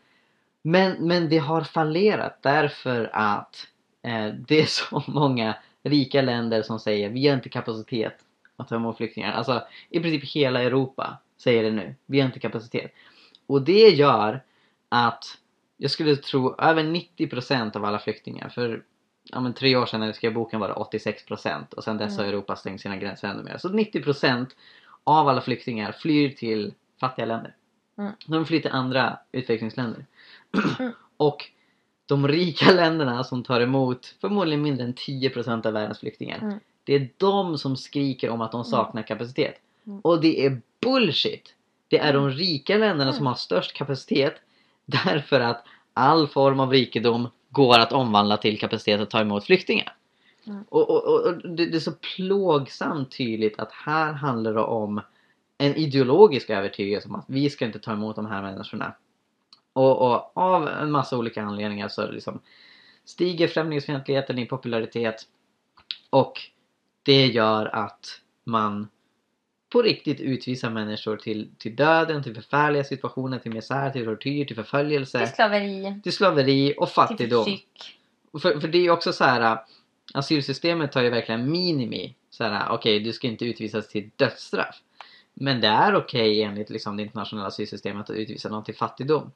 Men, 0.62 1.08
men 1.08 1.30
det 1.30 1.38
har 1.38 1.62
fallerat 1.62 2.40
därför 2.42 3.10
att 3.14 3.68
eh, 4.02 4.28
det 4.28 4.62
är 4.62 4.66
så 4.66 5.04
många 5.12 5.56
rika 5.84 6.22
länder 6.22 6.62
som 6.62 6.80
säger 6.80 7.10
vi 7.10 7.28
har 7.28 7.36
inte 7.36 7.50
kapacitet 7.50 8.18
att 8.58 8.68
ta 8.68 8.76
emot 8.76 8.98
flyktingar. 8.98 9.32
Alltså 9.32 9.64
i 9.90 10.00
princip 10.00 10.36
hela 10.36 10.64
Europa 10.64 11.18
säger 11.38 11.64
det 11.64 11.72
nu. 11.72 11.96
Vi 12.06 12.20
har 12.20 12.26
inte 12.28 12.40
kapacitet. 12.40 12.92
Och 13.48 13.62
det 13.62 13.90
gör 13.90 14.44
att 14.90 15.38
jag 15.78 15.92
skulle 15.92 16.16
tro 16.16 16.56
över 16.60 16.84
90% 16.84 17.78
av 17.78 17.86
alla 17.86 18.00
flyktingar 18.00 18.50
för 18.50 18.84
ja, 19.24 19.40
men 19.40 19.54
tre 19.54 19.76
år 19.76 19.86
sedan 19.86 20.00
när 20.00 20.08
jag 20.08 20.16
skrev 20.16 20.34
boken 20.34 20.60
var 20.60 20.68
det 20.68 20.74
86% 20.74 21.74
och 21.74 21.84
sen 21.84 21.98
dess 21.98 22.18
har 22.18 22.24
Mm. 22.24 22.36
Europa 22.36 22.56
stängt 22.56 22.82
sina 22.82 22.98
gränser 22.98 23.28
ännu 23.28 23.44
mer. 23.44 23.58
Så 23.58 23.70
90% 23.70 24.48
av 25.04 25.28
alla 25.28 25.42
flyktingar 25.42 25.92
flyr 25.92 26.30
till 26.30 26.74
fattiga 27.00 27.26
länder. 27.26 27.56
Mm. 27.98 28.12
De 28.28 28.46
flyr 28.46 28.60
till 28.60 28.72
andra 28.72 29.20
utvecklingsländer. 29.32 30.06
Mm. 30.80 30.92
och 31.18 31.46
de 32.06 32.28
rika 32.28 32.72
länderna 32.72 33.24
som 33.24 33.44
tar 33.44 33.62
emot 33.62 34.16
förmodligen 34.22 34.62
mindre 34.62 34.86
än 34.86 34.94
10% 34.94 35.68
av 35.68 35.74
världens 35.74 36.00
flyktingar. 36.00 36.38
Mm. 36.38 36.60
Det 36.88 36.96
är 36.96 37.10
de 37.18 37.58
som 37.58 37.78
skriker 37.78 38.30
om 38.30 38.42
att 38.42 38.52
de 38.52 38.64
saknar 38.64 39.04
kapacitet. 39.04 39.56
Mm. 39.88 40.00
Och 40.00 40.22
det 40.22 40.46
är 40.46 40.62
bullshit! 40.82 41.54
Det 41.88 41.98
är 42.00 42.14
de 42.14 42.24
Mm. 42.24 42.38
rika 42.38 42.78
länderna 42.78 43.12
som 43.12 43.22
Mm. 43.22 43.28
har 43.28 43.36
störst 43.36 43.74
kapacitet 43.74 44.34
därför 44.86 45.40
att 45.40 45.64
all 45.94 46.28
form 46.28 46.60
av 46.60 46.72
rikedom 46.72 47.28
går 47.50 47.80
att 47.80 47.92
omvandla 47.94 48.38
till 48.38 48.60
kapacitet 48.60 49.02
att 49.02 49.10
ta 49.10 49.22
emot 49.22 49.46
flyktingar. 49.46 49.96
Mm. 50.48 50.64
Och, 50.70 50.90
och, 50.90 51.04
och 51.08 51.26
och 51.26 51.38
det, 51.50 51.66
det 51.66 51.78
är 51.78 51.80
så 51.80 51.92
plågsamt 52.16 53.18
tydligt 53.18 53.60
att 53.60 53.72
här 53.72 54.14
handlar 54.14 54.54
det 54.54 54.62
om 54.62 55.02
en 55.58 55.76
ideologisk 55.76 56.50
övertygelse 56.50 57.10
om 57.10 57.16
att 57.16 57.26
vi 57.28 57.50
ska 57.50 57.66
inte 57.66 57.80
ta 57.80 57.92
emot 57.94 58.16
de 58.16 58.26
här 58.26 58.42
människorna. 58.42 58.94
Och, 59.74 60.12
och 60.12 60.32
av 60.38 60.68
en 60.68 60.92
massa 60.92 61.18
olika 61.18 61.44
anledningar 61.44 61.88
så 61.88 62.12
liksom 62.12 62.40
stiger 63.06 63.48
främlingsfientligheten 63.48 64.40
i 64.40 64.46
popularitet 64.46 65.16
och 66.10 66.42
det 67.08 67.26
gör 67.28 67.66
att 67.76 68.22
man 68.44 68.88
på 69.70 69.82
riktigt 69.82 70.20
utvisa 70.22 70.70
människor 70.70 71.18
till, 71.18 71.50
till 71.58 71.76
döden, 71.76 72.24
till 72.24 72.36
förfärliga 72.36 72.84
situationer, 72.84 73.40
till 73.40 73.54
misär, 73.54 73.90
till 73.90 74.06
tortyr, 74.06 74.46
till 74.46 74.56
förföljelse, 74.56 75.20
Till 75.20 75.36
slaveri. 75.36 76.00
till 76.04 76.14
slaveri 76.14 76.74
och 76.78 76.88
Till 76.88 76.94
fattigdom. 76.94 77.44
förtryck. 77.44 77.98
För, 78.42 78.60
för 78.60 78.68
det 78.68 78.78
är 78.78 78.82
ju 78.82 78.92
också 78.92 79.14
så 79.14 79.24
här. 79.24 79.60
Asylsystemet 80.14 80.96
har 80.96 81.02
ju 81.02 81.10
verkligen 81.10 81.52
minimi. 81.52 82.16
Så 82.30 82.44
här, 82.44 82.70
okej 82.72 83.00
du 83.00 83.14
ska 83.14 83.28
inte 83.28 83.46
utvisas 83.46 83.88
till 83.88 84.10
dödsstraff. 84.16 84.76
Men 85.34 85.62
det 85.62 85.68
är 85.68 85.96
okej 85.96 86.44
enligt 86.44 86.70
liksom, 86.70 86.98
det 86.98 87.04
internationella 87.04 87.48
asylsystemet 87.48 88.10
att 88.10 88.16
utvisa 88.16 88.50
någon 88.50 88.64
till 88.64 88.76
fattigdom. 88.76 89.32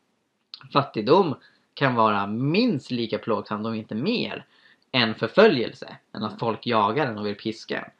Fattigdom 0.73 1.35
kan 1.73 1.95
vara 1.95 2.27
minst 2.27 2.91
lika 2.91 3.17
plågsamt, 3.17 3.65
om 3.67 3.73
inte 3.75 3.95
mer, 3.95 4.45
än 4.91 5.15
förföljelse. 5.15 5.97
Än 6.13 6.23
att 6.23 6.31
Mm. 6.31 6.39
folk 6.39 6.67
jagar 6.67 7.07
en 7.07 7.17
och 7.17 7.25
vill 7.25 7.35
piska 7.35 7.91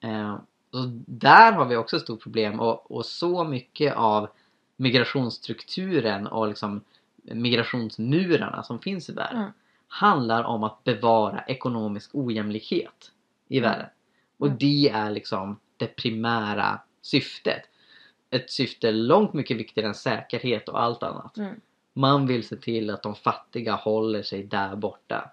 en. 0.00 0.10
Eh, 0.10 0.34
och 0.72 0.88
där 1.06 1.52
har 1.52 1.64
vi 1.64 1.76
också 1.76 1.96
ett 1.96 2.02
stort 2.02 2.22
problem 2.22 2.60
och, 2.60 2.90
och 2.90 3.06
så 3.06 3.44
mycket 3.44 3.94
av 3.96 4.28
migrationsstrukturen 4.76 6.26
och 6.26 6.48
liksom 6.48 6.80
migrationsmurarna 7.22 8.62
som 8.62 8.78
finns 8.80 9.08
i 9.10 9.12
världen 9.12 9.38
Mm. 9.40 9.52
handlar 9.88 10.44
om 10.44 10.64
att 10.64 10.84
bevara 10.84 11.42
ekonomisk 11.46 12.10
ojämlikhet 12.14 13.12
i 13.48 13.58
Mm. 13.58 13.70
världen. 13.70 13.86
Och 14.38 14.46
Mm. 14.46 14.58
det 14.58 14.88
är 14.88 15.10
liksom 15.10 15.58
det 15.76 15.96
primära 15.96 16.80
syftet. 17.02 17.62
Ett 18.30 18.50
syfte 18.50 18.92
långt 18.92 19.32
mycket 19.32 19.56
viktigare 19.56 19.88
än 19.88 19.94
säkerhet 19.94 20.68
och 20.68 20.82
allt 20.82 21.02
annat. 21.02 21.36
Mm. 21.36 21.60
Man 21.92 22.26
vill 22.26 22.48
se 22.48 22.56
till 22.56 22.90
att 22.90 23.02
de 23.02 23.14
fattiga 23.14 23.74
håller 23.74 24.22
sig 24.22 24.42
där 24.42 24.76
borta. 24.76 25.30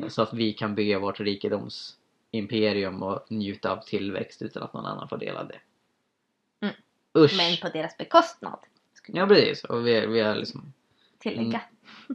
Mm. 0.00 0.10
Så 0.10 0.22
att 0.22 0.32
vi 0.32 0.52
kan 0.52 0.74
bygga 0.74 0.98
vårt 0.98 1.20
rikedomsimperium 1.20 3.02
och 3.02 3.26
njuta 3.28 3.72
av 3.72 3.76
tillväxt 3.76 4.42
utan 4.42 4.62
att 4.62 4.72
någon 4.72 4.86
annan 4.86 5.08
får 5.08 5.18
del 5.18 5.36
av 5.36 5.48
det. 5.48 5.60
Mm. 6.60 6.74
Usch! 7.18 7.36
Men 7.36 7.56
på 7.56 7.78
deras 7.78 7.96
bekostnad. 7.96 8.58
Ja 9.06 9.26
precis. 9.26 9.64
Och 9.64 9.86
vi, 9.86 10.06
vi 10.06 10.20
har 10.20 10.34
liksom 10.34 10.72
tillägga. 11.18 11.60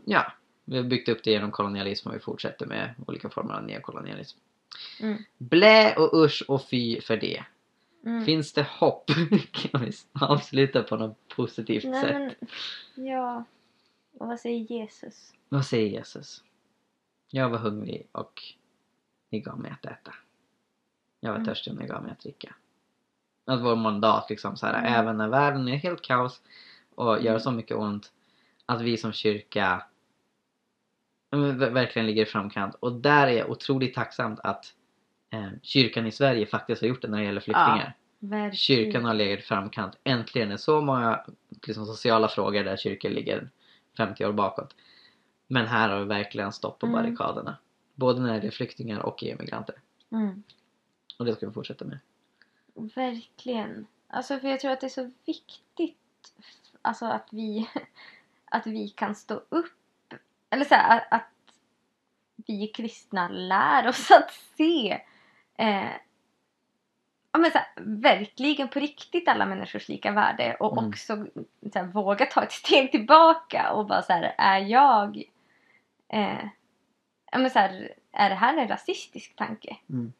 Ja, 0.06 0.32
vi 0.66 0.78
har 0.78 0.84
byggt 0.84 1.10
upp 1.10 1.24
det 1.24 1.32
genom 1.32 1.52
kolonialism 1.52 2.10
och 2.10 2.16
vi 2.16 2.20
fortsätter 2.20 2.66
med 2.66 2.94
olika 3.08 3.30
former 3.30 3.54
av 3.54 3.64
neokolonialism. 3.64 4.40
Mm. 5.02 5.24
Blä 5.38 5.96
och 5.96 6.26
usch 6.26 6.44
och 6.48 6.68
fy 6.70 7.02
för 7.02 7.18
det. 7.18 7.44
Mm. 8.06 8.26
Finns 8.26 8.54
det 8.54 8.68
hopp? 8.70 9.08
kan 9.52 9.82
vi 9.86 9.92
avsluta 10.22 10.84
på 10.84 10.98
något 10.98 11.28
positivt 11.28 11.84
Nej 11.84 12.02
sätt? 12.02 12.38
men, 12.96 13.06
ja. 13.08 13.44
Och 14.18 14.28
vad 14.28 14.40
säger 14.40 14.60
Jesus? 14.60 15.34
Vad 15.50 15.66
säger 15.66 15.90
Jesus? 15.90 16.44
Jag 17.36 17.50
var 17.50 17.58
hungrig 17.58 18.08
och 18.12 18.44
ni 19.32 19.40
gav 19.40 19.60
mig 19.60 19.72
att 19.72 19.86
äta. 19.86 20.14
Jag 21.20 21.30
var 21.30 21.36
Mm. 21.38 21.48
törstig 21.48 21.74
och 21.74 21.80
ni 21.80 21.88
gav 21.88 22.04
mig 22.04 22.12
att 22.12 22.20
dricka. 22.20 22.56
Att 23.46 23.62
vår 23.62 23.76
mandat 23.76 24.30
liksom 24.30 24.58
så 24.58 24.66
här, 24.66 24.80
Mm. 24.80 24.94
även 24.94 25.18
när 25.18 25.28
världen 25.28 25.68
är 25.68 25.76
helt 25.76 26.02
kaos 26.02 26.42
och 26.96 27.22
gör 27.22 27.30
Mm. 27.32 27.40
så 27.40 27.52
mycket 27.52 27.78
ont 27.78 28.12
att 28.66 28.82
vi 28.82 28.98
som 28.98 29.12
kyrka 29.14 29.84
ja, 31.30 31.38
verkligen 31.70 32.06
ligger 32.06 32.24
i 32.24 32.26
framkant. 32.26 32.76
Och 32.76 32.92
där 32.94 33.28
är 33.28 33.32
jag 33.32 33.50
otroligt 33.50 33.94
tacksamt 33.96 34.40
att 34.40 34.74
eh, 35.30 35.50
kyrkan 35.62 36.08
i 36.08 36.12
Sverige 36.12 36.46
faktiskt 36.46 36.82
har 36.82 36.88
gjort 36.88 37.02
det 37.02 37.08
när 37.08 37.18
det 37.18 37.24
gäller 37.26 37.42
flyktingar. 37.42 37.94
Verkligen. 38.20 38.56
Kyrkan 38.56 39.06
har 39.06 39.14
legat 39.14 39.40
i 39.40 39.42
framkant. 39.42 39.98
Äntligen 40.04 40.52
är 40.52 40.58
så 40.58 40.82
många 40.82 41.26
liksom, 41.68 41.86
sociala 41.86 42.28
frågor 42.28 42.64
där 42.64 42.78
kyrkan 42.78 43.12
ligger 43.12 43.50
50 43.98 44.26
år 44.26 44.32
bakåt. 44.34 44.76
Men 45.48 45.68
här 45.68 45.90
har 45.90 46.00
vi 46.00 46.06
verkligen 46.06 46.52
stått 46.52 46.80
på 46.80 46.86
Mm. 46.86 47.02
barrikaderna. 47.04 47.58
Både 47.96 48.22
när 48.22 48.30
det 48.30 48.36
gäller 48.36 48.52
flyktingar 48.52 49.00
och 49.00 49.24
EU-migranter. 49.24 49.76
Mm. 50.12 50.44
Och 51.20 51.26
det 51.26 51.36
ska 51.36 51.48
vi 51.48 51.54
fortsätta 51.54 51.86
med. 51.86 52.00
Verkligen. 52.96 53.88
Alltså 54.08 54.40
för 54.40 54.48
jag 54.48 54.60
tror 54.60 54.72
att 54.72 54.82
det 54.82 54.88
är 54.88 54.90
så 54.90 55.12
viktigt 55.26 55.98
alltså 56.82 57.06
att 57.06 57.28
vi 57.32 57.70
att 58.46 58.68
vi 58.68 58.90
kan 58.90 59.16
stå 59.16 59.34
upp 59.50 60.14
eller 60.50 60.66
så 60.66 60.76
här, 60.76 60.98
att, 61.00 61.08
att 61.14 61.30
vi 62.48 62.68
kristna 62.68 63.28
lär 63.30 63.88
oss 63.88 64.12
att 64.12 64.32
se 64.58 65.02
eh, 65.56 65.92
ja, 67.32 67.40
men 67.40 67.52
så 67.52 67.58
här, 67.58 67.68
verkligen 67.86 68.68
på 68.70 68.80
riktigt 68.80 69.28
alla 69.28 69.46
människors 69.46 69.90
lika 69.90 70.12
värde 70.12 70.58
och 70.60 70.78
Mm. 70.78 70.90
också 70.90 71.26
så 71.74 71.80
här, 71.80 71.86
våga 71.86 72.26
ta 72.26 72.44
ett 72.44 72.52
steg 72.52 72.92
tillbaka 72.92 73.72
och 73.72 73.86
bara 73.86 74.02
så 74.02 74.14
här, 74.14 74.36
är 74.38 74.60
jag 74.60 75.24
eh, 76.08 76.48
ja, 77.32 77.38
men 77.38 77.50
så 77.50 77.60
här, 77.60 77.94
är 78.12 78.30
det 78.30 78.36
här 78.36 78.58
en 78.58 78.68
rasistisk 78.68 79.36
tanke? 79.36 79.78
Mm. 79.90 80.14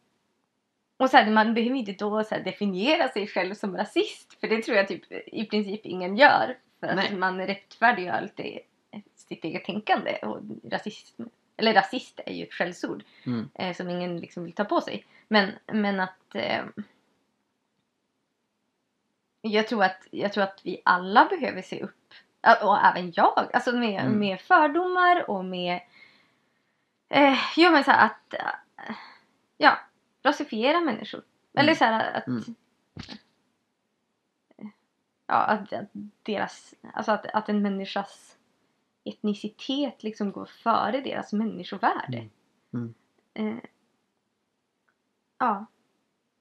Och 0.98 1.10
så 1.10 1.18
här, 1.18 1.32
man 1.32 1.54
behöver 1.54 1.76
inte 1.76 1.92
då 1.92 2.24
så 2.24 2.36
här, 2.36 2.44
definiera 2.44 3.08
sig 3.08 3.28
själv 3.28 3.54
som 3.54 3.78
rasist 3.78 4.40
för 4.40 4.48
det 4.48 4.62
tror 4.62 4.78
jag 4.78 4.88
typ 4.88 5.12
i 5.12 5.46
princip 5.46 5.86
ingen 5.86 6.18
gör. 6.18 6.58
För 6.80 6.88
att 6.88 6.96
Nej. 6.96 7.16
man 7.16 7.48
rättfärdiggör 7.48 8.22
lite 8.22 8.60
sitt 9.16 9.44
eget 9.44 9.66
tänkande. 9.66 10.18
Och 10.22 10.40
rasism, 10.64 11.24
eller 11.58 11.74
rasist 11.74 12.20
är 12.26 12.34
ju 12.34 12.44
ett 12.44 12.54
skällsord 12.54 13.04
Mm. 13.26 13.50
eh, 13.54 13.76
som 13.76 13.90
ingen 13.90 14.20
liksom 14.20 14.44
vill 14.44 14.54
ta 14.54 14.66
på 14.66 14.82
sig. 14.82 15.06
Men, 15.28 15.52
men 15.66 16.00
att 16.00 16.36
eh, 16.36 16.64
jag, 19.42 19.68
tror 19.68 19.84
att 19.84 20.08
jag 20.12 20.34
tror 20.34 20.44
att 20.44 20.62
vi 20.64 20.82
alla 20.86 21.26
behöver 21.26 21.62
se 21.62 21.82
upp. 21.84 22.05
Och 22.64 22.86
även 22.86 23.12
jag. 23.16 23.50
Alltså 23.54 23.72
med, 23.72 24.02
Mm. 24.06 24.20
med 24.20 24.42
fördomar 24.42 25.30
och 25.30 25.46
med 25.46 25.82
eh, 27.10 27.38
ja, 27.58 27.72
men 27.72 27.84
så 27.84 27.92
att 27.92 28.34
eh, 28.34 28.96
ja, 29.58 29.78
rasifiera 30.24 30.80
människor. 30.82 31.24
Eller 31.54 31.70
Mm. 31.70 31.76
så 31.76 31.86
här 31.86 32.14
att 32.14 32.28
Mm. 32.28 32.44
ja, 35.28 35.36
att, 35.36 35.74
att 35.74 35.90
deras, 36.24 36.74
alltså 36.94 37.12
att, 37.12 37.26
att 37.26 37.50
en 37.50 37.62
människas 37.62 38.38
etnicitet 39.04 40.04
liksom 40.04 40.32
går 40.32 40.46
före 40.46 41.02
deras 41.02 41.34
människovärde. 41.34 42.30
Mm. 42.74 42.94
Mm. 43.36 43.58
Eh, 43.58 43.64
ja. 45.40 45.66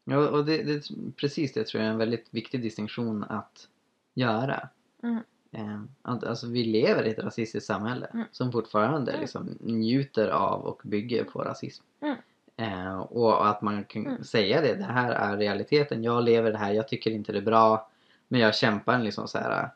Ja, 0.05 0.29
och 0.29 0.45
det, 0.45 0.63
det, 0.63 0.83
precis 1.17 1.53
det 1.53 1.67
tror 1.67 1.83
jag 1.83 1.89
är 1.89 1.93
en 1.93 1.99
väldigt 1.99 2.35
viktig 2.35 2.63
distinktion 2.63 3.25
att 3.25 3.69
göra. 4.15 4.69
Mm. 5.03 5.23
Eh, 5.55 5.81
alltså 6.03 6.47
vi 6.47 6.65
lever 6.65 7.03
i 7.07 7.11
ett 7.11 7.19
rasistiskt 7.19 7.67
samhälle 7.67 8.07
Mm. 8.07 8.27
som 8.33 8.53
fortfarande 8.53 9.11
Mm. 9.11 9.21
liksom 9.21 9.59
njuter 9.61 10.29
av 10.29 10.61
och 10.61 10.81
bygger 10.85 11.25
på 11.25 11.43
rasism. 11.43 11.85
Mm. 12.01 12.17
Eh, 12.57 12.97
och 12.99 13.49
att 13.49 13.63
man 13.63 13.85
kan 13.85 14.07
Mm. 14.07 14.25
säga 14.25 14.61
det, 14.61 14.75
det 14.75 14.85
här 14.85 15.13
är 15.13 15.37
realiteten, 15.37 16.05
jag 16.05 16.25
lever 16.25 16.53
det 16.53 16.59
här, 16.59 16.73
jag 16.73 16.89
tycker 16.89 17.11
inte 17.11 17.33
det 17.33 17.39
är 17.39 17.43
bra. 17.43 17.91
Men 18.29 18.41
jag 18.41 18.55
kämpar 18.55 18.99
liksom 18.99 19.29
så 19.29 19.39
här, 19.39 19.69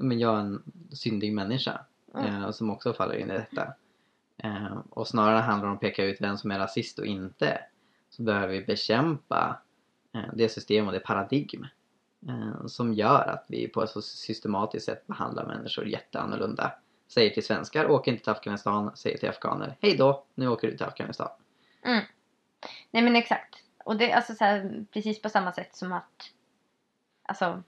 men 0.00 0.18
jag 0.18 0.34
är 0.34 0.40
en 0.40 0.62
syndig 0.92 1.32
människa 1.32 1.80
Mm. 2.14 2.42
eh, 2.42 2.50
som 2.50 2.70
också 2.70 2.92
faller 2.92 3.14
in 3.14 3.30
i 3.30 3.32
detta. 3.32 3.72
Eh, 4.38 4.76
och 4.90 5.08
snarare 5.08 5.38
handlar 5.40 5.66
det 5.66 5.70
om 5.70 5.74
att 5.76 5.80
peka 5.80 6.04
ut 6.04 6.20
vem 6.20 6.36
som 6.38 6.50
är 6.50 6.58
rasist 6.58 6.98
och 6.98 7.06
inte. 7.06 7.58
Så 8.10 8.22
behöver 8.22 8.48
vi 8.48 8.64
bekämpa 8.64 9.60
eh, 10.14 10.20
det 10.34 10.48
system 10.48 10.86
och 10.86 10.92
det 10.92 11.00
paradigm 11.00 11.66
som 12.66 12.94
gör 12.94 13.28
att 13.28 13.44
vi 13.48 13.68
på 13.68 13.82
ett 13.82 13.90
så 13.90 14.02
systematiskt 14.02 14.86
sätt 14.86 15.06
behandlar 15.06 15.46
människor 15.46 15.86
jätteannorlunda. 15.86 16.72
Säger 17.08 17.30
till 17.30 17.44
svenskar, 17.44 17.90
åk 17.90 18.08
inte 18.08 18.22
till 18.22 18.32
Afghanistan, 18.32 18.96
säger 18.96 19.18
till 19.18 19.28
afghaner, 19.28 19.76
hej 19.80 19.96
då, 19.96 20.24
nu 20.34 20.48
åker 20.48 20.68
du 20.68 20.76
till 20.76 20.86
Afghanistan. 20.86 21.28
Mm. 21.84 22.04
Nej 22.90 23.02
men 23.02 23.16
exakt. 23.16 23.54
Och 23.84 23.96
det 23.96 24.10
är 24.10 24.16
alltså 24.16 24.34
så 24.34 24.44
här, 24.44 24.84
precis 24.92 25.22
på 25.22 25.28
samma 25.28 25.52
sätt 25.52 25.76
som 25.76 25.92
att 25.92 26.30
alltså 27.22 27.62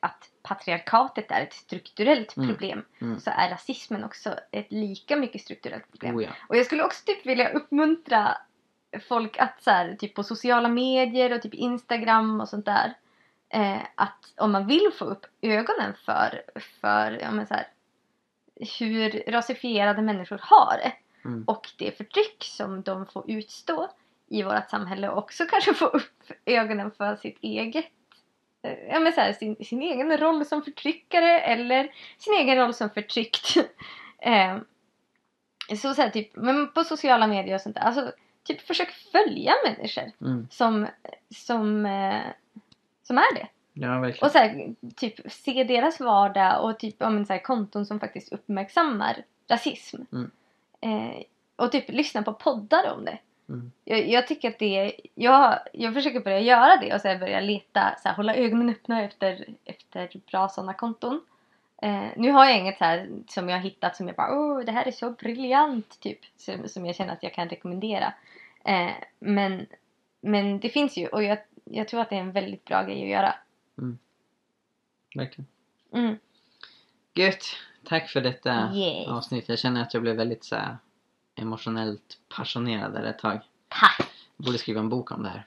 att 0.00 0.30
patriarkatet 0.42 1.30
är 1.30 1.42
ett 1.42 1.52
strukturellt 1.52 2.36
Mm. 2.36 2.48
problem 2.48 2.84
Mm. 3.00 3.20
så 3.20 3.30
är 3.30 3.50
rasismen 3.50 4.04
också 4.04 4.34
ett 4.50 4.72
lika 4.72 5.16
mycket 5.16 5.40
strukturellt 5.40 5.90
problem. 5.90 6.16
Oh 6.16 6.22
ja. 6.22 6.30
Och 6.48 6.56
jag 6.56 6.66
skulle 6.66 6.84
också 6.84 7.04
typ 7.06 7.26
vilja 7.26 7.48
uppmuntra 7.52 8.36
folk 9.08 9.38
att 9.38 9.62
så 9.62 9.70
här, 9.70 9.94
typ 9.94 10.14
på 10.14 10.24
sociala 10.24 10.68
medier 10.68 11.32
och 11.32 11.42
typ 11.42 11.54
Instagram 11.54 12.40
och 12.40 12.48
sånt 12.48 12.66
där. 12.66 12.94
Eh, 13.52 13.82
att 13.94 14.32
om 14.36 14.52
man 14.52 14.66
vill 14.66 14.90
få 14.98 15.04
upp 15.04 15.26
ögonen 15.42 15.94
för, 16.04 16.42
för 16.80 17.18
ja, 17.20 17.30
men 17.30 17.46
så 17.46 17.54
här, 17.54 17.66
hur 18.78 19.24
rasifierade 19.32 20.02
människor 20.02 20.40
har 20.42 20.76
det 20.76 20.92
Mm. 21.24 21.44
och 21.46 21.68
det 21.78 21.96
förtryck 21.96 22.44
som 22.44 22.82
de 22.82 23.06
får 23.06 23.30
utstå 23.30 23.88
i 24.28 24.42
vårt 24.42 24.70
samhälle 24.70 25.08
och 25.08 25.18
också 25.18 25.44
kanske 25.46 25.74
få 25.74 25.84
upp 25.86 26.32
ögonen 26.46 26.90
för 26.90 27.16
sitt 27.16 27.38
eget 27.40 27.84
eh, 28.62 28.78
ja, 28.88 29.00
men 29.00 29.12
så 29.12 29.20
här, 29.20 29.32
sin, 29.32 29.56
sin 29.64 29.82
egen 29.82 30.18
roll 30.18 30.44
som 30.44 30.62
förtryckare 30.62 31.40
eller 31.40 31.94
sin 32.18 32.34
egen 32.34 32.56
roll 32.56 32.74
som 32.74 32.90
förtryckt. 32.90 33.56
eh, 34.18 34.58
så, 35.76 35.94
så 35.94 36.02
här, 36.02 36.10
typ, 36.10 36.36
men 36.36 36.72
på 36.72 36.84
sociala 36.84 37.26
medier 37.26 37.54
och 37.54 37.60
sånt 37.60 37.76
där. 37.76 37.82
Alltså, 37.82 38.12
typ 38.44 38.60
försök 38.60 38.90
följa 39.12 39.52
människor 39.64 40.10
Mm. 40.20 40.48
som, 40.50 40.86
som, 41.34 41.86
eh, 41.86 42.20
som 43.02 43.18
är 43.18 43.34
det. 43.34 43.48
Ja, 43.72 44.00
verkligen. 44.00 44.26
Och 44.26 44.32
så 44.32 44.38
här, 44.38 44.74
typ 44.96 45.32
se 45.32 45.64
deras 45.64 46.00
vardag 46.00 46.64
och 46.64 46.78
typ 46.78 46.96
ja, 46.98 47.10
men, 47.10 47.26
så 47.26 47.32
här, 47.32 47.40
konton 47.40 47.86
som 47.86 48.00
faktiskt 48.00 48.32
uppmärksammar 48.32 49.16
rasism. 49.48 50.02
Mm. 50.12 50.30
Eh, 50.80 51.22
och 51.56 51.72
typ 51.72 51.88
lyssna 51.88 52.22
på 52.22 52.32
poddar 52.32 52.92
om 52.92 53.04
det. 53.04 53.18
Mm. 53.48 53.72
Jag, 53.84 54.08
jag 54.08 54.26
tycker 54.26 54.48
att 54.48 54.58
det 54.58 54.92
jag, 55.14 55.58
jag 55.72 55.94
försöker 55.94 56.20
börja 56.20 56.40
göra 56.40 56.76
det 56.76 56.94
och 56.94 57.00
sen 57.00 57.20
börja 57.20 57.40
leta, 57.40 57.94
så 58.02 58.08
här, 58.08 58.16
hålla 58.16 58.34
ögonen 58.34 58.70
öppna 58.70 59.02
efter, 59.02 59.44
efter 59.64 60.20
bra 60.30 60.48
sådana 60.48 60.74
konton. 60.74 61.20
Eh, 61.82 62.06
nu 62.16 62.30
har 62.30 62.44
jag 62.44 62.58
inget 62.58 62.78
så 62.78 62.84
här 62.84 63.08
som 63.28 63.48
jag 63.48 63.56
har 63.56 63.62
hittat 63.62 63.96
som 63.96 64.06
jag 64.06 64.16
bara 64.16 64.38
åh 64.38 64.60
det 64.60 64.72
här 64.72 64.86
är 64.86 64.90
så 64.90 65.10
briljant 65.10 66.00
typ. 66.00 66.18
Som, 66.36 66.68
som 66.68 66.86
jag 66.86 66.96
känner 66.96 67.12
att 67.12 67.22
jag 67.22 67.34
kan 67.34 67.48
rekommendera. 67.48 68.12
Eh, 68.64 68.90
men, 69.18 69.66
men 70.20 70.60
det 70.60 70.68
finns 70.68 70.96
ju 70.96 71.06
och 71.06 71.22
jag, 71.22 71.38
jag 71.64 71.88
tror 71.88 72.00
att 72.00 72.10
det 72.10 72.16
är 72.16 72.20
en 72.20 72.32
väldigt 72.32 72.64
bra 72.64 72.82
grej 72.82 73.02
att 73.02 73.08
göra. 73.08 73.34
Verkligen. 75.14 75.46
Mm. 75.92 76.16
Gött! 77.14 77.44
Tack 77.84 78.08
för 78.10 78.20
detta 78.20 78.72
Yes. 78.74 79.08
avsnitt. 79.08 79.48
Jag 79.48 79.58
känner 79.58 79.82
att 79.82 79.94
jag 79.94 80.02
blev 80.02 80.16
väldigt 80.16 80.44
så 80.44 80.56
här, 80.56 80.76
emotionellt 81.34 82.18
passionerad 82.36 82.92
där 82.92 83.02
ett 83.04 83.18
tag. 83.18 83.40
Tack! 83.68 84.08
Jag 84.36 84.46
borde 84.46 84.58
skriva 84.58 84.80
en 84.80 84.88
bok 84.88 85.10
om 85.12 85.22
det 85.22 85.28
här. 85.28 85.46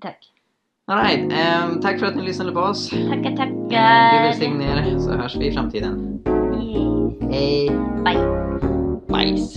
Tack! 0.00 0.32
Alright, 0.84 1.32
ehm, 1.32 1.80
tack 1.80 1.98
för 1.98 2.06
att 2.06 2.16
ni 2.16 2.22
lyssnade 2.22 2.52
på 2.52 2.60
oss. 2.60 2.90
Tackar 2.90 3.36
tackar! 3.36 4.12
Gud 4.12 4.22
välsigne 4.22 4.64
er 4.64 4.98
så 4.98 5.12
hörs 5.12 5.36
vi 5.36 5.46
i 5.46 5.52
framtiden. 5.52 6.22
Yes. 6.62 7.30
Hej! 7.32 7.70
Bye! 8.04 8.20
Bajs! 9.08 9.56